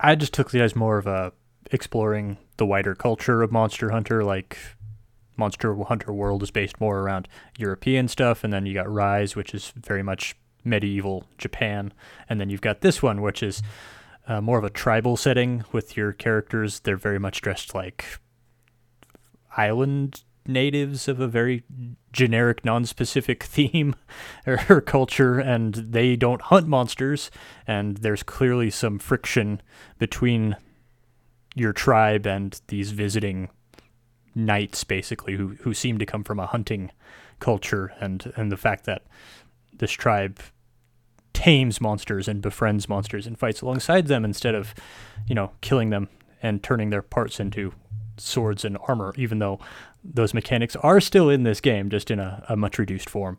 I 0.00 0.14
just 0.14 0.32
took 0.32 0.54
it 0.54 0.60
as 0.60 0.76
more 0.76 0.98
of 0.98 1.06
a 1.06 1.32
exploring 1.70 2.38
the 2.56 2.66
wider 2.66 2.94
culture 2.94 3.42
of 3.42 3.52
Monster 3.52 3.90
Hunter. 3.90 4.24
Like 4.24 4.58
Monster 5.36 5.74
Hunter 5.74 6.12
World 6.12 6.42
is 6.42 6.50
based 6.50 6.80
more 6.80 7.00
around 7.00 7.28
European 7.56 8.08
stuff, 8.08 8.44
and 8.44 8.52
then 8.52 8.66
you 8.66 8.74
got 8.74 8.90
Rise, 8.90 9.36
which 9.36 9.54
is 9.54 9.72
very 9.76 10.02
much 10.02 10.34
medieval 10.64 11.24
Japan, 11.38 11.92
and 12.28 12.40
then 12.40 12.50
you've 12.50 12.60
got 12.60 12.80
this 12.80 13.02
one, 13.02 13.22
which 13.22 13.42
is 13.42 13.62
uh, 14.26 14.40
more 14.40 14.58
of 14.58 14.64
a 14.64 14.70
tribal 14.70 15.16
setting 15.16 15.64
with 15.72 15.96
your 15.96 16.12
characters. 16.12 16.80
They're 16.80 16.96
very 16.96 17.18
much 17.18 17.40
dressed 17.40 17.74
like 17.74 18.04
island 19.56 20.22
natives 20.46 21.08
of 21.08 21.20
a 21.20 21.28
very 21.28 21.62
generic, 22.12 22.64
non-specific 22.64 23.42
theme 23.44 23.94
or, 24.46 24.58
or 24.68 24.80
culture, 24.80 25.38
and 25.38 25.74
they 25.74 26.16
don't 26.16 26.42
hunt 26.42 26.66
monsters. 26.66 27.30
And 27.66 27.98
there's 27.98 28.22
clearly 28.22 28.70
some 28.70 28.98
friction 28.98 29.60
between 29.98 30.56
your 31.58 31.72
tribe 31.72 32.26
and 32.26 32.60
these 32.68 32.92
visiting 32.92 33.48
knights, 34.34 34.84
basically, 34.84 35.34
who 35.36 35.56
who 35.62 35.74
seem 35.74 35.98
to 35.98 36.06
come 36.06 36.24
from 36.24 36.38
a 36.38 36.46
hunting 36.46 36.90
culture, 37.40 37.92
and 38.00 38.32
and 38.36 38.52
the 38.52 38.56
fact 38.56 38.84
that 38.84 39.02
this 39.78 39.90
tribe 39.92 40.40
tames 41.32 41.80
monsters 41.80 42.26
and 42.28 42.42
befriends 42.42 42.88
monsters 42.88 43.26
and 43.26 43.38
fights 43.38 43.62
alongside 43.62 44.08
them 44.08 44.24
instead 44.24 44.54
of, 44.54 44.74
you 45.28 45.34
know, 45.34 45.52
killing 45.60 45.90
them 45.90 46.08
and 46.42 46.62
turning 46.62 46.90
their 46.90 47.02
parts 47.02 47.38
into 47.38 47.72
swords 48.16 48.64
and 48.64 48.76
armor, 48.88 49.12
even 49.16 49.38
though 49.38 49.60
those 50.02 50.34
mechanics 50.34 50.74
are 50.76 51.00
still 51.00 51.30
in 51.30 51.44
this 51.44 51.60
game, 51.60 51.90
just 51.90 52.10
in 52.10 52.18
a, 52.18 52.44
a 52.48 52.56
much 52.56 52.78
reduced 52.78 53.08
form. 53.08 53.38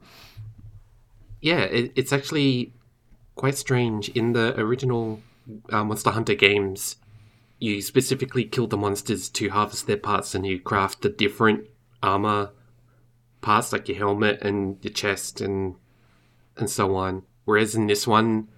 Yeah, 1.41 1.61
it, 1.61 1.91
it's 1.95 2.13
actually 2.13 2.71
quite 3.35 3.57
strange. 3.57 4.09
In 4.09 4.33
the 4.33 4.57
original 4.59 5.21
uh, 5.69 5.83
Monster 5.83 6.11
Hunter 6.11 6.35
games, 6.35 6.95
you 7.59 7.81
specifically 7.81 8.45
kill 8.45 8.67
the 8.67 8.77
monsters 8.77 9.29
to 9.29 9.49
harvest 9.49 9.85
their 9.85 9.97
parts 9.97 10.33
and 10.33 10.45
you 10.45 10.59
craft 10.59 11.01
the 11.01 11.09
different 11.09 11.67
armor 12.01 12.51
parts 13.41 13.71
like 13.71 13.87
your 13.87 13.97
helmet 13.97 14.41
and 14.41 14.77
your 14.81 14.93
chest 14.93 15.41
and 15.41 15.75
and 16.57 16.69
so 16.69 16.95
on. 16.95 17.23
Whereas 17.45 17.75
in 17.75 17.87
this 17.87 18.05
one, 18.05 18.49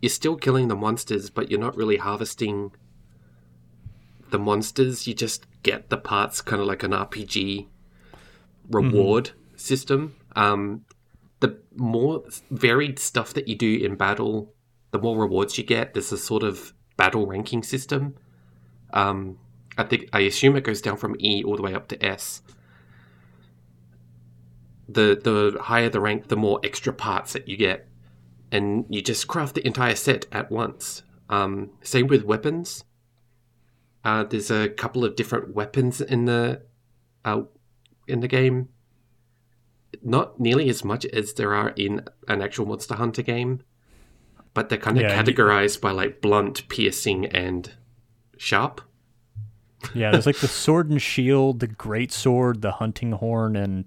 you're 0.00 0.10
still 0.10 0.36
killing 0.36 0.68
the 0.68 0.76
monsters, 0.76 1.30
but 1.30 1.50
you're 1.50 1.60
not 1.60 1.76
really 1.76 1.96
harvesting 1.96 2.72
the 4.30 4.38
monsters. 4.38 5.06
You 5.06 5.14
just 5.14 5.46
get 5.62 5.88
the 5.88 5.96
parts, 5.96 6.42
kind 6.42 6.60
of 6.60 6.68
like 6.68 6.82
an 6.82 6.92
RPG 6.92 7.66
reward 8.70 9.30
mm-hmm. 9.30 9.56
system. 9.56 10.16
Um, 10.36 10.84
the 11.40 11.58
more 11.74 12.24
varied 12.50 12.98
stuff 12.98 13.34
that 13.34 13.48
you 13.48 13.54
do 13.54 13.76
in 13.76 13.96
battle, 13.96 14.52
the 14.90 14.98
more 14.98 15.18
rewards 15.18 15.58
you 15.58 15.64
get. 15.64 15.94
There's 15.94 16.12
a 16.12 16.18
sort 16.18 16.42
of 16.42 16.74
battle 16.96 17.26
ranking 17.26 17.62
system. 17.62 18.14
Um, 18.92 19.38
I 19.76 19.84
think 19.84 20.08
I 20.12 20.20
assume 20.20 20.56
it 20.56 20.64
goes 20.64 20.80
down 20.80 20.96
from 20.96 21.16
E 21.18 21.42
all 21.42 21.56
the 21.56 21.62
way 21.62 21.74
up 21.74 21.88
to 21.88 22.04
S 22.04 22.42
the 24.88 25.18
the 25.22 25.62
higher 25.62 25.88
the 25.88 26.00
rank, 26.00 26.28
the 26.28 26.36
more 26.36 26.60
extra 26.62 26.92
parts 26.92 27.32
that 27.32 27.48
you 27.48 27.56
get, 27.56 27.86
and 28.50 28.84
you 28.88 29.02
just 29.02 29.26
craft 29.26 29.54
the 29.54 29.66
entire 29.66 29.94
set 29.94 30.26
at 30.32 30.50
once. 30.50 31.02
Um, 31.28 31.70
same 31.82 32.06
with 32.06 32.24
weapons. 32.24 32.84
Uh, 34.04 34.24
there's 34.24 34.50
a 34.50 34.68
couple 34.68 35.04
of 35.04 35.16
different 35.16 35.54
weapons 35.54 36.00
in 36.00 36.26
the 36.26 36.62
uh, 37.24 37.42
in 38.06 38.20
the 38.20 38.28
game. 38.28 38.68
Not 40.02 40.38
nearly 40.40 40.68
as 40.68 40.84
much 40.84 41.06
as 41.06 41.34
there 41.34 41.54
are 41.54 41.70
in 41.70 42.04
an 42.28 42.42
actual 42.42 42.66
Monster 42.66 42.96
Hunter 42.96 43.22
game, 43.22 43.62
but 44.54 44.68
they're 44.68 44.78
kind 44.78 44.96
of 44.96 45.02
yeah, 45.02 45.22
categorized 45.22 45.80
by 45.80 45.90
like 45.90 46.20
blunt, 46.20 46.68
piercing, 46.68 47.26
and 47.26 47.72
sharp. 48.36 48.80
Yeah, 49.92 50.12
there's 50.12 50.26
like 50.26 50.38
the 50.38 50.48
sword 50.48 50.88
and 50.88 51.02
shield, 51.02 51.60
the 51.60 51.66
great 51.66 52.10
sword, 52.12 52.62
the 52.62 52.72
hunting 52.72 53.12
horn, 53.12 53.56
and 53.56 53.84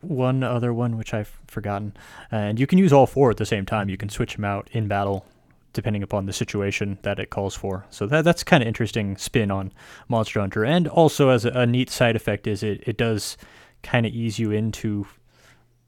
one 0.00 0.42
other 0.42 0.74
one 0.74 0.98
which 0.98 1.14
I've 1.14 1.38
forgotten, 1.46 1.96
and 2.30 2.60
you 2.60 2.66
can 2.66 2.78
use 2.78 2.92
all 2.92 3.06
four 3.06 3.30
at 3.30 3.36
the 3.36 3.46
same 3.46 3.64
time. 3.64 3.88
You 3.88 3.96
can 3.96 4.08
switch 4.08 4.34
them 4.34 4.44
out 4.44 4.68
in 4.72 4.88
battle 4.88 5.24
depending 5.72 6.02
upon 6.02 6.26
the 6.26 6.32
situation 6.34 6.98
that 7.00 7.18
it 7.18 7.30
calls 7.30 7.54
for. 7.54 7.86
So 7.88 8.06
that 8.06 8.24
that's 8.24 8.44
kind 8.44 8.62
of 8.62 8.66
interesting 8.66 9.16
spin 9.16 9.50
on 9.50 9.72
Monster 10.08 10.40
Hunter, 10.40 10.64
and 10.64 10.86
also 10.88 11.30
as 11.30 11.44
a, 11.44 11.50
a 11.50 11.66
neat 11.66 11.88
side 11.88 12.16
effect 12.16 12.46
is 12.46 12.62
it 12.62 12.82
it 12.86 12.96
does 12.96 13.36
kind 13.82 14.04
of 14.04 14.12
ease 14.12 14.38
you 14.38 14.50
into 14.50 15.06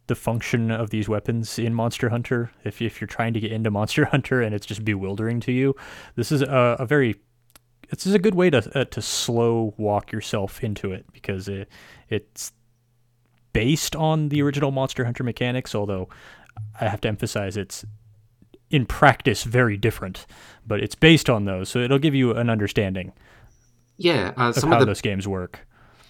the 0.07 0.15
function 0.15 0.71
of 0.71 0.91
these 0.91 1.09
weapons 1.09 1.59
in 1.59 1.75
Monster 1.75 2.11
Hunter. 2.11 2.51
If 2.65 2.83
if 2.83 3.01
you're 3.01 3.09
trying 3.09 3.35
to 3.35 3.41
get 3.41 3.53
into 3.53 3.71
Monster 3.79 4.05
Hunter 4.07 4.43
and 4.43 4.55
it's 4.55 4.67
just 4.67 4.85
bewildering 4.85 5.41
to 5.41 5.53
you, 5.53 5.75
this 6.17 6.33
is 6.33 6.43
a, 6.43 6.77
a 6.79 6.87
very 6.87 7.17
this 7.91 8.07
is 8.07 8.15
a 8.15 8.19
good 8.19 8.35
way 8.35 8.51
to 8.51 8.79
uh, 8.79 8.85
to 8.85 9.03
slow 9.03 9.75
walk 9.77 10.13
yourself 10.13 10.63
into 10.63 10.93
it 10.93 11.07
because 11.13 11.49
it 11.49 11.69
it's 12.09 12.53
based 13.53 13.95
on 13.95 14.29
the 14.29 14.43
original 14.43 14.71
Monster 14.71 15.05
Hunter 15.05 15.25
mechanics, 15.25 15.75
although 15.75 16.09
I 16.81 16.89
have 16.89 17.01
to 17.03 17.09
emphasize 17.09 17.57
it's 17.57 17.85
in 18.71 18.87
practice 18.87 19.45
very 19.45 19.77
different, 19.77 20.27
but 20.67 20.81
it's 20.81 20.95
based 20.95 21.31
on 21.31 21.45
those, 21.45 21.69
so 21.69 21.79
it'll 21.79 21.99
give 21.99 22.15
you 22.15 22.33
an 22.33 22.51
understanding. 22.51 23.13
Yeah, 23.97 24.33
uh, 24.37 24.53
some 24.53 24.71
of 24.71 24.75
how 24.75 24.81
of 24.81 24.81
the, 24.81 24.87
those 24.87 25.01
games 25.01 25.29
work. 25.29 25.67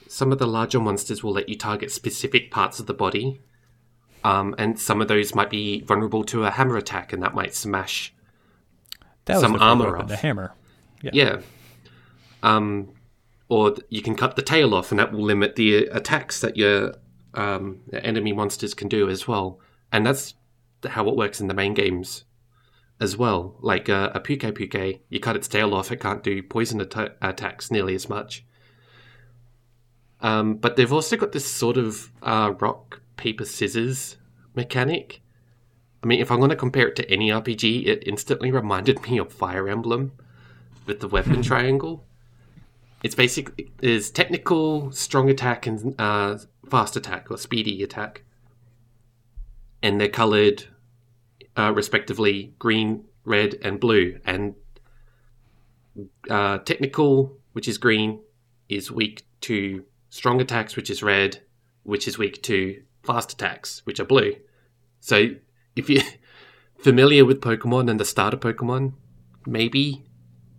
Some 0.08 0.32
of 0.32 0.38
the 0.38 0.46
larger 0.46 0.80
monsters 0.80 1.22
will 1.22 1.32
let 1.32 1.48
you 1.48 1.56
target 1.56 1.90
specific 1.90 2.50
parts 2.50 2.80
of 2.80 2.86
the 2.86 2.94
body, 2.94 3.40
um, 4.24 4.54
and 4.58 4.78
some 4.78 5.00
of 5.00 5.08
those 5.08 5.34
might 5.34 5.50
be 5.50 5.82
vulnerable 5.82 6.24
to 6.24 6.44
a 6.44 6.50
hammer 6.50 6.76
attack, 6.76 7.12
and 7.12 7.22
that 7.22 7.34
might 7.34 7.54
smash 7.54 8.12
that 9.26 9.40
some 9.40 9.54
armor 9.56 9.92
weapon, 9.92 10.02
off. 10.02 10.08
The 10.08 10.16
hammer, 10.16 10.54
yeah. 11.02 11.10
yeah. 11.12 11.40
Um, 12.42 12.90
or 13.48 13.76
you 13.88 14.02
can 14.02 14.16
cut 14.16 14.36
the 14.36 14.42
tail 14.42 14.74
off, 14.74 14.90
and 14.90 14.98
that 14.98 15.12
will 15.12 15.22
limit 15.22 15.56
the 15.56 15.86
attacks 15.86 16.40
that 16.40 16.56
your 16.56 16.94
um, 17.34 17.80
enemy 17.92 18.32
monsters 18.32 18.74
can 18.74 18.88
do 18.88 19.08
as 19.08 19.28
well. 19.28 19.60
And 19.92 20.04
that's 20.04 20.34
how 20.86 21.08
it 21.08 21.16
works 21.16 21.40
in 21.40 21.46
the 21.46 21.54
main 21.54 21.74
games 21.74 22.24
as 23.00 23.16
well. 23.16 23.56
Like 23.60 23.88
uh, 23.88 24.10
a 24.14 24.20
Pukei-Pukei, 24.20 25.00
you 25.08 25.20
cut 25.20 25.36
its 25.36 25.48
tail 25.48 25.74
off, 25.74 25.92
it 25.92 26.00
can't 26.00 26.22
do 26.22 26.42
poison 26.42 26.80
at- 26.80 27.16
attacks 27.22 27.70
nearly 27.70 27.94
as 27.94 28.08
much. 28.08 28.44
Um, 30.20 30.56
but 30.56 30.76
they've 30.76 30.92
also 30.92 31.16
got 31.16 31.32
this 31.32 31.44
sort 31.44 31.76
of 31.76 32.10
uh, 32.22 32.54
rock, 32.58 33.02
paper, 33.16 33.44
scissors 33.44 34.16
mechanic. 34.54 35.20
I 36.02 36.06
mean, 36.06 36.20
if 36.20 36.30
I'm 36.30 36.38
going 36.38 36.50
to 36.50 36.56
compare 36.56 36.88
it 36.88 36.96
to 36.96 37.10
any 37.10 37.30
RPG, 37.30 37.86
it 37.86 38.06
instantly 38.06 38.50
reminded 38.50 39.02
me 39.02 39.18
of 39.18 39.32
Fire 39.32 39.68
Emblem 39.68 40.12
with 40.86 41.00
the 41.00 41.08
weapon 41.08 41.42
triangle. 41.50 42.04
It's 43.02 43.14
basically 43.14 43.70
is 43.82 44.10
technical, 44.10 44.90
strong 44.92 45.28
attack, 45.28 45.66
and 45.66 45.94
uh, 45.98 46.38
fast 46.70 46.96
attack 46.96 47.30
or 47.30 47.36
speedy 47.36 47.82
attack. 47.82 48.22
And 49.82 50.00
they're 50.00 50.08
colored 50.08 50.64
uh, 51.56 51.72
respectively 51.74 52.54
green, 52.58 53.04
red, 53.24 53.56
and 53.62 53.78
blue. 53.78 54.20
And 54.24 54.54
uh, 56.30 56.58
technical, 56.58 57.36
which 57.52 57.68
is 57.68 57.78
green, 57.78 58.20
is 58.68 58.90
weak 58.90 59.26
to 59.42 59.84
strong 60.08 60.40
attacks, 60.40 60.76
which 60.76 60.90
is 60.90 61.02
red, 61.02 61.42
which 61.82 62.08
is 62.08 62.16
weak 62.16 62.42
to 62.44 62.82
fast 63.04 63.32
attacks, 63.32 63.82
which 63.84 64.00
are 64.00 64.04
blue. 64.04 64.36
So 65.00 65.30
if 65.76 65.88
you're 65.88 66.02
familiar 66.78 67.24
with 67.24 67.40
Pokemon 67.40 67.90
and 67.90 68.00
the 68.00 68.04
starter 68.04 68.36
Pokemon, 68.36 68.94
maybe 69.46 70.04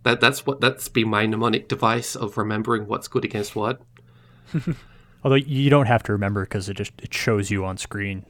that 0.02 0.20
that's 0.20 0.46
what 0.46 0.60
that's 0.60 0.88
been 0.88 1.08
my 1.08 1.26
mnemonic 1.26 1.68
device 1.68 2.14
of 2.14 2.38
remembering 2.38 2.86
what's 2.86 3.08
good 3.08 3.24
against 3.24 3.56
what. 3.56 3.80
Although 5.24 5.36
you 5.36 5.68
don't 5.70 5.86
have 5.86 6.04
to 6.04 6.12
remember 6.12 6.44
because 6.44 6.68
it 6.68 6.74
just 6.74 6.92
it 7.02 7.12
shows 7.12 7.50
you 7.50 7.64
on 7.64 7.76
screen, 7.76 8.24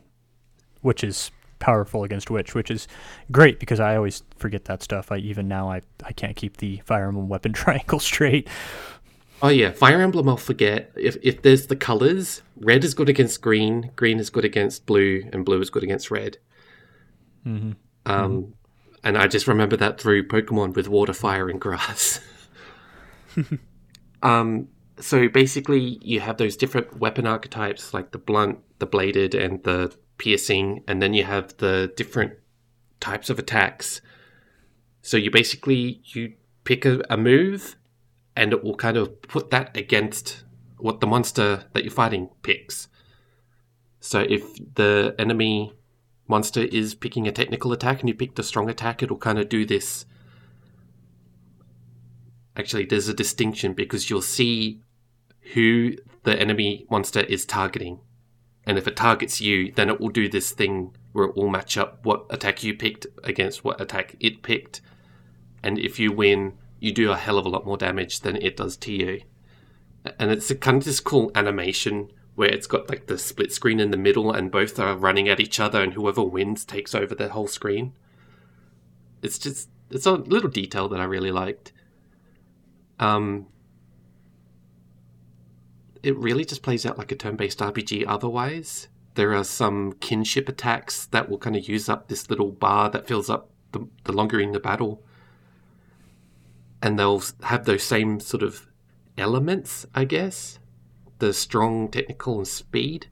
which 0.81 1.05
is 1.05 1.31
powerful 1.59 2.05
against 2.05 2.31
which, 2.31 2.55
which 2.55 2.71
is 2.71 2.87
great 3.31 3.59
because 3.59 3.81
I 3.81 3.97
always 3.97 4.23
forget 4.37 4.65
that 4.67 4.83
stuff. 4.83 5.13
I 5.13 5.19
even 5.19 5.49
now 5.49 5.71
I 5.71 5.83
I 6.05 6.13
can't 6.13 6.37
keep 6.37 6.57
the 6.57 6.79
Fire 6.87 7.09
Emblem 7.09 7.29
weapon 7.29 7.53
triangle 7.63 8.01
straight. 8.01 8.49
Oh 9.43 9.49
yeah, 9.49 9.71
Fire 9.73 10.01
Emblem 10.01 10.29
I'll 10.29 10.37
forget. 10.37 10.93
If 10.97 11.17
if 11.23 11.43
there's 11.43 11.67
the 11.67 11.77
colors, 11.77 12.43
red 12.57 12.85
is 12.85 12.95
good 12.95 13.09
against 13.09 13.43
green, 13.43 13.91
green 13.97 14.19
is 14.19 14.31
good 14.31 14.45
against 14.45 14.87
blue, 14.87 15.29
and 15.33 15.45
blue 15.45 15.61
is 15.61 15.71
good 15.71 15.83
against 15.83 16.11
red. 16.11 16.39
Mm-hmm. 17.47 17.73
Um, 18.07 18.33
mm-hmm. 18.33 18.51
and 19.05 19.19
I 19.19 19.27
just 19.27 19.47
remember 19.47 19.77
that 19.77 20.01
through 20.01 20.29
Pokemon 20.29 20.75
with 20.75 20.89
water, 20.89 21.13
fire, 21.13 21.49
and 21.49 21.61
grass. 21.61 22.21
um, 24.23 24.69
so 24.99 25.29
basically, 25.29 25.99
you 26.03 26.21
have 26.21 26.39
those 26.39 26.57
different 26.57 26.99
weapon 26.99 27.27
archetypes 27.27 27.93
like 27.93 28.13
the 28.13 28.19
blunt, 28.19 28.61
the 28.79 28.87
bladed, 28.87 29.35
and 29.35 29.63
the 29.65 29.95
piercing, 30.19 30.83
and 30.89 31.03
then 31.03 31.13
you 31.13 31.25
have 31.25 31.57
the 31.59 31.93
different 31.97 32.33
types 33.01 33.29
of 33.29 33.39
attacks. 33.39 34.01
So 35.03 35.17
you 35.17 35.31
basically 35.31 36.01
you 36.05 36.35
pick 36.65 36.85
a, 36.85 37.03
a 37.11 37.17
move, 37.17 37.77
and 38.37 38.53
it 38.53 38.63
will 38.63 38.77
kind 38.77 38.97
of 38.97 39.23
put 39.23 39.51
that 39.51 39.77
against 39.77 40.45
what 40.79 41.01
the 41.01 41.07
monster 41.07 41.65
that 41.73 41.83
you're 41.83 41.91
fighting 41.91 42.29
picks. 42.43 42.89
So 44.01 44.21
if 44.21 44.45
the 44.75 45.15
enemy 45.19 45.73
monster 46.29 46.61
is 46.61 46.95
picking 46.95 47.27
a 47.27 47.33
technical 47.33 47.73
attack 47.73 48.01
and 48.01 48.09
you 48.09 48.15
pick 48.15 48.35
the 48.35 48.43
strong 48.43 48.69
attack, 48.69 49.03
it'll 49.03 49.17
kind 49.17 49.39
of 49.39 49.49
do 49.49 49.65
this. 49.65 50.05
Actually, 52.57 52.85
there's 52.87 53.09
a 53.09 53.15
distinction 53.15 53.75
because 53.75 54.09
you'll 54.09 54.23
see 54.23 54.81
who 55.55 55.93
the 56.25 56.39
enemy 56.39 56.87
monster 56.91 57.21
is 57.21 57.45
targeting. 57.45 58.01
And 58.67 58.79
if 58.79 58.89
it 58.89 58.97
targets 58.97 59.41
you, 59.41 59.73
then 59.73 59.89
it 59.89 60.01
will 60.01 60.09
do 60.09 60.29
this 60.29 60.51
thing 60.51 60.97
where 61.13 61.27
it 61.27 61.37
will 61.37 61.49
match 61.49 61.79
up 61.79 62.05
what 62.05 62.27
attack 62.31 62.63
you 62.65 62.75
picked 62.75 63.07
against 63.23 63.65
what 63.65 63.81
attack 63.81 64.17
it 64.21 64.43
picked. 64.43 64.81
And 65.63 65.79
if 65.79 65.99
you 65.99 66.13
win, 66.13 66.55
you 66.79 66.93
do 66.93 67.11
a 67.11 67.17
hell 67.17 67.39
of 67.39 67.47
a 67.47 67.49
lot 67.49 67.67
more 67.67 67.77
damage 67.77 68.21
than 68.21 68.37
it 68.37 68.57
does 68.57 68.77
to 68.79 68.93
you. 68.93 69.23
And 70.19 70.31
it's 70.31 70.51
a 70.51 70.55
kind 70.55 70.77
of 70.77 70.85
this 70.85 71.01
cool 71.01 71.31
animation 71.35 72.11
where 72.35 72.51
it's 72.51 72.67
got 72.67 72.89
like 72.89 73.07
the 73.07 73.19
split 73.19 73.53
screen 73.53 73.81
in 73.81 73.91
the 73.91 73.97
middle 73.97 74.31
and 74.31 74.51
both 74.51 74.79
are 74.79 74.97
running 74.97 75.29
at 75.29 75.41
each 75.41 75.59
other 75.59 75.83
and 75.83 75.95
whoever 75.95 76.23
wins 76.23 76.65
takes 76.65 76.95
over 76.95 77.15
the 77.15 77.31
whole 77.31 77.49
screen. 77.49 77.95
It's 79.23 79.39
just 79.39 79.71
it's 79.91 80.07
a 80.07 80.13
little 80.13 80.51
detail 80.51 80.89
that 80.89 81.01
I 81.01 81.05
really 81.05 81.33
liked. 81.33 81.73
Um, 82.99 83.47
it 86.03 86.17
really 86.17 86.45
just 86.45 86.63
plays 86.63 86.85
out 86.85 86.99
like 86.99 87.11
a 87.11 87.17
turn 87.17 87.37
based 87.37 87.59
RPG 87.61 88.05
otherwise. 88.07 88.89
There 89.15 89.35
are 89.35 89.45
some 89.45 89.95
kinship 89.95 90.49
attacks 90.49 91.07
that 91.07 91.29
will 91.29 91.39
kind 91.39 91.57
of 91.57 91.69
use 91.69 91.89
up 91.89 92.09
this 92.09 92.29
little 92.29 92.53
bar 92.53 92.91
that 92.91 93.07
fills 93.07 93.31
up 93.31 93.51
the, 93.73 93.89
the 94.05 94.13
longer 94.13 94.39
in 94.39 94.53
the 94.53 94.61
battle. 94.61 95.03
And 96.83 96.99
they'll 96.99 97.23
have 97.43 97.65
those 97.65 97.83
same 97.83 98.21
sort 98.21 98.43
of 98.43 98.67
elements, 99.17 99.87
I 99.95 100.05
guess. 100.05 100.59
The 101.19 101.33
strong, 101.33 101.91
technical, 101.91 102.39
and 102.39 102.49
speed. 102.49 103.09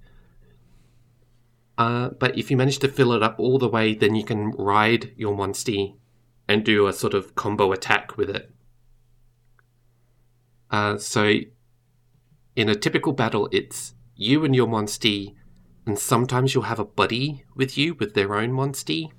Uh, 1.76 2.10
but 2.10 2.38
if 2.38 2.50
you 2.50 2.56
manage 2.56 2.78
to 2.80 2.88
fill 2.88 3.12
it 3.12 3.22
up 3.22 3.36
all 3.38 3.58
the 3.58 3.68
way, 3.68 3.94
then 3.94 4.14
you 4.14 4.24
can 4.24 4.50
ride 4.52 5.12
your 5.16 5.34
Monstie 5.34 5.96
and 6.46 6.64
do 6.64 6.86
a 6.86 6.92
sort 6.92 7.14
of 7.14 7.34
combo 7.34 7.72
attack 7.72 8.16
with 8.16 8.30
it. 8.30 8.50
Uh, 10.70 10.98
so, 10.98 11.34
in 12.54 12.68
a 12.68 12.74
typical 12.74 13.12
battle, 13.12 13.48
it's 13.50 13.94
you 14.14 14.44
and 14.44 14.54
your 14.54 14.68
Monstie, 14.68 15.34
and 15.86 15.98
sometimes 15.98 16.54
you'll 16.54 16.64
have 16.64 16.78
a 16.78 16.84
buddy 16.84 17.44
with 17.54 17.76
you 17.76 17.94
with 17.94 18.14
their 18.14 18.34
own 18.34 18.50
Monstie. 18.50 19.10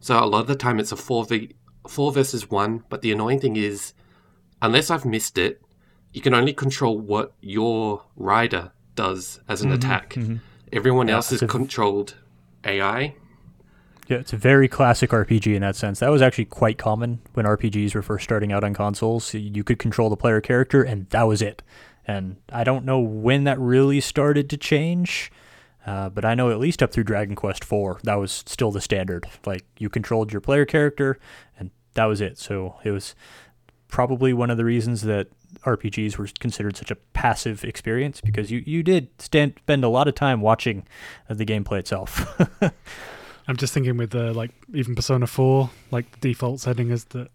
So 0.00 0.18
a 0.18 0.26
lot 0.26 0.40
of 0.40 0.46
the 0.48 0.56
time 0.56 0.80
it's 0.80 0.92
a 0.92 0.96
four 0.96 1.24
v 1.84 1.92
four 1.92 2.12
versus 2.12 2.50
one. 2.50 2.84
But 2.88 3.02
the 3.02 3.12
annoying 3.12 3.40
thing 3.40 3.56
is, 3.56 3.94
unless 4.60 4.90
I've 4.90 5.04
missed 5.04 5.38
it, 5.38 5.62
you 6.12 6.20
can 6.20 6.34
only 6.34 6.52
control 6.52 6.98
what 6.98 7.32
your 7.40 8.04
rider 8.16 8.72
does 8.94 9.40
as 9.48 9.62
an 9.62 9.68
mm-hmm. 9.68 9.76
attack. 9.76 10.10
Mm-hmm. 10.10 10.36
Everyone 10.72 11.08
Yeah, 11.08 11.16
else 11.16 11.32
is 11.32 11.42
controlled 11.48 12.16
AI. 12.64 13.14
Yeah, 14.08 14.18
it's 14.18 14.32
a 14.32 14.36
very 14.36 14.68
classic 14.68 15.10
RPG 15.10 15.54
in 15.54 15.62
that 15.62 15.76
sense. 15.76 16.00
That 16.00 16.10
was 16.10 16.22
actually 16.22 16.46
quite 16.46 16.76
common 16.76 17.20
when 17.34 17.46
RPGs 17.46 17.94
were 17.94 18.02
first 18.02 18.24
starting 18.24 18.52
out 18.52 18.64
on 18.64 18.74
consoles. 18.74 19.32
You 19.32 19.64
could 19.64 19.78
control 19.78 20.10
the 20.10 20.16
player 20.16 20.40
character, 20.40 20.82
and 20.82 21.08
that 21.10 21.22
was 21.22 21.40
it. 21.40 21.62
And 22.06 22.36
I 22.52 22.64
don't 22.64 22.84
know 22.84 22.98
when 22.98 23.44
that 23.44 23.60
really 23.60 24.00
started 24.00 24.50
to 24.50 24.56
change, 24.56 25.30
uh, 25.86 26.08
but 26.08 26.24
I 26.24 26.34
know 26.34 26.50
at 26.50 26.58
least 26.58 26.82
up 26.82 26.92
through 26.92 27.04
Dragon 27.04 27.34
Quest 27.34 27.62
IV, 27.64 28.02
that 28.04 28.14
was 28.16 28.30
still 28.46 28.70
the 28.70 28.80
standard. 28.80 29.26
Like 29.46 29.64
you 29.78 29.88
controlled 29.88 30.32
your 30.32 30.40
player 30.40 30.64
character, 30.64 31.18
and 31.58 31.70
that 31.94 32.04
was 32.04 32.20
it. 32.20 32.38
So 32.38 32.76
it 32.84 32.90
was 32.90 33.14
probably 33.88 34.32
one 34.32 34.50
of 34.50 34.56
the 34.56 34.64
reasons 34.64 35.02
that 35.02 35.28
RPGs 35.64 36.16
were 36.16 36.28
considered 36.40 36.76
such 36.76 36.90
a 36.90 36.94
passive 37.12 37.62
experience 37.64 38.20
because 38.22 38.50
you, 38.50 38.62
you 38.64 38.82
did 38.82 39.08
stand, 39.20 39.52
spend 39.58 39.84
a 39.84 39.88
lot 39.88 40.08
of 40.08 40.14
time 40.14 40.40
watching 40.40 40.86
the 41.28 41.44
gameplay 41.44 41.78
itself. 41.78 42.40
I'm 43.48 43.56
just 43.56 43.74
thinking 43.74 43.96
with 43.96 44.14
uh, 44.14 44.32
like 44.32 44.50
even 44.72 44.94
Persona 44.94 45.26
4, 45.26 45.68
like 45.90 46.10
the 46.12 46.28
default 46.30 46.60
setting 46.60 46.90
is 46.90 47.04
that 47.06 47.28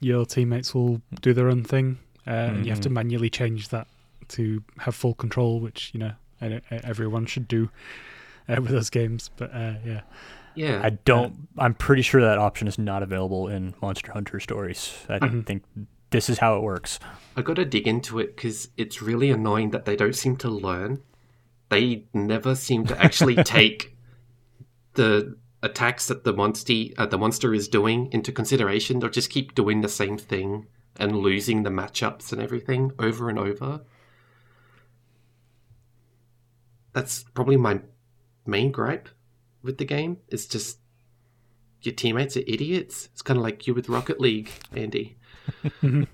your 0.00 0.24
teammates 0.24 0.74
will 0.74 1.02
do 1.20 1.32
their 1.34 1.48
own 1.50 1.64
thing, 1.64 1.98
uh, 2.26 2.30
and 2.30 2.64
you 2.64 2.70
have 2.72 2.80
to 2.82 2.88
Mhm. 2.88 2.92
manually 2.94 3.28
change 3.30 3.68
that 3.68 3.86
to 4.28 4.62
have 4.78 4.94
full 4.94 5.14
control, 5.14 5.58
which 5.60 5.90
you 5.92 5.98
know 6.00 6.12
e- 6.42 6.60
everyone 6.70 7.26
should 7.26 7.48
do 7.48 7.70
uh, 8.48 8.56
with 8.60 8.70
those 8.70 8.90
games. 8.90 9.30
But 9.36 9.52
uh, 9.54 9.74
yeah, 9.84 10.00
Yeah. 10.54 10.80
I 10.82 10.90
don't. 10.90 11.48
I'm 11.58 11.74
pretty 11.74 12.02
sure 12.02 12.20
that 12.20 12.38
option 12.38 12.66
is 12.68 12.78
not 12.78 13.02
available 13.02 13.48
in 13.48 13.74
Monster 13.82 14.12
Hunter 14.12 14.40
stories. 14.40 14.94
I 15.08 15.18
Mhm. 15.18 15.46
think 15.46 15.62
this 16.10 16.28
is 16.30 16.38
how 16.38 16.56
it 16.56 16.62
works. 16.62 16.98
I 17.36 17.42
got 17.42 17.56
to 17.56 17.64
dig 17.64 17.86
into 17.86 18.18
it 18.18 18.34
because 18.36 18.68
it's 18.76 19.02
really 19.02 19.30
annoying 19.30 19.70
that 19.70 19.84
they 19.84 19.94
don't 19.96 20.14
seem 20.16 20.36
to 20.38 20.48
learn. 20.48 21.00
They 21.68 22.04
never 22.14 22.54
seem 22.54 22.86
to 22.86 22.98
actually 23.02 23.36
take 23.44 23.94
the 24.94 25.36
attacks 25.62 26.06
that 26.08 26.24
the 26.24 26.32
monster 26.32 26.72
uh, 26.96 27.06
the 27.06 27.18
monster 27.18 27.52
is 27.52 27.68
doing 27.68 28.08
into 28.12 28.32
consideration. 28.32 28.98
They'll 29.00 29.10
just 29.10 29.30
keep 29.30 29.54
doing 29.54 29.80
the 29.82 29.88
same 29.88 30.16
thing 30.16 30.66
and 30.96 31.16
losing 31.16 31.62
the 31.62 31.70
matchups 31.70 32.32
and 32.32 32.40
everything 32.40 32.92
over 32.98 33.28
and 33.28 33.38
over. 33.38 33.82
That's 36.92 37.24
probably 37.34 37.56
my 37.56 37.80
main 38.46 38.72
gripe 38.72 39.08
with 39.62 39.78
the 39.78 39.84
game. 39.84 40.18
It's 40.28 40.46
just 40.46 40.78
your 41.82 41.94
teammates 41.94 42.36
are 42.36 42.42
idiots. 42.46 43.08
It's 43.12 43.22
kind 43.22 43.36
of 43.38 43.42
like 43.42 43.66
you 43.66 43.74
with 43.74 43.88
Rocket 43.88 44.20
League, 44.20 44.50
Andy. 44.74 45.16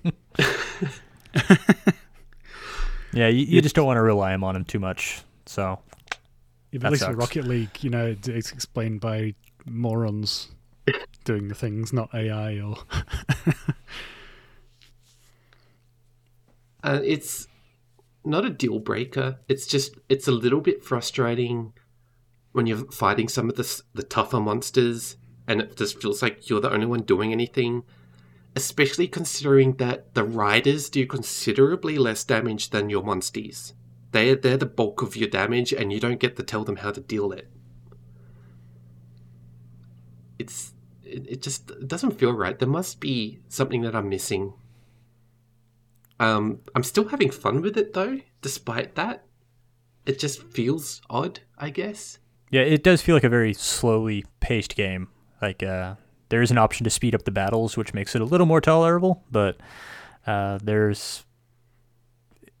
Yeah, 3.15 3.29
you, 3.29 3.45
you 3.45 3.61
just 3.61 3.75
don't 3.75 3.85
want 3.85 3.95
to 3.95 4.01
rely 4.01 4.33
on 4.35 4.53
them 4.53 4.65
too 4.65 4.79
much. 4.79 5.21
So 5.45 5.79
Yeah, 6.71 6.79
but 6.79 6.87
at 6.87 6.91
least 6.91 7.07
with 7.07 7.15
sucks. 7.15 7.15
Rocket 7.15 7.45
League, 7.45 7.81
you 7.81 7.89
know, 7.89 8.13
it's 8.25 8.51
explained 8.51 8.99
by 8.99 9.33
morons 9.65 10.49
doing 11.23 11.47
the 11.47 11.55
things, 11.55 11.93
not 11.93 12.13
AI 12.13 12.59
or. 12.59 12.75
Uh, 16.83 17.01
it's 17.03 17.47
not 18.25 18.45
a 18.45 18.49
deal 18.49 18.79
breaker. 18.79 19.39
It's 19.47 19.67
just 19.67 19.95
it's 20.09 20.27
a 20.27 20.31
little 20.31 20.61
bit 20.61 20.83
frustrating 20.83 21.73
when 22.51 22.67
you're 22.67 22.89
fighting 22.91 23.27
some 23.27 23.49
of 23.49 23.55
the 23.55 23.81
the 23.93 24.03
tougher 24.03 24.39
monsters, 24.39 25.17
and 25.47 25.61
it 25.61 25.75
just 25.75 26.01
feels 26.01 26.21
like 26.21 26.49
you're 26.49 26.61
the 26.61 26.71
only 26.71 26.85
one 26.85 27.01
doing 27.01 27.31
anything. 27.31 27.83
Especially 28.55 29.07
considering 29.07 29.73
that 29.73 30.13
the 30.13 30.23
riders 30.23 30.89
do 30.89 31.05
considerably 31.05 31.97
less 31.97 32.23
damage 32.23 32.69
than 32.69 32.89
your 32.89 33.03
monsties. 33.03 33.73
They're 34.11 34.35
they're 34.35 34.55
the 34.55 34.65
bulk 34.65 35.01
of 35.01 35.17
your 35.17 35.29
damage, 35.29 35.73
and 35.73 35.91
you 35.91 35.99
don't 35.99 36.19
get 36.21 36.37
to 36.37 36.43
tell 36.43 36.63
them 36.63 36.77
how 36.77 36.91
to 36.91 37.01
deal 37.01 37.31
it. 37.33 37.49
It's 40.39 40.73
it, 41.03 41.25
it 41.27 41.41
just 41.41 41.71
it 41.71 41.87
doesn't 41.87 42.17
feel 42.17 42.31
right. 42.31 42.57
There 42.57 42.67
must 42.67 42.99
be 42.99 43.39
something 43.49 43.81
that 43.81 43.95
I'm 43.95 44.09
missing. 44.09 44.53
Um, 46.19 46.59
I'm 46.73 46.83
still 46.83 47.07
having 47.09 47.31
fun 47.31 47.61
with 47.61 47.77
it 47.77 47.93
though, 47.93 48.19
despite 48.41 48.95
that. 48.95 49.25
It 50.05 50.19
just 50.19 50.43
feels 50.43 51.01
odd, 51.09 51.39
I 51.57 51.71
guess. 51.71 52.19
yeah, 52.51 52.61
it 52.61 52.83
does 52.83 53.01
feel 53.01 53.15
like 53.15 53.23
a 53.23 53.29
very 53.29 53.53
slowly 53.53 54.23
paced 54.39 54.75
game. 54.75 55.09
Like 55.41 55.63
uh, 55.63 55.95
there 56.29 56.41
is 56.41 56.51
an 56.51 56.57
option 56.57 56.83
to 56.83 56.89
speed 56.89 57.15
up 57.15 57.23
the 57.23 57.31
battles, 57.31 57.75
which 57.75 57.93
makes 57.93 58.15
it 58.15 58.21
a 58.21 58.25
little 58.25 58.45
more 58.45 58.61
tolerable. 58.61 59.23
But 59.31 59.57
uh, 60.27 60.59
there's 60.63 61.25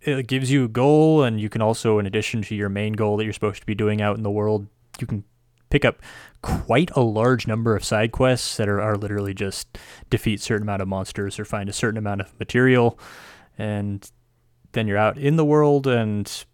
it 0.01 0.27
gives 0.27 0.51
you 0.51 0.65
a 0.65 0.67
goal, 0.67 1.23
and 1.23 1.39
you 1.39 1.49
can 1.49 1.61
also, 1.61 1.97
in 1.99 2.05
addition 2.05 2.41
to 2.43 2.55
your 2.55 2.69
main 2.69 2.93
goal 2.93 3.17
that 3.17 3.23
you're 3.23 3.33
supposed 3.33 3.61
to 3.61 3.65
be 3.65 3.75
doing 3.75 4.01
out 4.01 4.17
in 4.17 4.23
the 4.23 4.31
world, 4.31 4.67
you 4.99 5.07
can 5.07 5.23
pick 5.69 5.83
up 5.83 6.01
quite 6.41 6.91
a 6.95 7.01
large 7.01 7.47
number 7.47 7.75
of 7.75 7.83
side 7.83 8.11
quests 8.11 8.57
that 8.57 8.69
are, 8.69 8.79
are 8.79 8.95
literally 8.95 9.33
just 9.33 9.77
defeat 10.09 10.39
certain 10.39 10.63
amount 10.63 10.81
of 10.81 10.87
monsters 10.87 11.39
or 11.39 11.45
find 11.45 11.69
a 11.69 11.73
certain 11.73 11.97
amount 11.97 12.21
of 12.21 12.39
material 12.39 12.99
and 13.57 14.11
then 14.73 14.87
you're 14.87 14.97
out 14.97 15.17
in 15.17 15.35
the 15.35 15.45
world 15.45 15.87
and 15.87 16.45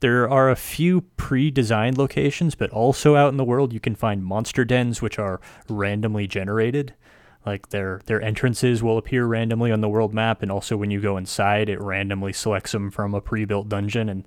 there 0.00 0.28
are 0.28 0.50
a 0.50 0.56
few 0.56 1.00
pre-designed 1.16 1.96
locations 1.98 2.54
but 2.54 2.70
also 2.70 3.16
out 3.16 3.30
in 3.30 3.38
the 3.38 3.44
world 3.44 3.72
you 3.72 3.80
can 3.80 3.94
find 3.94 4.24
monster 4.24 4.64
dens 4.64 5.00
which 5.00 5.18
are 5.18 5.40
randomly 5.68 6.26
generated. 6.26 6.94
Like 7.44 7.70
their 7.70 8.02
their 8.06 8.20
entrances 8.20 8.82
will 8.82 8.98
appear 8.98 9.24
randomly 9.24 9.72
on 9.72 9.80
the 9.80 9.88
world 9.88 10.12
map 10.12 10.42
and 10.42 10.52
also 10.52 10.76
when 10.76 10.90
you 10.90 11.00
go 11.00 11.16
inside 11.16 11.68
it 11.68 11.80
randomly 11.80 12.32
selects 12.32 12.72
them 12.72 12.90
from 12.90 13.14
a 13.14 13.20
pre-built 13.20 13.68
dungeon 13.68 14.08
and 14.08 14.26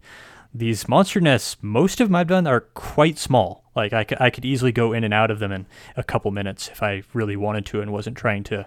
these 0.52 0.88
monster 0.88 1.22
nests 1.22 1.58
most 1.62 2.02
of 2.02 2.08
them 2.08 2.16
i've 2.16 2.28
done 2.28 2.48
are 2.48 2.62
quite 2.62 3.18
small. 3.20 3.64
Like 3.76 3.94
I, 3.94 4.04
c- 4.04 4.18
I 4.20 4.30
could 4.30 4.46
easily 4.46 4.72
go 4.72 4.94
in 4.94 5.04
and 5.04 5.14
out 5.14 5.32
of 5.32 5.40
them 5.40 5.52
in 5.52 5.68
a 5.96 6.04
couple 6.04 6.32
minutes 6.32 6.70
if 6.70 6.82
i 6.82 7.04
really 7.14 7.36
wanted 7.36 7.66
to 7.68 7.82
and 7.82 7.92
wasn't 7.92 8.18
trying 8.18 8.44
to 8.46 8.66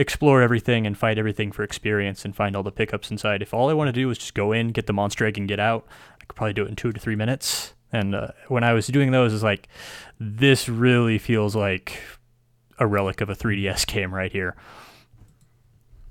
explore 0.00 0.40
everything 0.42 0.86
and 0.86 0.96
fight 0.96 1.18
everything 1.18 1.52
for 1.52 1.62
experience 1.62 2.24
and 2.24 2.34
find 2.34 2.56
all 2.56 2.62
the 2.62 2.72
pickups 2.72 3.10
inside 3.10 3.42
if 3.42 3.52
all 3.52 3.68
i 3.68 3.72
want 3.72 3.86
to 3.88 3.92
do 3.92 4.08
was 4.08 4.16
just 4.18 4.34
go 4.34 4.50
in 4.52 4.68
get 4.68 4.86
the 4.86 4.92
monster 4.92 5.26
egg 5.26 5.36
and 5.38 5.46
get 5.46 5.60
out 5.60 5.86
i 6.20 6.24
could 6.24 6.34
probably 6.34 6.54
do 6.54 6.64
it 6.64 6.68
in 6.68 6.74
two 6.76 6.90
to 6.92 6.98
three 7.00 7.16
minutes 7.16 7.74
and 7.92 8.14
uh, 8.14 8.28
when 8.48 8.64
i 8.64 8.72
was 8.72 8.86
doing 8.86 9.10
those 9.10 9.34
it's 9.34 9.42
like 9.42 9.68
this 10.18 10.68
really 10.68 11.18
feels 11.18 11.54
like 11.54 12.00
a 12.78 12.86
relic 12.86 13.20
of 13.20 13.28
a 13.28 13.34
3ds 13.34 13.86
game 13.94 14.14
right 14.14 14.32
here 14.32 14.56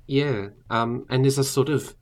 Yeah, 0.06 0.48
um, 0.70 1.06
and 1.10 1.24
there's 1.24 1.38
a 1.38 1.44
sort 1.44 1.68
of 1.68 1.94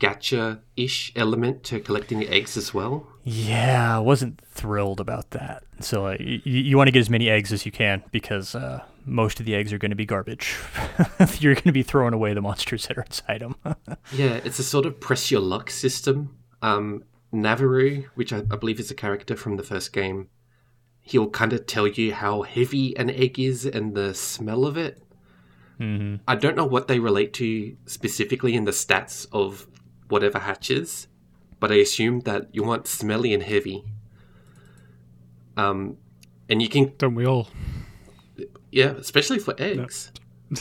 gacha-ish 0.00 1.12
element 1.16 1.62
to 1.64 1.80
collecting 1.80 2.18
the 2.18 2.28
eggs 2.28 2.56
as 2.56 2.74
well. 2.74 3.06
Yeah, 3.24 3.96
I 3.96 3.98
wasn't 4.00 4.40
thrilled 4.44 5.00
about 5.00 5.30
that. 5.30 5.62
So 5.80 6.06
uh, 6.06 6.16
y- 6.20 6.42
you 6.44 6.76
want 6.76 6.88
to 6.88 6.92
get 6.92 7.00
as 7.00 7.08
many 7.10 7.28
eggs 7.30 7.52
as 7.52 7.64
you 7.64 7.72
can 7.72 8.02
because 8.10 8.54
uh, 8.54 8.82
most 9.06 9.38
of 9.40 9.46
the 9.46 9.54
eggs 9.54 9.72
are 9.72 9.78
going 9.78 9.90
to 9.90 9.96
be 9.96 10.04
garbage. 10.04 10.56
You're 11.38 11.54
going 11.54 11.64
to 11.64 11.72
be 11.72 11.84
throwing 11.84 12.12
away 12.12 12.34
the 12.34 12.42
monsters 12.42 12.86
that 12.86 12.98
are 12.98 13.02
inside 13.02 13.40
them. 13.40 13.56
Yeah, 14.12 14.40
it's 14.44 14.58
a 14.58 14.64
sort 14.64 14.86
of 14.86 15.00
press 15.00 15.30
your 15.30 15.40
luck 15.40 15.70
system. 15.70 16.36
Um, 16.62 17.04
Navirou, 17.32 18.04
which 18.14 18.32
I, 18.32 18.38
I 18.38 18.56
believe 18.56 18.78
is 18.78 18.90
a 18.90 18.94
character 18.94 19.36
from 19.36 19.56
the 19.56 19.62
first 19.62 19.92
game, 19.92 20.28
he'll 21.00 21.30
kind 21.30 21.52
of 21.52 21.66
tell 21.66 21.86
you 21.86 22.14
how 22.14 22.42
heavy 22.42 22.96
an 22.96 23.10
egg 23.10 23.38
is 23.38 23.64
and 23.64 23.94
the 23.94 24.14
smell 24.14 24.66
of 24.66 24.76
it. 24.76 25.02
mm-hmm. 25.80 26.16
I 26.26 26.36
don't 26.36 26.56
know 26.56 26.66
what 26.66 26.88
they 26.88 26.98
relate 26.98 27.32
to 27.34 27.76
specifically 27.86 28.54
in 28.54 28.64
the 28.64 28.72
stats 28.72 29.26
of 29.32 29.66
whatever 30.08 30.38
hatches, 30.38 31.08
but 31.60 31.70
I 31.72 31.76
assume 31.76 32.20
that 32.20 32.48
you 32.52 32.62
want 32.64 32.86
smelly 32.86 33.32
and 33.34 33.42
heavy. 33.42 33.84
Um, 35.56 35.96
and 36.48 36.62
you 36.62 36.68
can, 36.68 36.92
Don't 36.98 37.14
we 37.14 37.26
all? 37.26 37.48
Yeah, 38.76 38.90
especially 38.98 39.38
for 39.38 39.54
eggs. 39.56 40.12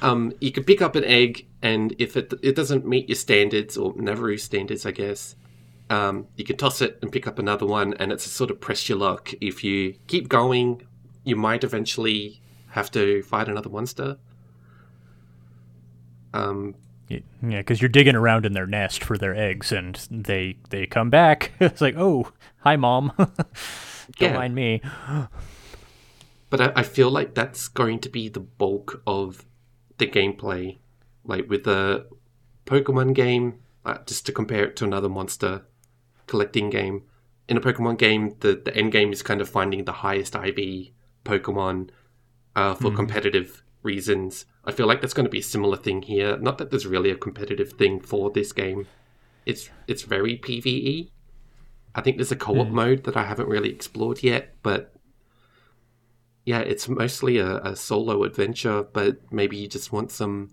um, 0.00 0.32
you 0.40 0.52
can 0.52 0.62
pick 0.62 0.80
up 0.80 0.94
an 0.94 1.02
egg, 1.04 1.44
and 1.60 1.92
if 1.98 2.16
it 2.16 2.32
it 2.40 2.54
doesn't 2.54 2.86
meet 2.86 3.08
your 3.08 3.16
standards 3.16 3.76
or 3.76 3.92
Navirou 3.94 4.38
standards, 4.38 4.86
I 4.86 4.92
guess, 4.92 5.34
um, 5.90 6.28
you 6.36 6.44
can 6.44 6.56
toss 6.56 6.80
it 6.80 7.00
and 7.02 7.10
pick 7.10 7.26
up 7.26 7.40
another 7.40 7.66
one, 7.66 7.94
and 7.94 8.12
it's 8.12 8.26
a 8.26 8.28
sort 8.28 8.52
of 8.52 8.60
press 8.60 8.88
your 8.88 8.96
luck. 8.96 9.32
If 9.40 9.64
you 9.64 9.96
keep 10.06 10.28
going, 10.28 10.86
you 11.24 11.34
might 11.34 11.64
eventually 11.64 12.40
have 12.68 12.92
to 12.92 13.24
fight 13.24 13.48
another 13.48 13.68
monster. 13.68 14.18
Um, 16.32 16.76
Yeah, 17.08 17.18
because 17.40 17.82
you're 17.82 17.88
digging 17.88 18.14
around 18.14 18.46
in 18.46 18.52
their 18.52 18.68
nest 18.68 19.02
for 19.02 19.18
their 19.18 19.34
eggs, 19.34 19.72
and 19.72 19.96
they 20.12 20.58
they 20.70 20.86
come 20.86 21.10
back. 21.10 21.50
it's 21.60 21.80
like, 21.80 21.96
oh, 21.98 22.30
hi, 22.60 22.76
mom. 22.76 23.12
Don't 23.18 23.36
Yeah. 24.30 24.34
mind 24.34 24.54
me. 24.54 24.80
But 26.52 26.60
I, 26.60 26.72
I 26.76 26.82
feel 26.82 27.10
like 27.10 27.32
that's 27.32 27.66
going 27.66 28.00
to 28.00 28.10
be 28.10 28.28
the 28.28 28.38
bulk 28.38 29.02
of 29.06 29.46
the 29.96 30.06
gameplay. 30.06 30.76
Like 31.24 31.48
with 31.48 31.64
the 31.64 32.06
Pokemon 32.66 33.14
game, 33.14 33.60
uh, 33.86 33.98
just 34.04 34.26
to 34.26 34.32
compare 34.32 34.66
it 34.66 34.76
to 34.76 34.84
another 34.84 35.08
monster 35.08 35.62
collecting 36.26 36.68
game. 36.68 37.04
In 37.48 37.56
a 37.56 37.60
Pokemon 37.62 37.96
game, 37.96 38.36
the, 38.40 38.60
the 38.62 38.76
end 38.76 38.92
game 38.92 39.14
is 39.14 39.22
kind 39.22 39.40
of 39.40 39.48
finding 39.48 39.86
the 39.86 39.92
highest 39.92 40.34
IV 40.34 40.90
Pokemon 41.24 41.88
uh, 42.54 42.74
for 42.74 42.92
competitive 42.92 43.62
reasons. 43.82 44.44
I 44.66 44.72
feel 44.72 44.86
like 44.86 45.00
that's 45.00 45.14
going 45.14 45.24
to 45.24 45.30
be 45.30 45.38
a 45.38 45.42
similar 45.42 45.78
thing 45.78 46.02
here. 46.02 46.36
Not 46.36 46.58
that 46.58 46.68
there's 46.68 46.86
really 46.86 47.10
a 47.10 47.16
competitive 47.16 47.72
thing 47.72 47.98
for 47.98 48.30
this 48.30 48.52
game. 48.52 48.86
It's 49.46 49.70
it's 49.88 50.02
very 50.02 50.36
PVE. 50.36 51.08
I 51.94 52.00
think 52.02 52.18
there's 52.18 52.30
a 52.30 52.36
co-op 52.36 52.68
mode 52.68 53.04
that 53.04 53.16
I 53.16 53.24
haven't 53.24 53.48
really 53.48 53.70
explored 53.70 54.22
yet, 54.22 54.54
but 54.62 54.94
yeah, 56.44 56.58
it's 56.58 56.88
mostly 56.88 57.38
a, 57.38 57.58
a 57.58 57.76
solo 57.76 58.24
adventure, 58.24 58.82
but 58.82 59.18
maybe 59.30 59.56
you 59.56 59.68
just 59.68 59.92
want 59.92 60.10
some 60.10 60.50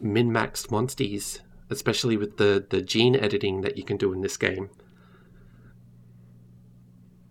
min-maxed 0.00 0.68
monsties, 0.68 1.40
especially 1.70 2.16
with 2.16 2.36
the, 2.36 2.66
the 2.68 2.82
gene 2.82 3.16
editing 3.16 3.62
that 3.62 3.76
you 3.78 3.84
can 3.84 3.96
do 3.96 4.12
in 4.12 4.20
this 4.20 4.36
game. 4.36 4.68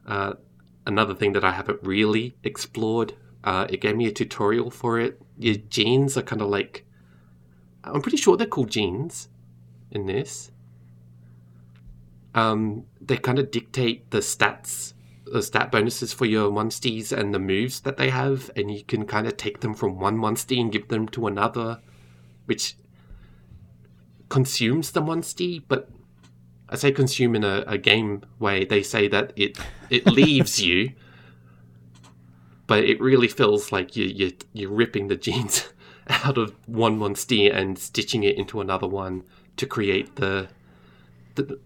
Uh, 0.07 0.33
another 0.87 1.13
thing 1.13 1.33
that 1.33 1.43
I 1.43 1.51
haven't 1.51 1.79
really 1.83 2.35
explored, 2.43 3.13
uh, 3.43 3.67
it 3.69 3.81
gave 3.81 3.95
me 3.95 4.07
a 4.07 4.11
tutorial 4.11 4.71
for 4.71 4.99
it. 4.99 5.21
Your 5.37 5.55
genes 5.55 6.17
are 6.17 6.23
kind 6.23 6.41
of 6.41 6.49
like, 6.49 6.85
I'm 7.83 8.01
pretty 8.01 8.17
sure 8.17 8.35
they're 8.35 8.47
called 8.47 8.71
genes 8.71 9.29
in 9.91 10.07
this. 10.07 10.51
Um, 12.33 12.85
they 12.99 13.17
kind 13.17 13.37
of 13.37 13.51
dictate 13.51 14.09
the 14.09 14.19
stats 14.19 14.93
the 15.31 15.41
stat 15.41 15.71
bonuses 15.71 16.13
for 16.13 16.25
your 16.25 16.51
monsties 16.51 17.11
and 17.11 17.33
the 17.33 17.39
moves 17.39 17.81
that 17.81 17.97
they 17.97 18.09
have, 18.09 18.51
and 18.55 18.71
you 18.71 18.83
can 18.83 19.05
kind 19.05 19.27
of 19.27 19.37
take 19.37 19.61
them 19.61 19.73
from 19.73 19.99
one 19.99 20.17
monstie 20.17 20.59
and 20.59 20.71
give 20.71 20.87
them 20.89 21.07
to 21.09 21.27
another, 21.27 21.79
which 22.45 22.75
consumes 24.29 24.91
the 24.91 25.01
monstie. 25.01 25.63
But 25.67 25.89
I 26.69 26.75
say 26.75 26.91
consume 26.91 27.35
in 27.35 27.43
a, 27.43 27.63
a 27.67 27.77
game 27.77 28.23
way. 28.39 28.65
They 28.65 28.83
say 28.83 29.07
that 29.07 29.33
it 29.35 29.57
it 29.89 30.05
leaves 30.19 30.61
you, 30.61 30.91
but 32.67 32.83
it 32.83 32.99
really 32.99 33.27
feels 33.27 33.71
like 33.71 33.95
you 33.95 34.05
you 34.05 34.33
you're 34.53 34.71
ripping 34.71 35.07
the 35.07 35.15
genes 35.15 35.71
out 36.07 36.37
of 36.37 36.55
one 36.67 36.99
monstie 36.99 37.53
and 37.53 37.77
stitching 37.77 38.23
it 38.23 38.37
into 38.37 38.61
another 38.61 38.87
one 38.87 39.23
to 39.57 39.65
create 39.65 40.15
the 40.15 40.49
the 41.35 41.59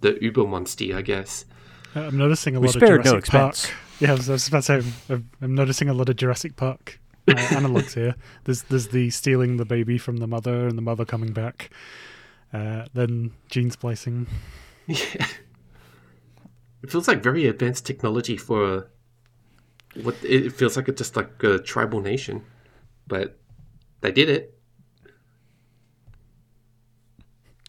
the 0.00 0.18
Uber 0.22 0.42
monstie, 0.44 0.94
I 0.94 1.02
guess. 1.02 1.44
Uh, 1.94 2.00
I'm 2.00 2.16
noticing 2.16 2.56
a 2.56 2.60
We 2.60 2.66
lot 2.68 2.76
of 2.76 2.82
spared 2.82 3.04
no 3.04 3.10
Jurassic 3.12 3.30
Park. 3.30 3.50
expense. 3.50 3.76
Yeah, 4.00 4.12
I 4.12 4.14
was, 4.14 4.30
I 4.30 4.32
was 4.32 4.48
about 4.48 4.62
to 4.62 4.82
say, 4.82 4.92
I'm, 5.10 5.28
I'm 5.42 5.54
noticing 5.54 5.90
a 5.90 5.92
lot 5.92 6.08
of 6.08 6.16
Jurassic 6.16 6.56
Park 6.56 6.98
uh, 7.28 7.32
analogs 7.50 7.92
here. 7.92 8.14
There's 8.44 8.62
there's 8.62 8.88
the 8.88 9.10
stealing 9.10 9.58
the 9.58 9.66
baby 9.66 9.98
from 9.98 10.16
the 10.16 10.26
mother 10.26 10.66
and 10.66 10.78
the 10.78 10.82
mother 10.82 11.04
coming 11.04 11.34
back. 11.34 11.68
Uh, 12.50 12.86
then 12.94 13.32
gene 13.50 13.70
splicing. 13.70 14.26
Yeah. 14.86 15.26
It 16.82 16.90
feels 16.90 17.06
like 17.08 17.22
very 17.22 17.46
advanced 17.46 17.84
technology 17.84 18.38
for 18.38 18.88
what 20.02 20.16
it 20.24 20.50
feels 20.54 20.78
like 20.78 20.88
it's 20.88 20.96
just 20.98 21.14
like 21.14 21.42
a 21.42 21.58
tribal 21.58 22.00
nation, 22.00 22.42
but 23.06 23.38
they 24.00 24.12
did 24.12 24.30
it. 24.30 24.58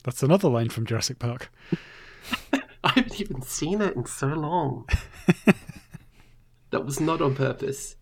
That's 0.04 0.24
another 0.24 0.48
line 0.48 0.70
from 0.70 0.86
Jurassic 0.86 1.20
Park. 1.20 1.52
I 2.92 3.00
haven't 3.00 3.22
even 3.22 3.42
seen 3.42 3.82
it 3.82 3.96
in 3.96 4.06
so 4.06 4.28
long. 4.28 4.88
that 6.72 6.86
was 6.86 7.00
not 7.00 7.22
on 7.22 7.36
purpose. 7.36 7.96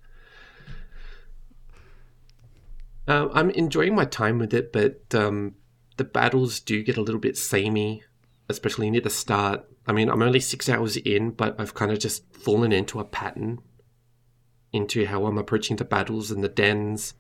Uh, 3.08 3.30
I'm 3.34 3.50
enjoying 3.52 3.96
my 3.96 4.06
time 4.06 4.40
with 4.40 4.54
it, 4.54 4.72
but 4.72 5.14
um, 5.14 5.56
the 5.98 6.04
battles 6.04 6.60
do 6.60 6.84
get 6.84 6.98
a 6.98 7.02
little 7.02 7.20
bit 7.20 7.38
samey, 7.38 8.04
especially 8.48 8.90
near 8.90 9.02
the 9.02 9.10
start. 9.10 9.66
I 9.88 9.92
mean, 9.92 10.10
I'm 10.10 10.22
only 10.22 10.40
six 10.40 10.70
hours 10.70 10.98
in, 10.98 11.32
but 11.32 11.60
I've 11.60 11.74
kind 11.74 11.92
of 11.92 12.00
just 12.00 12.24
fallen 12.36 12.72
into 12.72 13.00
a 13.00 13.06
pattern 13.06 13.62
into 14.72 15.06
how 15.06 15.26
I'm 15.26 15.38
approaching 15.38 15.78
the 15.78 15.86
battles 15.86 16.32
and 16.32 16.44
the 16.44 16.50
dens. 16.50 17.14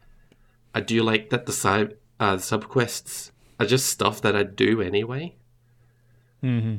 I 0.73 0.81
do 0.81 1.01
like 1.03 1.29
that 1.29 1.45
the 1.45 1.51
side 1.51 1.97
uh, 2.19 2.39
are 2.51 3.65
just 3.65 3.87
stuff 3.87 4.21
that 4.21 4.35
I 4.35 4.43
do 4.43 4.81
anyway. 4.81 5.35
Mm-hmm. 6.43 6.77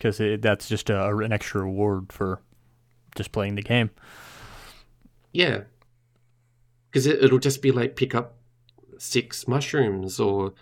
Because 0.00 0.18
that's 0.40 0.66
just 0.66 0.88
a, 0.88 1.14
an 1.14 1.30
extra 1.30 1.60
reward 1.60 2.10
for 2.10 2.40
just 3.14 3.32
playing 3.32 3.56
the 3.56 3.62
game. 3.62 3.90
Yeah. 5.30 5.64
Because 6.90 7.06
it, 7.06 7.22
it'll 7.22 7.38
just 7.38 7.60
be 7.60 7.70
like 7.70 7.96
pick 7.96 8.14
up 8.14 8.36
six 8.96 9.46
mushrooms 9.46 10.18
or 10.18 10.54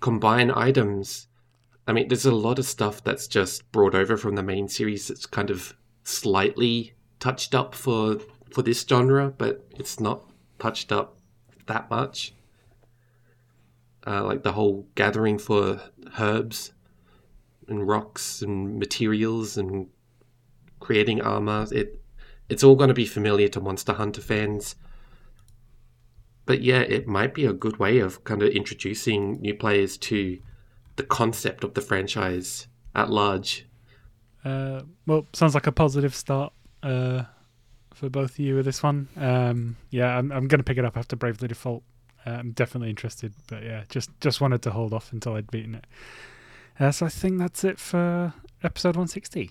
combine 0.00 0.50
items. 0.50 1.28
I 1.86 1.92
mean, 1.92 2.08
there's 2.08 2.26
a 2.26 2.34
lot 2.34 2.58
of 2.58 2.66
stuff 2.66 3.04
that's 3.04 3.28
just 3.28 3.70
brought 3.70 3.94
over 3.94 4.16
from 4.16 4.34
the 4.34 4.42
main 4.42 4.66
series 4.66 5.06
that's 5.06 5.26
kind 5.26 5.50
of 5.50 5.74
slightly 6.02 6.94
touched 7.20 7.54
up 7.54 7.72
for 7.76 8.18
for 8.52 8.62
this 8.62 8.84
genre, 8.84 9.28
but 9.28 9.64
it's 9.78 10.00
not 10.00 10.24
touched 10.58 10.90
up 10.90 11.16
that 11.66 11.88
much. 11.88 12.34
Uh, 14.04 14.24
like 14.24 14.42
the 14.42 14.52
whole 14.52 14.88
gathering 14.96 15.38
for 15.38 15.80
herbs 16.18 16.72
and 17.70 17.86
rocks 17.86 18.42
and 18.42 18.78
materials 18.78 19.56
and 19.56 19.88
creating 20.80 21.20
armor. 21.20 21.66
It 21.72 22.00
it's 22.48 22.64
all 22.64 22.74
going 22.74 22.88
to 22.88 22.94
be 22.94 23.06
familiar 23.06 23.48
to 23.48 23.60
Monster 23.60 23.92
Hunter 23.92 24.20
fans. 24.20 24.74
But 26.46 26.62
yeah, 26.62 26.80
it 26.80 27.06
might 27.06 27.32
be 27.32 27.44
a 27.44 27.52
good 27.52 27.78
way 27.78 28.00
of 28.00 28.24
kind 28.24 28.42
of 28.42 28.48
introducing 28.48 29.40
new 29.40 29.54
players 29.54 29.96
to 29.98 30.38
the 30.96 31.04
concept 31.04 31.62
of 31.62 31.74
the 31.74 31.80
franchise 31.80 32.66
at 32.94 33.08
large. 33.08 33.66
Uh, 34.44 34.82
well, 35.06 35.26
sounds 35.32 35.54
like 35.54 35.68
a 35.68 35.72
positive 35.72 36.14
start 36.14 36.52
uh, 36.82 37.22
for 37.94 38.08
both 38.08 38.32
of 38.32 38.38
you 38.40 38.56
with 38.56 38.64
this 38.64 38.82
one. 38.82 39.08
Um, 39.16 39.76
yeah, 39.90 40.16
I'm, 40.18 40.32
I'm 40.32 40.48
going 40.48 40.58
to 40.58 40.64
pick 40.64 40.78
it 40.78 40.84
up 40.84 40.96
after 40.96 41.14
Bravely 41.14 41.46
Default. 41.46 41.84
Uh, 42.26 42.30
I'm 42.30 42.52
definitely 42.52 42.90
interested, 42.90 43.32
but 43.48 43.62
yeah, 43.62 43.84
just 43.88 44.10
just 44.20 44.40
wanted 44.40 44.60
to 44.62 44.70
hold 44.70 44.92
off 44.92 45.12
until 45.12 45.36
I'd 45.36 45.50
beaten 45.50 45.74
it. 45.74 45.86
Uh, 46.80 46.90
so 46.90 47.04
I 47.04 47.10
think 47.10 47.38
that's 47.38 47.62
it 47.62 47.78
for 47.78 48.32
episode 48.64 48.96
160. 48.96 49.50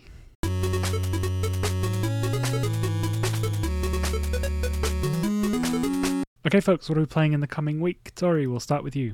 Okay, 6.47 6.59
folks, 6.59 6.89
what 6.89 6.97
are 6.97 7.01
we 7.01 7.05
playing 7.05 7.33
in 7.33 7.39
the 7.39 7.47
coming 7.47 7.81
week? 7.81 8.15
Tori, 8.15 8.47
we'll 8.47 8.59
start 8.59 8.83
with 8.83 8.95
you. 8.95 9.13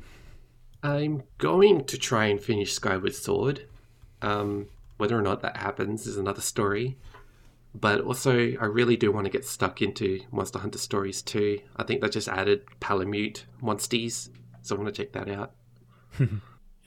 I'm 0.81 1.23
going 1.39 1.83
to 1.85 1.97
try 1.97 2.27
and 2.27 2.41
finish 2.41 2.71
Skyward 2.71 3.13
Sword. 3.13 3.67
Um, 4.21 4.67
whether 4.95 5.19
or 5.19 5.21
not 5.21 5.41
that 5.41 5.57
happens 5.57 6.07
is 6.07 6.15
another 6.15 6.39
story. 6.39 6.95
But 7.73 7.99
also, 7.99 8.53
I 8.61 8.65
really 8.65 8.95
do 8.95 9.11
want 9.11 9.25
to 9.25 9.31
get 9.31 9.43
stuck 9.43 9.81
into 9.81 10.21
Monster 10.31 10.59
Hunter 10.59 10.77
Stories 10.77 11.21
too. 11.21 11.59
I 11.75 11.83
think 11.83 11.99
they 11.99 12.07
just 12.07 12.29
added 12.29 12.63
Palamute 12.79 13.43
Monsties, 13.61 14.29
so 14.61 14.75
I 14.75 14.79
want 14.79 14.95
to 14.95 15.03
check 15.03 15.11
that 15.11 15.29
out. 15.29 15.51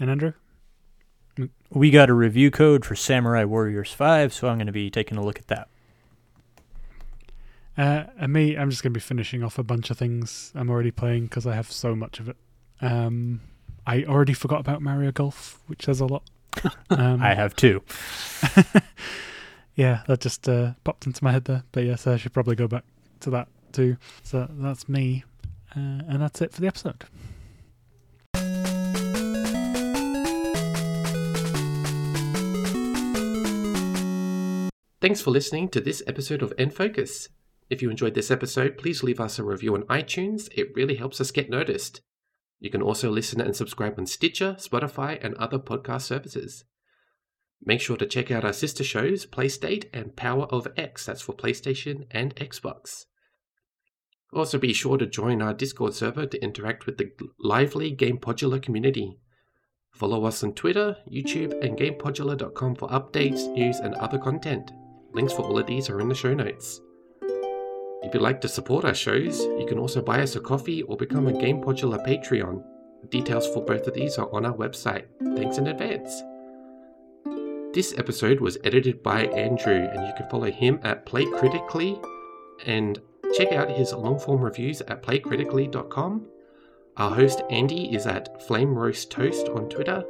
And 0.00 0.10
Andrew? 0.10 0.32
We 1.70 1.90
got 1.90 2.10
a 2.10 2.15
review 2.15 2.51
code 2.51 2.85
for 2.85 2.94
Samurai 2.97 3.44
Warriors 3.44 3.93
5, 3.93 4.32
so 4.32 4.48
I'm 4.48 4.56
going 4.56 4.66
to 4.66 4.73
be 4.73 4.90
taking 4.90 5.19
a 5.19 5.24
look 5.24 5.39
at 5.39 5.48
that. 5.48 5.69
Uh, 7.77 8.05
and 8.19 8.32
me, 8.32 8.56
I'm 8.56 8.70
just 8.70 8.82
going 8.82 8.93
to 8.93 8.98
be 8.98 9.01
finishing 9.01 9.44
off 9.44 9.59
a 9.59 9.62
bunch 9.62 9.90
of 9.90 9.97
things 9.97 10.51
I'm 10.55 10.69
already 10.69 10.90
playing 10.90 11.24
because 11.24 11.47
I 11.47 11.55
have 11.55 11.70
so 11.70 11.94
much 11.94 12.19
of 12.19 12.28
it. 12.28 12.36
Um, 12.81 13.40
I 13.86 14.05
already 14.05 14.32
forgot 14.35 14.60
about 14.60 14.82
Mario 14.82 15.12
Golf, 15.12 15.60
which 15.66 15.85
says 15.85 16.01
a 16.01 16.06
lot. 16.06 16.23
Um, 16.90 17.23
I 17.23 17.35
have 17.35 17.55
two. 17.55 17.82
yeah, 19.77 20.02
that 20.09 20.20
just 20.20 20.48
uh, 20.48 20.73
popped 20.82 21.06
into 21.06 21.23
my 21.23 21.31
head 21.31 21.44
there. 21.44 21.62
But 21.70 21.85
yes, 21.85 22.06
I 22.06 22.16
should 22.16 22.32
probably 22.32 22.56
go 22.56 22.66
back 22.66 22.82
to 23.20 23.31
that 23.31 23.47
too. 23.73 23.97
So 24.24 24.48
that's 24.51 24.89
me. 24.89 25.24
Uh, 25.77 26.02
and 26.09 26.20
that's 26.20 26.40
it 26.40 26.52
for 26.52 26.60
the 26.60 26.66
episode. 26.66 27.05
Thanks 35.00 35.20
for 35.20 35.30
listening 35.30 35.68
to 35.68 35.80
this 35.80 36.02
episode 36.08 36.42
of 36.42 36.52
N 36.58 36.70
Focus. 36.70 37.28
If 37.70 37.82
you 37.82 37.88
enjoyed 37.88 38.14
this 38.14 38.32
episode, 38.32 38.76
please 38.76 39.04
leave 39.04 39.20
us 39.20 39.38
a 39.38 39.44
review 39.44 39.74
on 39.74 39.84
iTunes. 39.84 40.48
It 40.56 40.74
really 40.74 40.96
helps 40.96 41.20
us 41.20 41.30
get 41.30 41.48
noticed. 41.48 42.00
You 42.58 42.68
can 42.68 42.82
also 42.82 43.08
listen 43.08 43.40
and 43.40 43.54
subscribe 43.54 43.94
on 43.96 44.06
Stitcher, 44.06 44.56
Spotify, 44.58 45.24
and 45.24 45.36
other 45.36 45.60
podcast 45.60 46.02
services. 46.02 46.64
Make 47.64 47.80
sure 47.80 47.96
to 47.96 48.06
check 48.06 48.32
out 48.32 48.44
our 48.44 48.52
sister 48.52 48.82
shows, 48.82 49.24
Playstate 49.24 49.84
and 49.92 50.16
Power 50.16 50.46
of 50.46 50.66
X, 50.76 51.06
that's 51.06 51.22
for 51.22 51.32
PlayStation 51.32 52.06
and 52.10 52.34
Xbox. 52.34 53.04
Also, 54.32 54.58
be 54.58 54.72
sure 54.72 54.98
to 54.98 55.06
join 55.06 55.40
our 55.40 55.54
Discord 55.54 55.94
server 55.94 56.26
to 56.26 56.42
interact 56.42 56.86
with 56.86 56.98
the 56.98 57.12
lively 57.38 57.92
Game 57.92 58.18
Podular 58.18 58.60
community. 58.60 59.20
Follow 59.92 60.24
us 60.24 60.42
on 60.42 60.54
Twitter, 60.54 60.96
YouTube, 61.08 61.64
and 61.64 61.78
GamePodular.com 61.78 62.74
for 62.74 62.88
updates, 62.88 63.48
news, 63.52 63.78
and 63.78 63.94
other 63.94 64.18
content. 64.18 64.72
Links 65.18 65.32
for 65.32 65.42
all 65.42 65.58
of 65.58 65.66
these 65.66 65.90
are 65.90 66.00
in 66.00 66.08
the 66.08 66.14
show 66.14 66.32
notes. 66.32 66.80
If 68.04 68.14
you'd 68.14 68.22
like 68.22 68.40
to 68.42 68.48
support 68.48 68.84
our 68.84 68.94
shows, 68.94 69.40
you 69.40 69.66
can 69.68 69.76
also 69.76 70.00
buy 70.00 70.22
us 70.22 70.36
a 70.36 70.40
coffee 70.40 70.82
or 70.82 70.96
become 70.96 71.26
a 71.26 71.32
Game 71.32 71.60
Podular 71.60 71.98
Patreon. 72.06 72.62
Details 73.08 73.48
for 73.48 73.64
both 73.64 73.88
of 73.88 73.94
these 73.94 74.16
are 74.16 74.32
on 74.32 74.46
our 74.46 74.54
website. 74.54 75.06
Thanks 75.34 75.58
in 75.58 75.66
advance. 75.66 76.22
This 77.74 77.98
episode 77.98 78.38
was 78.38 78.58
edited 78.62 79.02
by 79.02 79.24
Andrew, 79.24 79.88
and 79.92 80.06
you 80.06 80.12
can 80.16 80.30
follow 80.30 80.52
him 80.52 80.78
at 80.84 81.04
Play 81.04 81.24
Critically 81.24 82.00
and 82.64 83.00
check 83.36 83.50
out 83.50 83.72
his 83.72 83.92
long 83.92 84.20
form 84.20 84.40
reviews 84.40 84.82
at 84.82 85.02
playcritically.com. 85.02 86.28
Our 86.96 87.10
host 87.10 87.42
Andy 87.50 87.92
is 87.92 88.06
at 88.06 88.40
Flame 88.46 88.72
Roast 88.72 89.10
Toast 89.10 89.48
on 89.48 89.68
Twitter, 89.68 90.04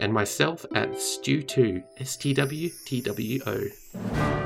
and 0.00 0.10
myself 0.10 0.64
at 0.74 0.92
Stew2, 0.92 1.82
S 1.98 2.16
T 2.16 2.32
W 2.32 2.70
T 2.86 3.02
W 3.02 3.40
O. 3.46 4.43